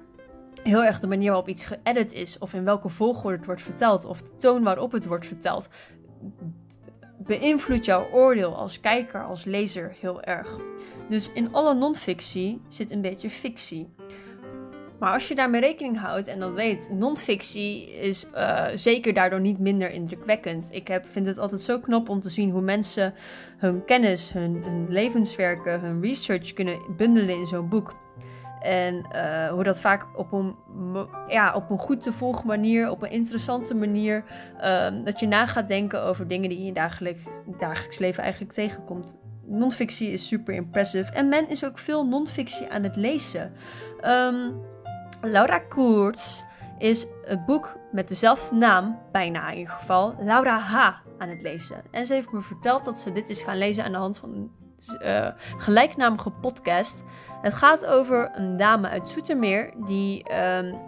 heel 0.64 0.84
erg 0.84 1.00
de 1.00 1.08
manier 1.08 1.28
waarop 1.28 1.48
iets 1.48 1.66
geëdit 1.66 2.14
is, 2.14 2.38
of 2.38 2.54
in 2.54 2.64
welke 2.64 2.90
volgorde 2.90 3.38
het 3.38 3.46
wordt 3.46 3.62
verteld, 3.62 4.06
of 4.06 4.22
de 4.22 4.38
toon 4.38 4.64
waarop 4.64 4.92
het 4.92 5.06
wordt 5.06 5.26
verteld, 5.26 5.70
beïnvloedt 7.18 7.86
jouw 7.86 8.10
oordeel 8.12 8.56
als 8.56 8.80
kijker, 8.80 9.24
als 9.24 9.44
lezer 9.44 9.96
heel 10.00 10.22
erg. 10.22 10.58
Dus 11.10 11.32
in 11.32 11.54
alle 11.54 11.74
non-fictie 11.74 12.62
zit 12.68 12.92
een 12.92 13.02
beetje 13.02 13.30
fictie. 13.30 13.94
Maar 15.02 15.14
als 15.14 15.28
je 15.28 15.36
daarmee 15.36 15.62
rekening 15.62 16.00
houdt 16.00 16.28
en 16.28 16.40
dat 16.40 16.54
weet, 16.54 16.90
non-fictie 16.92 17.92
is 17.92 18.28
uh, 18.36 18.66
zeker 18.74 19.14
daardoor 19.14 19.40
niet 19.40 19.60
minder 19.60 19.92
indrukwekkend. 19.92 20.68
Ik 20.72 20.88
heb, 20.88 21.06
vind 21.08 21.26
het 21.26 21.38
altijd 21.38 21.62
zo 21.62 21.80
knap 21.80 22.10
om 22.10 22.20
te 22.20 22.30
zien 22.30 22.50
hoe 22.50 22.62
mensen 22.62 23.14
hun 23.58 23.86
kennis, 23.86 24.34
hun, 24.34 24.86
levenswerken, 24.90 25.80
hun 25.80 26.02
research 26.02 26.54
kunnen 26.54 26.80
bundelen 26.98 27.36
in 27.36 27.46
zo'n 27.46 27.70
boek. 27.70 27.96
En 28.60 29.06
uh, 29.16 29.48
hoe 29.48 29.64
dat 29.64 29.82
vaak 29.82 30.08
op 30.16 30.32
een, 30.32 30.56
ja, 31.28 31.56
op 31.56 31.70
een 31.70 31.80
goed 31.80 32.02
te 32.02 32.14
volgen 32.14 32.48
manier, 32.48 32.90
op 32.90 33.02
een 33.02 33.12
interessante 33.12 33.76
manier, 33.76 34.24
uh, 34.58 34.88
dat 35.04 35.20
je 35.20 35.28
na 35.28 35.48
gaat 35.48 35.68
denken 35.68 36.04
over 36.04 36.28
dingen 36.28 36.50
die 36.50 36.58
je 36.58 36.64
in 36.64 36.70
je 36.70 36.74
dagelijks, 36.74 37.22
dagelijks 37.58 38.00
leven 38.00 38.24
eigenlijk 38.24 38.54
tegenkomt. 38.54 39.18
Non-fictie 39.46 40.12
is 40.12 40.28
super 40.28 40.54
impressive 40.54 41.14
en 41.14 41.30
men 41.30 41.50
is 41.50 41.66
ook 41.66 41.78
veel 41.78 42.06
non-fictie 42.06 42.70
aan 42.70 42.84
het 42.84 42.96
lezen. 42.96 43.54
Um, 44.06 44.70
Laura 45.22 45.60
Koerts 45.60 46.44
is 46.78 47.08
een 47.24 47.44
boek 47.46 47.78
met 47.92 48.08
dezelfde 48.08 48.56
naam, 48.56 49.00
bijna 49.12 49.50
in 49.50 49.58
ieder 49.58 49.74
geval, 49.74 50.16
Laura 50.20 50.60
H. 50.60 50.76
aan 51.18 51.30
het 51.30 51.42
lezen. 51.42 51.84
En 51.92 52.06
ze 52.06 52.14
heeft 52.14 52.32
me 52.32 52.42
verteld 52.42 52.86
dat 52.86 53.00
ze 53.00 53.12
dit 53.12 53.30
is 53.30 53.42
gaan 53.42 53.58
lezen 53.58 53.84
aan 53.84 53.92
de 53.92 53.98
hand 53.98 54.18
van 54.18 54.34
een 54.34 54.52
uh, 55.04 55.28
gelijknamige 55.58 56.30
podcast. 56.30 57.04
Het 57.42 57.54
gaat 57.54 57.86
over 57.86 58.32
een 58.34 58.58
dame 58.58 58.90
uit 58.90 59.10
Zoetermeer 59.10 59.74
die 59.86 60.26
um, 60.58 60.80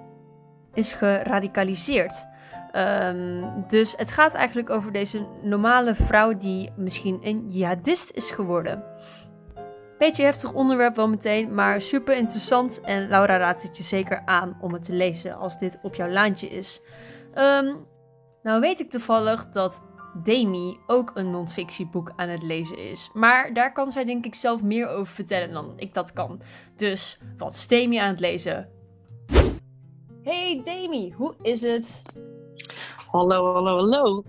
is 0.73 0.93
geradicaliseerd. 0.93 2.25
Um, 2.75 3.63
dus 3.67 3.93
het 3.97 4.11
gaat 4.11 4.33
eigenlijk 4.33 4.69
over 4.69 4.91
deze 4.91 5.27
normale 5.41 5.95
vrouw 5.95 6.37
die 6.37 6.71
misschien 6.75 7.19
een 7.21 7.45
jihadist 7.47 8.11
is 8.11 8.31
geworden. 8.31 8.83
Beetje 9.97 10.23
heftig 10.23 10.53
onderwerp 10.53 10.95
wel 10.95 11.07
meteen, 11.07 11.53
maar 11.53 11.81
super 11.81 12.15
interessant. 12.15 12.81
En 12.81 13.07
Laura 13.07 13.37
raadt 13.37 13.63
het 13.63 13.77
je 13.77 13.83
zeker 13.83 14.21
aan 14.25 14.57
om 14.61 14.73
het 14.73 14.83
te 14.83 14.93
lezen 14.93 15.37
als 15.37 15.57
dit 15.57 15.79
op 15.81 15.95
jouw 15.95 16.09
laantje 16.09 16.49
is. 16.49 16.81
Um, 17.35 17.85
nou 18.43 18.61
weet 18.61 18.79
ik 18.79 18.89
toevallig 18.89 19.49
dat 19.49 19.81
Demi 20.23 20.79
ook 20.87 21.11
een 21.13 21.29
non-fictieboek 21.29 22.13
aan 22.15 22.29
het 22.29 22.43
lezen 22.43 22.77
is. 22.77 23.09
Maar 23.13 23.53
daar 23.53 23.71
kan 23.71 23.91
zij 23.91 24.05
denk 24.05 24.25
ik 24.25 24.35
zelf 24.35 24.61
meer 24.61 24.87
over 24.87 25.13
vertellen 25.13 25.51
dan 25.51 25.73
ik 25.75 25.93
dat 25.93 26.13
kan. 26.13 26.41
Dus 26.75 27.19
wat 27.37 27.53
is 27.53 27.67
Demi 27.67 27.97
aan 27.97 28.09
het 28.09 28.19
lezen? 28.19 28.69
Hey 30.23 30.61
Demi, 30.63 31.11
hoe 31.11 31.35
is 31.41 31.61
het? 31.61 32.23
Hallo, 33.11 33.53
hallo, 33.53 33.75
hallo. 33.75 34.23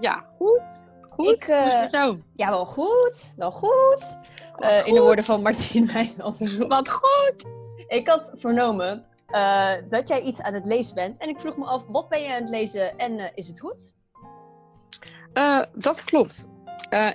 Ja, 0.00 0.24
goed. 0.36 0.84
Goed. 1.18 1.42
Ik, 1.42 1.48
uh, 1.48 1.80
met 1.80 1.90
jou? 1.90 2.22
Ja, 2.34 2.48
wel 2.48 2.66
goed. 2.66 3.32
Wel 3.36 3.50
goed. 3.50 4.18
Uh, 4.58 4.86
in 4.86 4.94
de 4.94 5.00
woorden 5.00 5.24
van 5.24 5.42
Martien 5.42 5.90
Meijland. 5.92 6.56
Wat 6.68 6.88
goed! 6.88 7.46
Ik 7.86 8.08
had 8.08 8.32
vernomen 8.36 9.04
uh, 9.30 9.72
dat 9.88 10.08
jij 10.08 10.20
iets 10.20 10.42
aan 10.42 10.54
het 10.54 10.66
lezen 10.66 10.94
bent. 10.94 11.18
En 11.18 11.28
ik 11.28 11.40
vroeg 11.40 11.56
me 11.56 11.64
af, 11.64 11.86
wat 11.88 12.08
ben 12.08 12.20
je 12.20 12.28
aan 12.34 12.40
het 12.40 12.50
lezen 12.50 12.96
en 12.96 13.34
is 13.34 13.48
het 13.48 13.60
goed? 13.60 13.96
dat 15.74 16.04
klopt. 16.04 16.48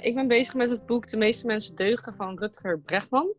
ik 0.02 0.16
ben 0.16 0.28
bezig 0.28 0.54
met 0.54 0.70
het 0.70 0.86
boek 0.86 1.10
De 1.10 1.18
meeste 1.18 1.46
mensen 1.46 1.76
deugen 1.76 2.16
van 2.16 2.40
Rutger 2.40 2.80
Brechtman. 2.80 3.34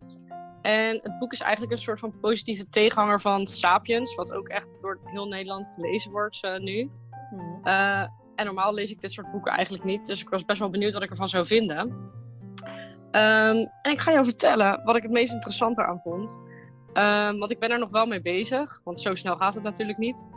En 0.62 1.00
het 1.02 1.18
boek 1.18 1.32
is 1.32 1.40
eigenlijk 1.40 1.72
een 1.72 1.82
soort 1.82 2.00
van 2.00 2.20
positieve 2.20 2.68
tegenhanger 2.68 3.20
van 3.20 3.46
Sapiens. 3.46 4.14
Wat 4.14 4.34
ook 4.34 4.48
echt 4.48 4.68
door 4.80 5.00
heel 5.04 5.26
Nederland 5.26 5.66
gelezen 5.74 6.10
wordt 6.10 6.58
nu. 6.58 6.90
Hmm. 7.30 7.60
En 8.34 8.44
normaal 8.44 8.74
lees 8.74 8.90
ik 8.90 9.00
dit 9.00 9.12
soort 9.12 9.30
boeken 9.30 9.52
eigenlijk 9.52 9.84
niet. 9.84 10.06
Dus 10.06 10.20
ik 10.20 10.28
was 10.28 10.44
best 10.44 10.58
wel 10.58 10.70
benieuwd 10.70 10.92
wat 10.92 11.02
ik 11.02 11.10
ervan 11.10 11.28
zou 11.28 11.46
vinden. 11.46 11.80
Um, 13.10 13.70
en 13.82 13.90
ik 13.90 14.00
ga 14.00 14.12
jou 14.12 14.24
vertellen 14.24 14.80
wat 14.84 14.96
ik 14.96 15.02
het 15.02 15.12
meest 15.12 15.32
interessante 15.32 15.84
aan 15.84 16.00
vond. 16.00 16.44
Um, 16.94 17.38
want 17.38 17.50
ik 17.50 17.58
ben 17.58 17.70
er 17.70 17.78
nog 17.78 17.90
wel 17.90 18.06
mee 18.06 18.22
bezig, 18.22 18.80
want 18.84 19.00
zo 19.00 19.14
snel 19.14 19.36
gaat 19.36 19.54
het 19.54 19.62
natuurlijk 19.62 19.98
niet. 19.98 20.28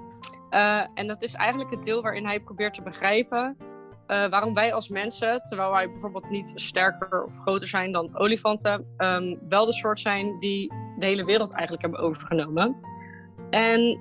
Uh, 0.50 0.86
en 0.94 1.08
dat 1.08 1.22
is 1.22 1.34
eigenlijk 1.34 1.72
het 1.72 1.84
deel 1.84 2.02
waarin 2.02 2.26
hij 2.26 2.40
probeert 2.40 2.74
te 2.74 2.82
begrijpen 2.82 3.58
uh, 4.08 4.26
waarom 4.26 4.54
wij 4.54 4.74
als 4.74 4.90
mensen, 4.90 5.42
terwijl 5.44 5.72
wij 5.72 5.88
bijvoorbeeld 5.88 6.30
niet 6.30 6.52
sterker 6.56 7.24
of 7.24 7.40
groter 7.40 7.68
zijn 7.68 7.92
dan 7.92 8.18
olifanten, 8.18 8.86
um, 8.98 9.40
wel 9.50 9.66
de 9.66 9.74
soort 9.74 10.00
zijn 10.00 10.40
die 10.40 10.74
de 10.98 11.06
hele 11.06 11.26
wereld 11.26 11.54
eigenlijk 11.54 11.82
hebben 11.82 12.00
overgenomen. 12.02 12.76
En 13.50 14.00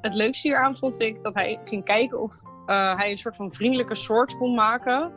het 0.00 0.14
leukste 0.14 0.48
hieraan 0.48 0.76
vond 0.76 1.00
ik 1.00 1.22
dat 1.22 1.34
hij 1.34 1.60
ging 1.64 1.84
kijken 1.84 2.20
of 2.20 2.32
uh, 2.66 2.96
hij 2.96 3.10
een 3.10 3.18
soort 3.18 3.36
van 3.36 3.52
vriendelijke 3.52 3.94
soort 3.94 4.36
kon 4.36 4.54
maken 4.54 5.12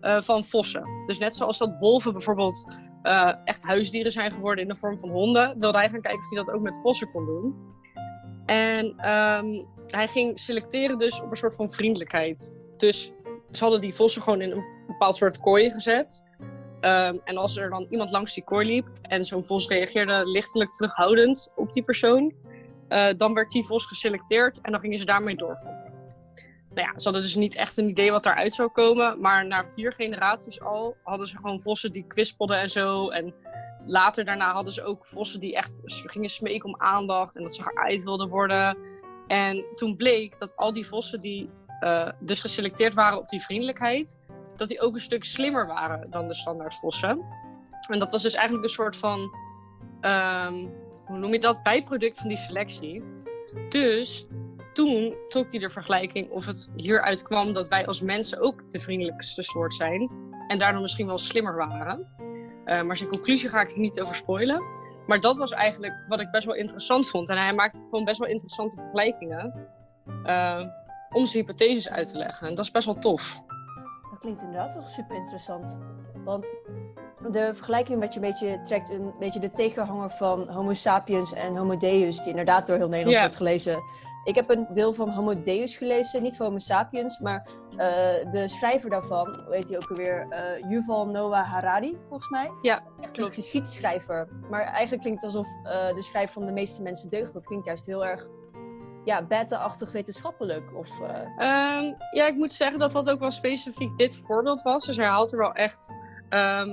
uh, 0.00 0.20
van 0.20 0.44
vossen. 0.44 0.84
Dus 1.06 1.18
net 1.18 1.34
zoals 1.34 1.58
dat 1.58 1.76
wolven 1.80 2.12
bijvoorbeeld 2.12 2.76
uh, 3.02 3.32
echt 3.44 3.62
huisdieren 3.62 4.12
zijn 4.12 4.32
geworden 4.32 4.62
in 4.62 4.68
de 4.68 4.76
vorm 4.76 4.98
van 4.98 5.10
honden, 5.10 5.58
wilde 5.58 5.78
hij 5.78 5.88
gaan 5.88 6.00
kijken 6.00 6.20
of 6.20 6.30
hij 6.30 6.44
dat 6.44 6.54
ook 6.54 6.62
met 6.62 6.80
vossen 6.82 7.10
kon 7.10 7.26
doen. 7.26 7.54
En 8.46 8.86
um, 8.86 9.66
hij 9.86 10.08
ging 10.08 10.38
selecteren 10.38 10.98
dus 10.98 11.20
op 11.20 11.30
een 11.30 11.36
soort 11.36 11.54
van 11.54 11.70
vriendelijkheid. 11.70 12.54
Dus 12.76 13.12
ze 13.50 13.62
hadden 13.62 13.80
die 13.80 13.94
vossen 13.94 14.22
gewoon 14.22 14.40
in 14.40 14.50
een 14.50 14.64
bepaald 14.86 15.16
soort 15.16 15.40
kooi 15.40 15.70
gezet. 15.70 16.24
Um, 16.80 17.20
en 17.24 17.36
als 17.36 17.56
er 17.56 17.70
dan 17.70 17.86
iemand 17.90 18.10
langs 18.10 18.34
die 18.34 18.44
kooi 18.44 18.66
liep 18.66 18.88
en 19.02 19.24
zo'n 19.24 19.44
vos 19.44 19.68
reageerde 19.68 20.22
lichtelijk 20.24 20.70
terughoudend 20.70 21.52
op 21.56 21.72
die 21.72 21.82
persoon, 21.82 22.32
dan 23.16 23.34
werd 23.34 23.50
die 23.50 23.66
vos 23.66 23.86
geselecteerd 23.86 24.60
en 24.60 24.72
dan 24.72 24.80
gingen 24.80 24.98
ze 24.98 25.04
daarmee 25.04 25.36
doorvoeren 25.36 25.89
nou 26.74 26.88
ja, 26.88 26.98
ze 26.98 27.04
hadden 27.04 27.22
dus 27.22 27.34
niet 27.34 27.56
echt 27.56 27.76
een 27.76 27.88
idee 27.88 28.10
wat 28.10 28.22
daaruit 28.22 28.52
zou 28.52 28.68
komen. 28.68 29.20
Maar 29.20 29.46
na 29.46 29.64
vier 29.64 29.92
generaties 29.92 30.60
al 30.60 30.96
hadden 31.02 31.26
ze 31.26 31.36
gewoon 31.36 31.60
vossen 31.60 31.92
die 31.92 32.06
kwispelden 32.06 32.58
en 32.58 32.70
zo. 32.70 33.08
En 33.08 33.34
later 33.86 34.24
daarna 34.24 34.52
hadden 34.52 34.72
ze 34.72 34.84
ook 34.84 35.06
vossen 35.06 35.40
die 35.40 35.54
echt 35.54 35.80
gingen 35.84 36.28
smeken 36.28 36.68
om 36.68 36.80
aandacht. 36.80 37.36
En 37.36 37.42
dat 37.42 37.54
ze 37.54 37.62
geëid 37.62 38.02
wilden 38.02 38.28
worden. 38.28 38.78
En 39.26 39.64
toen 39.74 39.96
bleek 39.96 40.38
dat 40.38 40.56
al 40.56 40.72
die 40.72 40.86
vossen 40.86 41.20
die 41.20 41.50
uh, 41.80 42.08
dus 42.20 42.40
geselecteerd 42.40 42.94
waren 42.94 43.18
op 43.18 43.28
die 43.28 43.42
vriendelijkheid... 43.42 44.18
dat 44.56 44.68
die 44.68 44.80
ook 44.80 44.94
een 44.94 45.00
stuk 45.00 45.24
slimmer 45.24 45.66
waren 45.66 46.10
dan 46.10 46.28
de 46.28 46.34
standaard 46.34 46.74
vossen. 46.74 47.24
En 47.90 47.98
dat 47.98 48.10
was 48.10 48.22
dus 48.22 48.34
eigenlijk 48.34 48.64
een 48.64 48.74
soort 48.74 48.96
van... 48.96 49.20
Um, 50.00 50.72
hoe 51.04 51.18
noem 51.18 51.32
je 51.32 51.38
dat? 51.38 51.62
Bijproduct 51.62 52.18
van 52.18 52.28
die 52.28 52.36
selectie. 52.36 53.02
Dus 53.68 54.26
toen 54.72 55.14
trok 55.28 55.50
hij 55.50 55.60
de 55.60 55.70
vergelijking 55.70 56.30
of 56.30 56.46
het 56.46 56.72
hieruit 56.76 57.22
kwam 57.22 57.52
dat 57.52 57.68
wij 57.68 57.86
als 57.86 58.00
mensen 58.00 58.40
ook 58.40 58.70
de 58.70 58.78
vriendelijkste 58.80 59.42
soort 59.42 59.74
zijn. 59.74 60.10
En 60.48 60.58
daardoor 60.58 60.80
misschien 60.80 61.06
wel 61.06 61.18
slimmer 61.18 61.56
waren. 61.56 62.06
Eh, 62.64 62.82
maar 62.82 62.96
zijn 62.96 63.08
conclusie 63.10 63.48
ga 63.48 63.60
ik 63.60 63.76
niet 63.76 64.00
over 64.00 64.14
spoilen. 64.14 64.62
Maar 65.06 65.20
dat 65.20 65.36
was 65.36 65.50
eigenlijk 65.52 65.94
wat 66.08 66.20
ik 66.20 66.30
best 66.30 66.46
wel 66.46 66.54
interessant 66.54 67.08
vond. 67.08 67.28
En 67.28 67.36
hij 67.36 67.54
maakte 67.54 67.78
gewoon 67.90 68.04
best 68.04 68.18
wel 68.18 68.28
interessante 68.28 68.76
vergelijkingen. 68.76 69.68
eh, 70.24 70.60
om 71.12 71.26
zijn 71.26 71.44
hypotheses 71.44 71.88
uit 71.88 72.08
te 72.12 72.18
leggen. 72.18 72.48
En 72.48 72.54
dat 72.54 72.64
is 72.64 72.70
best 72.70 72.86
wel 72.86 72.98
tof. 72.98 73.40
Dat 74.10 74.18
klinkt 74.20 74.42
inderdaad 74.42 74.72
toch 74.72 74.88
super 74.88 75.16
interessant. 75.16 75.78
Want 76.24 76.50
de 77.30 77.50
vergelijking 77.54 78.00
wat 78.00 78.14
je 78.14 78.20
een 78.20 78.26
beetje 78.26 78.60
trekt, 78.62 78.90
een 78.90 79.12
beetje 79.18 79.40
de 79.40 79.50
tegenhanger 79.50 80.10
van 80.10 80.48
Homo 80.48 80.72
sapiens 80.72 81.32
en 81.32 81.56
Homo 81.56 81.76
Deus, 81.76 82.18
die 82.18 82.28
inderdaad 82.30 82.66
door 82.66 82.76
heel 82.76 82.88
Nederland 82.88 83.18
wordt 83.18 83.36
gelezen. 83.36 83.82
Ik 84.24 84.34
heb 84.34 84.50
een 84.50 84.66
deel 84.74 84.92
van 84.92 85.08
Homo 85.10 85.42
Deus 85.42 85.76
gelezen, 85.76 86.22
niet 86.22 86.36
van 86.36 86.46
Homo 86.46 86.58
sapiens, 86.58 87.18
maar 87.18 87.46
eh, 87.70 88.30
de 88.32 88.44
schrijver 88.48 88.90
daarvan, 88.90 89.26
hoe 89.44 89.54
heet 89.54 89.68
hij 89.68 89.76
ook 89.76 89.90
alweer? 89.90 90.26
Eh, 90.28 90.70
Yuval 90.70 91.06
Noah 91.08 91.50
Harari, 91.52 91.98
volgens 92.08 92.28
mij. 92.30 92.50
Ja, 92.62 92.76
Echt 92.76 93.06
een 93.06 93.12
klopt. 93.12 93.34
geschiedschrijver. 93.34 94.28
Maar 94.50 94.62
eigenlijk 94.62 95.02
klinkt 95.02 95.22
het 95.22 95.34
alsof 95.34 95.48
eh, 95.64 95.94
de 95.94 96.02
schrijver 96.02 96.32
van 96.32 96.46
de 96.46 96.52
meeste 96.52 96.82
mensen 96.82 97.10
deugt. 97.10 97.32
Dat 97.32 97.44
klinkt 97.44 97.66
juist 97.66 97.86
heel 97.86 98.04
erg 98.06 98.26
ja, 99.04 99.22
beta-achtig 99.26 99.92
wetenschappelijk. 99.92 100.74
Of, 100.76 101.00
eh, 101.00 101.08
Ehm, 101.36 101.92
ja, 102.10 102.26
ik 102.26 102.34
moet 102.36 102.52
zeggen 102.52 102.78
dat 102.78 102.92
dat 102.92 103.10
ook 103.10 103.20
wel 103.20 103.30
specifiek 103.30 103.98
dit 103.98 104.16
voorbeeld 104.26 104.62
was. 104.62 104.86
Dus 104.86 104.96
hij 104.96 105.06
haalt 105.06 105.32
er 105.32 105.38
wel 105.38 105.52
echt. 105.52 105.92
ehm, 106.28 106.68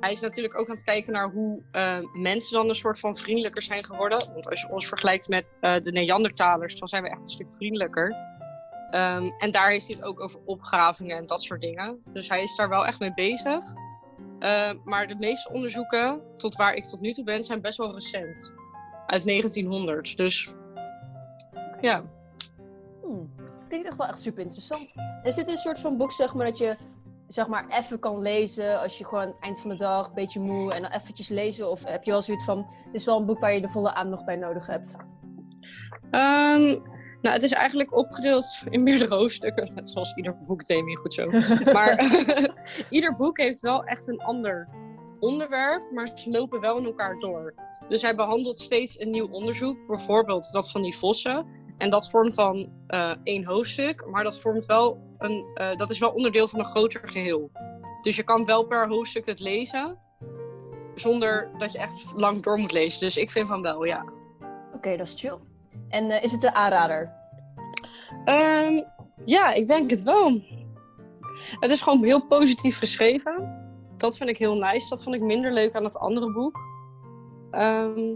hij 0.00 0.12
is 0.12 0.20
natuurlijk 0.20 0.58
ook 0.58 0.68
aan 0.68 0.74
het 0.74 0.84
kijken 0.84 1.12
naar 1.12 1.30
hoe 1.30 1.62
eh, 1.72 1.98
mensen 2.12 2.56
dan 2.56 2.68
een 2.68 2.74
soort 2.74 2.98
van 2.98 3.16
vriendelijker 3.16 3.62
zijn 3.62 3.84
geworden. 3.84 4.32
Want 4.32 4.50
als 4.50 4.60
je 4.60 4.70
ons 4.70 4.86
vergelijkt 4.86 5.28
met 5.28 5.56
eh, 5.60 5.80
de 5.80 5.92
Neandertalers, 5.92 6.78
dan 6.78 6.88
zijn 6.88 7.02
we 7.02 7.08
echt 7.08 7.22
een 7.22 7.28
stuk 7.30 7.52
vriendelijker. 7.52 8.16
Ehm, 8.90 9.30
en 9.38 9.50
daar 9.50 9.70
heeft 9.70 9.86
hij 9.86 9.96
het 9.96 10.04
ook 10.04 10.20
over 10.20 10.40
opgravingen 10.44 11.16
en 11.16 11.26
dat 11.26 11.42
soort 11.42 11.60
dingen. 11.60 12.02
Dus 12.12 12.28
hij 12.28 12.42
is 12.42 12.56
daar 12.56 12.68
wel 12.68 12.86
echt 12.86 13.00
mee 13.00 13.14
bezig. 13.14 13.60
Ehm, 14.38 14.76
maar 14.84 15.08
de 15.08 15.16
meeste 15.18 15.52
onderzoeken, 15.52 16.22
tot 16.36 16.56
waar 16.56 16.74
ik 16.74 16.84
tot 16.84 17.00
nu 17.00 17.12
toe 17.12 17.24
ben, 17.24 17.44
zijn 17.44 17.60
best 17.60 17.78
wel 17.78 17.94
recent. 17.94 18.52
Uit 19.06 19.24
1900. 19.24 20.16
Dus 20.16 20.54
ja. 21.80 22.04
Hmm, 23.02 23.30
klinkt 23.68 23.86
echt 23.86 23.96
wel 23.96 24.06
echt 24.06 24.20
super 24.20 24.42
interessant. 24.42 24.94
Is 25.22 25.34
dit 25.34 25.48
een 25.48 25.56
soort 25.56 25.80
van 25.80 25.96
boek, 25.96 26.12
zeg 26.12 26.34
maar, 26.34 26.46
dat 26.46 26.58
je 26.58 26.76
zeg 27.26 27.46
maar 27.46 27.66
even 27.68 27.98
kan 27.98 28.22
lezen 28.22 28.80
als 28.80 28.98
je 28.98 29.04
gewoon 29.04 29.34
eind 29.40 29.60
van 29.60 29.70
de 29.70 29.76
dag 29.76 30.08
een 30.08 30.14
beetje 30.14 30.40
moe 30.40 30.72
en 30.72 30.82
dan 30.82 30.90
eventjes 30.90 31.28
lezen? 31.28 31.70
Of 31.70 31.84
heb 31.84 32.04
je 32.04 32.10
wel 32.10 32.22
zoiets 32.22 32.44
van, 32.44 32.66
dit 32.84 32.94
is 32.94 33.04
wel 33.04 33.18
een 33.18 33.26
boek 33.26 33.40
waar 33.40 33.54
je 33.54 33.60
de 33.60 33.68
volle 33.68 33.94
aandacht 33.94 34.24
bij 34.24 34.36
nodig 34.36 34.66
hebt? 34.66 34.96
Ehm, 36.10 36.78
nou, 37.22 37.34
het 37.34 37.42
is 37.42 37.52
eigenlijk 37.52 37.96
opgedeeld 37.96 38.62
in 38.70 38.82
meerdere 38.82 39.14
hoofdstukken, 39.14 39.74
net 39.74 39.90
zoals 39.90 40.14
ieder 40.14 40.36
boek, 40.46 40.66
Demi, 40.66 40.94
goed 40.94 41.14
zo. 41.14 41.30
Maar 41.72 42.04
ieder 42.90 43.16
boek 43.16 43.38
heeft 43.38 43.60
wel 43.60 43.84
echt 43.84 44.08
een 44.08 44.20
ander 44.20 44.68
onderwerp, 45.20 45.90
maar 45.92 46.10
ze 46.14 46.30
lopen 46.30 46.60
wel 46.60 46.78
in 46.78 46.84
elkaar 46.84 47.18
door. 47.18 47.54
Dus 47.88 48.02
hij 48.02 48.14
behandelt 48.14 48.60
steeds 48.60 49.00
een 49.00 49.10
nieuw 49.10 49.28
onderzoek, 49.28 49.86
bijvoorbeeld 49.86 50.52
dat 50.52 50.70
van 50.70 50.82
die 50.82 50.96
vossen. 50.96 51.46
En 51.78 51.90
dat 51.90 52.10
vormt 52.10 52.34
dan 52.34 52.72
eh, 52.86 53.12
één 53.22 53.44
hoofdstuk, 53.44 54.06
maar 54.06 54.24
dat, 54.24 54.38
vormt 54.38 54.66
wel 54.66 54.98
een, 55.18 55.44
eh, 55.54 55.76
dat 55.76 55.90
is 55.90 55.98
wel 55.98 56.10
onderdeel 56.10 56.48
van 56.48 56.58
een 56.58 56.64
groter 56.64 57.08
geheel. 57.08 57.50
Dus 58.02 58.16
je 58.16 58.22
kan 58.22 58.44
wel 58.44 58.64
per 58.64 58.88
hoofdstuk 58.88 59.26
het 59.26 59.40
lezen, 59.40 59.98
zonder 60.94 61.50
dat 61.58 61.72
je 61.72 61.78
echt 61.78 62.12
lang 62.14 62.42
door 62.42 62.58
moet 62.58 62.72
lezen. 62.72 63.00
Dus 63.00 63.16
ik 63.16 63.30
vind 63.30 63.46
van 63.46 63.62
wel, 63.62 63.84
ja. 63.84 64.04
Oké, 64.74 64.96
dat 64.96 65.06
is 65.06 65.14
chill. 65.20 65.38
En 65.88 66.10
eh, 66.10 66.22
is 66.22 66.32
het 66.32 66.40
de 66.40 66.54
aanrader? 66.54 67.12
Ehm, 68.24 68.82
ja, 69.24 69.52
ik 69.52 69.66
denk 69.66 69.90
het 69.90 70.02
wel. 70.02 70.40
Het 71.60 71.70
is 71.70 71.82
gewoon 71.82 72.04
heel 72.04 72.26
positief 72.26 72.78
geschreven. 72.78 73.64
Dat 73.96 74.16
vind 74.16 74.30
ik 74.30 74.38
heel 74.38 74.56
nice. 74.56 74.88
Dat 74.88 75.02
vond 75.02 75.14
ik 75.14 75.22
minder 75.22 75.52
leuk 75.52 75.74
aan 75.74 75.84
het 75.84 75.96
andere 75.96 76.32
boek. 76.32 76.58
Ehm, 77.56 78.14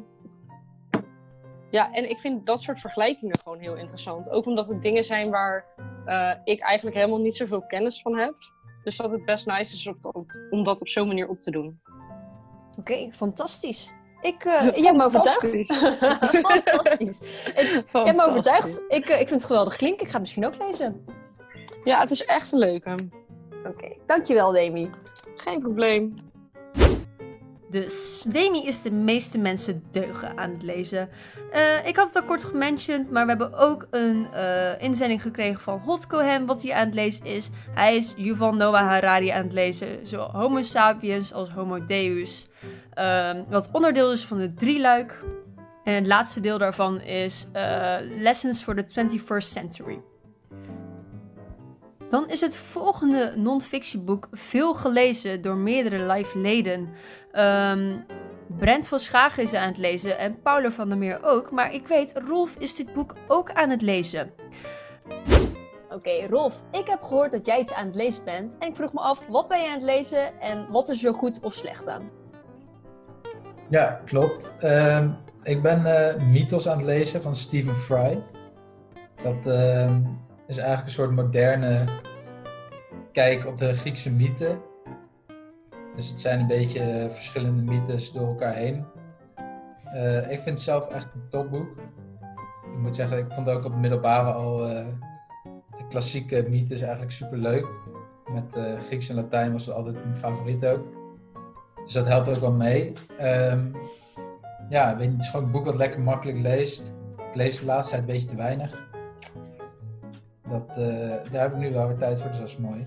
ja, 1.71 1.93
en 1.93 2.11
ik 2.11 2.19
vind 2.19 2.47
dat 2.47 2.63
soort 2.63 2.81
vergelijkingen 2.81 3.39
gewoon 3.43 3.59
heel 3.59 3.77
interessant. 3.77 4.31
Ook 4.31 4.47
omdat 4.47 4.69
het 4.69 4.83
dingen 4.83 5.05
zijn 5.05 5.31
waar 5.31 5.65
eh, 6.05 6.33
ik 6.45 6.61
eigenlijk 6.61 6.97
helemaal 6.97 7.21
niet 7.21 7.37
zoveel 7.37 7.67
kennis 7.67 8.03
van 8.03 8.19
heb. 8.19 8.35
Dus 8.85 8.97
dat 8.97 9.11
het 9.11 9.25
best 9.25 9.47
nice 9.47 9.75
is 9.75 9.93
om 10.51 10.63
dat, 10.63 10.81
op 10.81 10.89
zo'n 10.89 11.07
manier 11.07 11.29
op 11.29 11.41
te 11.41 11.51
doen. 11.51 11.81
Oké, 12.79 13.09
fantastisch. 13.13 13.93
Ik, 14.21 14.45
eh 14.45 14.77
je 14.77 14.83
hebt 14.83 14.97
me 14.97 15.05
overtuigd. 15.05 15.67
fantastisch. 16.47 17.21
Ik, 17.63 17.85
hebt 17.93 18.17
me 18.17 18.25
overtuigd. 18.25 18.85
Ik, 18.89 19.09
eh, 19.09 19.21
ik 19.21 19.29
vind 19.29 19.41
het 19.41 19.45
geweldig 19.45 19.77
klinken. 19.77 20.01
Ik 20.01 20.07
ga 20.07 20.13
het 20.13 20.21
misschien 20.21 20.47
ook 20.47 20.59
lezen. 20.59 21.05
Ja, 21.85 22.01
het 22.01 22.11
is 22.11 22.25
echt 22.25 22.53
een 22.53 22.59
leuke. 22.59 22.95
Oké, 23.69 23.97
dankjewel 24.07 24.53
Demi. 24.53 24.91
Geen 25.37 25.61
probleem. 25.61 26.15
Dus 27.71 28.25
Demi 28.29 28.67
is 28.67 28.83
de 28.83 28.91
meeste 28.91 29.39
mensen 29.39 29.83
deugen 29.91 30.39
aan 30.39 30.51
het 30.51 30.63
lezen. 30.63 31.09
Eh, 31.53 31.87
ik 31.87 31.97
had 31.97 32.07
het 32.07 32.17
al 32.17 32.23
kort 32.23 32.45
gementiond, 32.45 33.11
maar 33.11 33.23
we 33.23 33.29
hebben 33.29 33.55
ook 33.55 33.87
een 33.91 34.33
eh, 34.33 34.83
inzending 34.83 35.23
gekregen 35.23 35.61
van 35.61 35.79
Hot 35.79 36.07
Cohen, 36.07 36.47
wat 36.47 36.63
hij 36.63 36.73
aan 36.73 36.87
het 36.87 36.95
lezen 36.95 37.25
is. 37.25 37.51
Hij 37.75 37.97
is 37.97 38.15
Yuval 38.17 38.53
Noah 38.53 38.89
Harari 38.89 39.29
aan 39.29 39.43
het 39.43 39.53
lezen, 39.53 40.07
zowel 40.07 40.31
Homo 40.31 40.63
sapiens 40.63 41.33
als 41.33 41.51
Homo 41.51 41.85
Deus. 41.85 42.49
Ehm, 42.95 43.43
wat 43.49 43.69
onderdeel 43.73 44.13
is 44.13 44.25
van 44.25 44.39
de 44.39 44.55
drieluik. 44.55 45.23
En 45.85 45.95
het 45.95 46.07
laatste 46.07 46.41
deel 46.41 46.59
daarvan 46.59 47.01
is 47.01 47.47
eh, 47.53 47.97
Lessons 48.17 48.63
for 48.63 48.75
the 48.75 48.85
21st 48.85 49.49
Century. 49.49 50.01
Dan 52.11 52.29
is 52.29 52.41
het 52.41 52.57
volgende 52.57 53.33
non-fictieboek 53.37 54.29
veel 54.33 54.75
gelezen 54.75 55.43
door 55.43 55.57
meerdere 55.57 56.13
live 56.13 56.39
leden. 56.39 56.89
Ehm, 57.33 57.97
Brent 58.47 58.89
van 58.89 58.99
Schagen 58.99 59.43
is 59.43 59.55
aan 59.55 59.69
het 59.69 59.79
lezen 59.79 60.19
en 60.19 60.43
Paula 60.43 60.71
van 60.71 60.89
der 60.89 60.99
Meer 60.99 61.19
ook. 61.23 61.51
Maar 61.51 61.75
ik 61.75 61.87
weet, 61.87 62.13
Rolf 62.29 62.55
is 62.59 62.75
dit 62.75 62.93
boek 62.93 63.15
ook 63.27 63.53
aan 63.53 63.71
het 63.71 63.83
lezen. 63.83 64.33
Oké, 65.91 66.27
Rolf, 66.31 66.63
ik 66.71 66.87
heb 66.87 67.03
gehoord 67.03 67.33
dat 67.33 67.47
jij 67.47 67.61
iets 67.61 67.75
aan 67.75 67.87
het 67.87 67.95
lezen 67.95 68.25
bent. 68.25 68.57
En 68.59 68.69
ik 68.69 68.77
vroeg 68.77 68.93
me 68.93 69.01
af, 69.01 69.27
wat 69.27 69.49
ben 69.49 69.61
je 69.61 69.67
aan 69.69 69.75
het 69.75 69.83
lezen 69.83 70.41
en 70.41 70.67
wat 70.71 70.89
is 70.89 71.05
er 71.05 71.15
goed 71.15 71.41
of 71.43 71.53
slecht 71.53 71.89
aan? 71.89 72.11
Ja, 73.69 74.01
klopt. 74.05 74.53
Ehm, 74.59 75.11
ik 75.43 75.63
ben 75.63 75.87
eh, 75.87 76.23
Mythos 76.23 76.69
aan 76.69 76.77
het 76.77 76.87
lezen 76.87 77.23
van 77.23 77.35
Stephen 77.35 77.77
Fry. 77.77 78.23
Dat 79.23 79.47
ehm, 79.47 80.03
is 80.51 80.57
eigenlijk 80.57 80.87
een 80.87 80.93
soort 80.93 81.11
moderne 81.11 81.85
kijk 83.13 83.47
op 83.47 83.59
de 83.59 83.73
Griekse 83.73 84.13
mythen. 84.13 84.61
Dus 85.97 86.09
het 86.09 86.21
zijn 86.21 86.41
een 86.41 86.47
beetje 86.47 87.07
verschillende 87.11 87.63
mythes 87.63 88.13
door 88.13 88.29
elkaar 88.29 88.55
heen. 88.55 88.85
Eh, 89.93 90.31
ik 90.31 90.39
vind 90.39 90.45
het 90.45 90.61
zelf 90.61 90.89
echt 90.89 91.09
een 91.15 91.29
topboek. 91.29 91.69
Ik 92.63 92.79
moet 92.79 92.97
zeggen, 92.97 93.19
ik 93.19 93.33
vond 93.33 93.49
ook 93.49 93.65
op 93.65 93.71
het 93.71 93.81
middelbare 93.81 94.33
al 94.33 94.67
eh, 94.67 94.87
de 95.77 95.87
klassieke 95.89 96.47
mythes 96.49 96.81
eigenlijk 96.81 97.13
super 97.13 97.39
leuk. 97.39 97.67
Met 98.33 98.57
eh, 98.57 98.79
Grieks 98.79 99.09
en 99.09 99.15
Latijn 99.15 99.53
was 99.53 99.67
het 99.67 99.75
altijd 99.75 100.05
mijn 100.05 100.17
favoriet 100.17 100.67
ook. 100.67 100.87
Dus 101.85 101.95
dat 101.95 102.07
helpt 102.07 102.29
ook 102.29 102.37
wel 102.37 102.53
mee. 102.53 102.93
Ehm, 103.19 103.73
ja, 104.69 104.97
weet 104.97 105.13
het 105.13 105.23
is 105.23 105.29
gewoon 105.29 105.47
een 105.47 105.53
boek 105.53 105.65
wat 105.65 105.75
lekker 105.75 106.01
makkelijk 106.01 106.39
leest. 106.39 106.95
Ik 107.17 107.35
lees 107.35 107.59
de 107.59 107.65
laatste 107.65 107.95
tijd 107.95 108.09
een 108.09 108.15
beetje 108.15 108.29
te 108.29 108.37
weinig. 108.37 108.90
Dat, 110.51 110.77
eh, 110.77 111.33
daar 111.33 111.43
heb 111.43 111.53
ik 111.53 111.59
nu 111.59 111.73
wel 111.73 111.87
weer 111.87 111.97
tijd 111.97 112.21
voor, 112.21 112.31
dus 112.31 112.39
dat 112.39 112.49
is 112.49 112.57
mooi. 112.57 112.87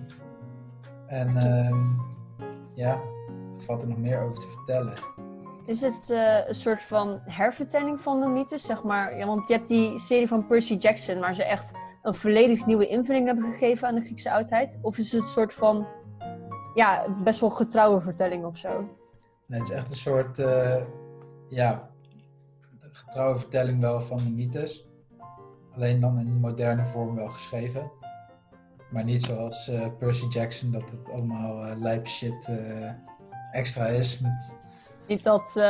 En 1.08 1.38
ehm, 1.38 1.80
ja, 2.76 3.02
wat 3.52 3.64
valt 3.64 3.82
er 3.82 3.88
nog 3.88 3.98
meer 3.98 4.22
over 4.22 4.40
te 4.40 4.48
vertellen? 4.48 4.94
Is 5.66 5.82
het 5.82 6.10
eh, 6.10 6.48
een 6.48 6.54
soort 6.54 6.82
van 6.82 7.20
hervertelling 7.26 8.02
van 8.02 8.22
de 8.22 8.28
mythes, 8.28 8.66
zeg 8.66 8.84
maar? 8.84 9.18
Ja, 9.18 9.26
want 9.26 9.48
je 9.48 9.54
hebt 9.54 9.68
die 9.68 10.00
serie 10.00 10.28
van 10.28 10.46
Percy 10.46 10.74
Jackson, 10.74 11.20
waar 11.20 11.36
ze 11.36 11.44
echt 11.44 11.72
een 12.02 12.16
volledig 12.16 12.66
nieuwe 12.66 12.88
invulling 12.88 13.26
hebben 13.26 13.52
gegeven 13.52 13.88
aan 13.88 13.96
de 13.96 14.02
Griekse 14.02 14.32
oudheid. 14.32 14.80
Of 14.82 14.98
is 14.98 15.12
het 15.12 15.22
een 15.22 15.28
soort 15.28 15.54
van, 15.54 15.88
ja, 16.74 17.06
best 17.24 17.40
wel 17.40 17.50
getrouwe 17.50 18.02
vertelling 18.02 18.46
of 18.46 18.58
zo? 18.58 18.90
Nee, 19.48 19.60
het 19.60 19.70
is 19.70 19.76
echt 19.76 19.92
een 19.92 19.98
soort, 19.98 20.40
eh, 20.40 20.82
ja, 21.50 21.90
getrouwe 22.80 23.38
vertelling 23.38 23.82
wel 23.82 24.02
van 24.02 24.18
de 24.18 24.30
mythes. 24.30 24.88
Alleen 25.76 26.00
dan 26.00 26.20
in 26.20 26.40
moderne 26.40 26.86
vorm 26.86 27.16
wel 27.16 27.30
geschreven. 27.30 27.92
Maar 28.90 29.04
niet 29.04 29.24
zoals 29.24 29.68
eh, 29.68 29.88
Percy 30.00 30.26
Jackson, 30.28 30.72
dat 30.72 30.82
het 30.84 31.12
allemaal 31.14 31.66
eh 31.66 31.78
lijp 31.80 32.08
shit 32.08 32.46
eh, 32.46 32.92
extra 33.52 33.86
is. 33.86 34.20
Met... 34.20 34.54
Niet 35.08 35.24
dat 35.24 35.62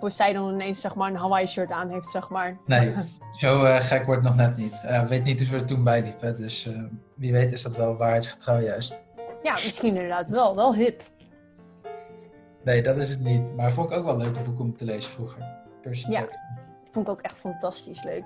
Poseidon 0.00 0.52
ineens, 0.52 0.80
zeg 0.80 0.94
maar, 0.94 1.10
een 1.10 1.16
Hawaii-shirt 1.16 1.70
aan 1.70 1.90
heeft, 1.90 2.08
zeg 2.08 2.28
maar. 2.28 2.56
Nee, 2.66 2.94
zo 3.38 3.60
gek 3.78 4.04
wordt 4.06 4.24
het 4.24 4.36
nog 4.36 4.46
net 4.46 4.56
niet. 4.56 4.72
Ik 5.02 5.08
weet 5.08 5.24
niet 5.24 5.38
hoe 5.38 5.46
ze 5.46 5.54
er 5.54 5.64
toen 5.64 5.84
bij 5.84 6.02
liepen, 6.02 6.36
dus 6.36 6.70
wie 7.14 7.32
weet 7.32 7.52
is 7.52 7.62
dat 7.62 7.76
wel 7.76 7.96
waarheidsgetrouw 7.96 8.60
juist. 8.60 9.02
Ja, 9.42 9.52
misschien 9.52 9.94
inderdaad 9.94 10.28
wel. 10.30 10.54
Wel 10.56 10.74
hip. 10.74 11.02
Nee, 12.64 12.82
dat 12.82 12.96
is 12.96 13.10
het 13.10 13.20
niet. 13.20 13.56
Maar 13.56 13.72
vond 13.72 13.90
ik 13.90 13.96
ook 13.96 14.04
wel 14.04 14.16
leuke 14.16 14.40
boeken 14.40 14.64
om 14.64 14.76
te 14.76 14.84
lezen 14.84 15.10
vroeger. 15.10 15.46
Percy 15.82 16.10
Ja. 16.10 16.20
Jackson. 16.20 16.40
Vond 16.90 17.06
ik 17.06 17.12
ook 17.12 17.20
echt 17.20 17.38
fantastisch 17.38 18.02
leuk. 18.02 18.24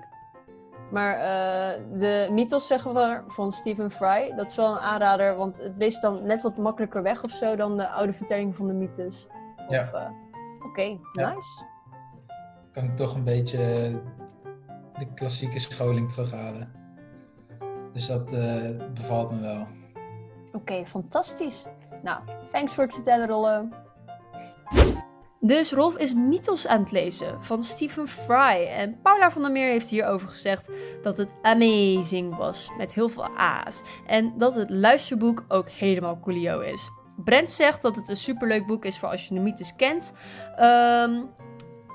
Maar 0.93 1.15
eh, 1.15 1.81
de 1.99 2.27
mythos, 2.31 2.67
zeggen 2.67 2.93
we, 2.93 3.21
van 3.27 3.51
Stephen 3.51 3.91
Fry, 3.91 4.33
dat 4.35 4.49
is 4.49 4.55
wel 4.55 4.71
een 4.71 4.79
aanrader, 4.79 5.35
want 5.35 5.57
het 5.57 5.73
leest 5.77 6.01
dan 6.01 6.23
net 6.25 6.41
wat 6.41 6.57
makkelijker 6.57 7.03
weg 7.03 7.23
of 7.23 7.31
zo 7.31 7.55
dan 7.55 7.77
de 7.77 7.87
oude 7.87 8.13
vertelling 8.13 8.55
van 8.55 8.67
de 8.67 8.73
mythes. 8.73 9.27
Ja. 9.69 9.89
Eh, 9.93 10.09
Oké, 10.65 10.97
Ja. 11.11 11.33
nice. 11.33 11.63
Kan 12.71 12.83
ik 12.83 12.95
toch 12.95 13.15
een 13.15 13.23
beetje 13.23 13.57
de 14.97 15.13
klassieke 15.15 15.59
scholing 15.59 16.11
terughalen. 16.11 16.71
Dus 17.93 18.07
dat 18.07 18.31
eh, 18.31 18.69
bevalt 18.93 19.31
me 19.31 19.39
wel. 19.41 19.67
Oké, 20.51 20.85
fantastisch. 20.85 21.65
Nou, 22.03 22.19
thanks 22.51 22.73
voor 22.73 22.83
het 22.83 22.93
vertellen, 22.93 23.27
Rolle. 23.27 23.67
Dus 25.45 25.71
Rolf 25.71 25.97
is 25.97 26.13
mythos 26.13 26.67
aan 26.67 26.79
het 26.79 26.91
lezen 26.91 27.43
van 27.43 27.63
Stephen 27.63 28.07
Fry. 28.07 28.67
En 28.67 29.01
Paula 29.01 29.31
van 29.31 29.41
der 29.41 29.51
Meer 29.51 29.69
heeft 29.69 29.89
hierover 29.89 30.27
gezegd 30.27 30.67
dat 31.01 31.17
het 31.17 31.29
amazing 31.41 32.35
was, 32.35 32.69
met 32.77 32.93
heel 32.93 33.09
veel 33.09 33.27
A's. 33.37 33.81
En 34.07 34.33
dat 34.37 34.55
het 34.55 34.69
luisterboek 34.69 35.45
ook 35.47 35.69
helemaal 35.69 36.19
coolio 36.19 36.59
is. 36.59 36.89
Brent 37.15 37.51
zegt 37.51 37.81
dat 37.81 37.95
het 37.95 38.09
een 38.09 38.15
superleuk 38.15 38.65
boek 38.65 38.85
is 38.85 38.99
voor 38.99 39.09
als 39.09 39.27
je 39.27 39.33
de 39.33 39.39
mythes 39.39 39.75
kent. 39.75 40.13
Ehm, 40.55 41.21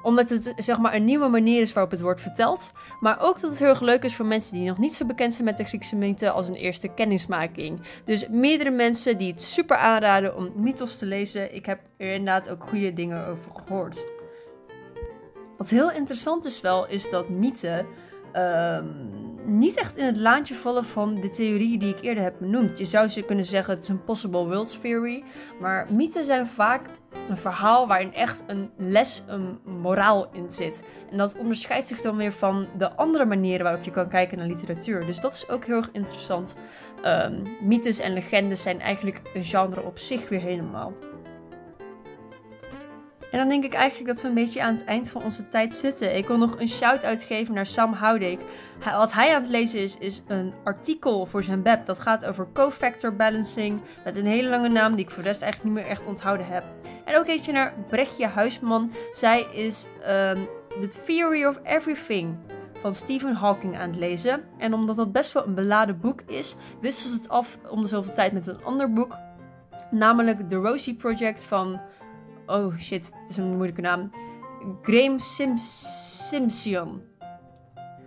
omdat 0.03 0.29
het 0.29 0.53
zeg 0.57 0.79
maar 0.79 0.95
een 0.95 1.05
nieuwe 1.05 1.29
manier 1.29 1.61
is 1.61 1.73
waarop 1.73 1.93
het 1.93 2.01
wordt 2.01 2.21
verteld. 2.21 2.73
Maar 3.01 3.21
ook 3.21 3.41
dat 3.41 3.51
het 3.51 3.59
heel 3.59 3.69
erg 3.69 3.81
leuk 3.81 4.05
is 4.05 4.17
voor 4.17 4.27
mensen 4.27 4.55
die 4.55 4.69
nog 4.69 4.79
niet 4.79 4.95
zo 4.95 5.07
bekend 5.07 5.33
zijn 5.33 5.45
met 5.45 5.57
de 5.57 5.65
Griekse 5.65 5.97
mythe 5.97 6.31
als 6.31 6.49
een 6.49 6.55
eerste 6.55 6.89
kennismaking. 6.89 7.81
Dus 8.05 8.29
meerdere 8.29 8.71
mensen 8.71 9.19
die 9.19 9.33
het 9.33 9.43
super 9.43 9.77
aanraden 9.77 10.37
om 10.37 10.53
mythos 10.57 10.99
te 10.99 11.07
lezen. 11.07 11.55
Ik 11.55 11.67
heb 11.67 11.81
er 11.97 12.13
inderdaad 12.13 12.49
ook 12.49 12.65
goede 12.65 12.93
dingen 12.93 13.27
over 13.27 13.51
gehoord. 13.53 14.05
Wat 15.57 15.69
heel 15.69 15.91
interessant 15.91 16.45
is 16.45 16.61
wel, 16.61 16.89
is 16.89 17.11
dat 17.11 17.29
mythen 17.29 17.87
ehm, 18.39 18.87
niet 19.59 19.77
echt 19.77 19.97
in 19.97 20.07
het 20.07 20.17
laantje 20.17 20.55
vallen 20.55 20.85
van 20.85 21.15
de 21.15 21.31
theorieën 21.31 21.79
die 21.79 21.95
ik 21.95 22.01
eerder 22.01 22.23
heb 22.23 22.35
benoemd. 22.39 22.79
Je 22.79 22.85
zou 22.85 23.09
ze 23.09 23.23
kunnen 23.23 23.45
zeggen 23.45 23.75
het 23.75 23.83
is 23.83 23.89
een 23.89 24.05
possible 24.05 24.45
world 24.45 24.81
theory. 24.81 25.25
Maar 25.61 25.87
mythen 25.93 26.25
zijn 26.25 26.47
vaak 26.47 26.87
een 27.29 27.37
verhaal 27.37 27.87
waarin 27.87 28.15
echt 28.15 28.45
een 28.47 28.71
les, 28.77 29.23
een 29.27 29.59
moraal 29.65 30.29
in 30.33 30.51
zit. 30.51 30.85
En 31.11 31.19
dat 31.19 31.37
onderscheidt 31.37 31.89
zich 31.89 32.01
dan 32.01 32.17
weer 32.17 32.33
van 32.33 32.69
de 32.77 32.93
andere 32.93 33.25
manieren 33.25 33.65
waarop 33.65 33.85
je 33.85 33.91
kan 33.91 34.09
kijken 34.09 34.39
naar 34.39 34.47
literatuur. 34.47 35.07
Dus 35.07 35.21
dat 35.21 35.33
is 35.33 35.49
ook 35.49 35.65
heel 35.65 35.77
erg 35.77 35.91
interessant. 35.93 36.57
Ehm, 37.03 37.43
mythes 37.61 38.01
en 38.01 38.13
legendes 38.13 38.63
zijn 38.63 38.81
eigenlijk 38.81 39.21
een 39.35 39.45
genre 39.45 39.83
op 39.83 39.99
zich 39.99 40.29
weer 40.29 40.41
helemaal. 40.41 40.93
En 43.31 43.39
dan 43.39 43.49
denk 43.49 43.65
ik 43.65 43.75
eigenlijk 43.75 44.09
dat 44.09 44.23
we 44.23 44.29
een 44.29 44.35
beetje 44.35 44.63
aan 44.63 44.75
het 44.75 44.85
eind 44.85 45.11
van 45.11 45.23
onze 45.23 45.49
tijd 45.49 45.75
zitten. 45.75 46.17
Ik 46.17 46.27
wil 46.27 46.39
nog 46.39 46.61
een 46.61 46.69
shout-out 46.69 47.25
geven 47.25 47.55
naar 47.55 47.67
Sam 47.67 47.93
Houdik. 47.93 48.41
Wat 48.85 49.13
hij 49.13 49.35
aan 49.35 49.43
het 49.43 49.51
lezen 49.51 49.81
is, 49.81 49.99
is 49.99 50.23
een 50.27 50.55
artikel 50.65 51.27
voor 51.27 51.45
zijn 51.45 51.63
web. 51.63 51.87
Dat 51.87 52.01
gaat 52.01 52.25
over 52.25 52.49
cofactor 52.53 53.17
balancing. 53.17 53.81
Met 54.05 54.17
een 54.17 54.27
hele 54.27 54.49
lange 54.49 54.69
naam 54.69 54.95
die 54.95 55.05
ik 55.05 55.11
voor 55.11 55.23
de 55.23 55.29
rest 55.29 55.43
eigenlijk 55.43 55.75
niet 55.75 55.85
meer 55.85 55.93
echt 55.93 56.07
onthouden 56.07 56.47
heb. 56.47 56.65
En 57.05 57.17
ook 57.17 57.27
eentje 57.27 57.53
naar 57.53 57.75
Brechtje 57.89 58.27
Huisman. 58.27 58.93
Zij 59.13 59.47
is 59.53 59.87
ehm, 60.03 60.39
The 60.69 60.89
Theory 61.07 61.45
of 61.45 61.61
Everything 61.65 62.37
van 62.81 62.95
Stephen 62.95 63.35
Hawking 63.35 63.79
aan 63.79 63.91
het 63.91 63.99
lezen. 63.99 64.45
En 64.59 64.75
omdat 64.75 64.97
dat 64.97 65.13
best 65.13 65.33
wel 65.33 65.47
een 65.47 65.55
beladen 65.55 66.01
boek 66.01 66.21
is, 66.27 66.57
wisselt 66.81 67.13
het 67.13 67.29
af 67.29 67.59
om 67.71 67.83
de 67.83 67.89
zoveel 67.89 68.15
tijd 68.15 68.33
met 68.33 68.47
een 68.47 68.65
ander 68.65 68.93
boek. 68.93 69.17
Namelijk 69.91 70.49
The 70.49 70.57
Rosie 70.57 70.95
Project 70.95 71.45
van... 71.45 71.81
Oh 72.49 72.77
shit, 72.79 73.07
het 73.07 73.31
is 73.31 73.37
een 73.37 73.49
moeilijke 73.49 73.81
naam. 73.81 74.11
Graham 74.83 75.19
Sim. 75.19 77.03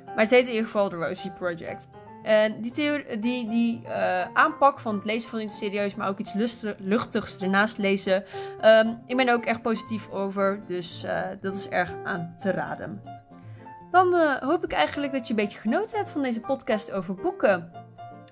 Maar 0.05 0.23
het 0.23 0.29
heet 0.29 0.45
in 0.45 0.49
ieder 0.49 0.65
geval 0.65 0.89
The 0.89 0.95
Rosie 0.95 1.31
Project. 1.31 1.87
En 2.23 2.61
die, 2.61 2.71
die, 3.19 3.49
die 3.49 3.87
eh, 3.87 4.27
aanpak 4.33 4.79
van 4.79 4.95
het 4.95 5.05
lezen 5.05 5.29
van 5.29 5.39
iets 5.39 5.57
serieus, 5.57 5.95
maar 5.95 6.07
ook 6.07 6.19
iets 6.19 6.33
luchtigs 6.77 7.41
ernaast 7.41 7.77
lezen. 7.77 8.23
ehm, 8.61 8.93
ik 9.05 9.17
ben 9.17 9.27
er 9.27 9.33
ook 9.33 9.45
echt 9.45 9.61
positief 9.61 10.09
over, 10.09 10.61
dus 10.65 11.03
eh, 11.03 11.21
dat 11.41 11.55
is 11.55 11.69
erg 11.69 11.93
aan 12.03 12.33
te 12.37 12.51
raden. 12.51 13.01
Dan 13.91 14.15
eh, 14.15 14.37
hoop 14.37 14.63
ik 14.63 14.71
eigenlijk 14.71 15.11
dat 15.11 15.23
je 15.27 15.29
een 15.29 15.39
beetje 15.39 15.59
genoten 15.59 15.97
hebt 15.97 16.09
van 16.09 16.21
deze 16.21 16.39
podcast 16.39 16.91
over 16.91 17.15
boeken. 17.15 17.71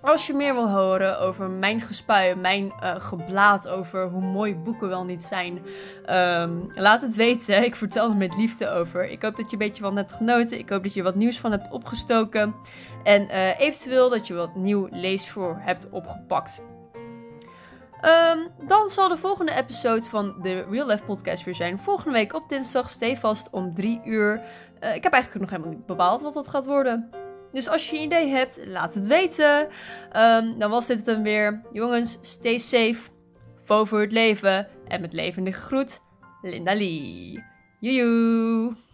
Als 0.02 0.28
je 0.28 0.34
meer 0.34 0.54
wil 0.54 0.70
horen 0.70 1.20
over 1.20 1.50
mijn 1.50 1.82
gespuien, 1.82 2.42
mijn 2.42 2.74
eh, 2.80 2.96
geblaat 2.98 3.68
over 3.68 4.08
hoe 4.08 4.22
mooi 4.22 4.56
boeken 4.56 4.90
wel 4.90 5.04
niet 5.04 5.24
zijn, 5.24 5.62
ehm, 6.06 6.52
laat 6.76 7.02
het 7.02 7.16
weten. 7.16 7.64
Ik 7.64 7.76
vertel 7.76 8.10
er 8.10 8.16
met 8.16 8.36
liefde 8.36 8.70
over. 8.70 9.10
Ik 9.10 9.22
hoop 9.22 9.36
dat 9.36 9.46
je 9.46 9.52
een 9.52 9.68
beetje 9.68 9.84
van 9.84 9.96
hebt 9.96 10.14
genoten. 10.14 10.60
Ik 10.60 10.70
hoop 10.70 10.84
dat 10.84 10.94
je 10.94 11.04
wat 11.04 11.16
nieuws 11.16 11.40
van 11.40 11.52
hebt 11.52 11.72
opgestoken. 11.72 12.56
En 13.04 13.30
eh, 13.30 13.60
eventueel 13.60 14.10
dat 14.10 14.28
je 14.28 14.34
wat 14.34 14.56
nieuw 14.56 14.88
leesvoer 14.92 15.58
hebt 15.60 15.90
opgepakt. 15.90 16.62
Ehm, 18.02 18.38
dan 18.68 18.90
zal 18.90 19.10
de 19.10 19.18
volgende 19.18 19.56
episode 19.56 20.04
van 20.04 20.36
de 20.42 20.66
Real 20.70 20.88
Life 20.88 21.04
Podcast 21.04 21.44
weer 21.44 21.56
zijn. 21.56 21.80
Volgende 21.80 22.12
week 22.12 22.34
op 22.34 22.50
dinsdag, 22.50 22.90
stevast 22.90 23.48
om 23.52 23.74
3 23.74 24.02
uur. 24.04 24.42
Eh, 24.80 24.96
ik 24.96 25.04
heb 25.04 25.14
eigenlijk 25.14 25.42
nog 25.42 25.50
helemaal 25.50 25.78
niet 25.78 25.86
bepaald 25.86 26.22
wat 26.22 26.34
dat 26.34 26.50
gaat 26.50 26.66
worden. 26.66 27.10
Dus 27.52 27.68
als 27.68 27.90
je 27.90 27.96
een 27.96 28.04
idee 28.04 28.28
hebt, 28.28 28.60
laat 28.66 28.94
het 28.94 29.08
weten. 29.08 29.68
Ehm, 30.12 30.58
dan 30.58 30.70
was 30.70 30.88
dit 30.88 30.98
het 30.98 31.06
dan 31.06 31.24
weer. 31.24 31.62
Jongens, 31.72 32.18
stay 32.22 32.58
safe. 32.58 33.00
Vo 33.64 33.86
voor 33.86 34.02
het 34.02 34.12
leven. 34.12 34.68
En 34.88 35.02
met 35.02 35.14
levendige 35.14 35.62
groet, 35.62 36.02
Linda 36.42 36.76
Lee. 36.76 37.44
Joejoe. 37.80 38.89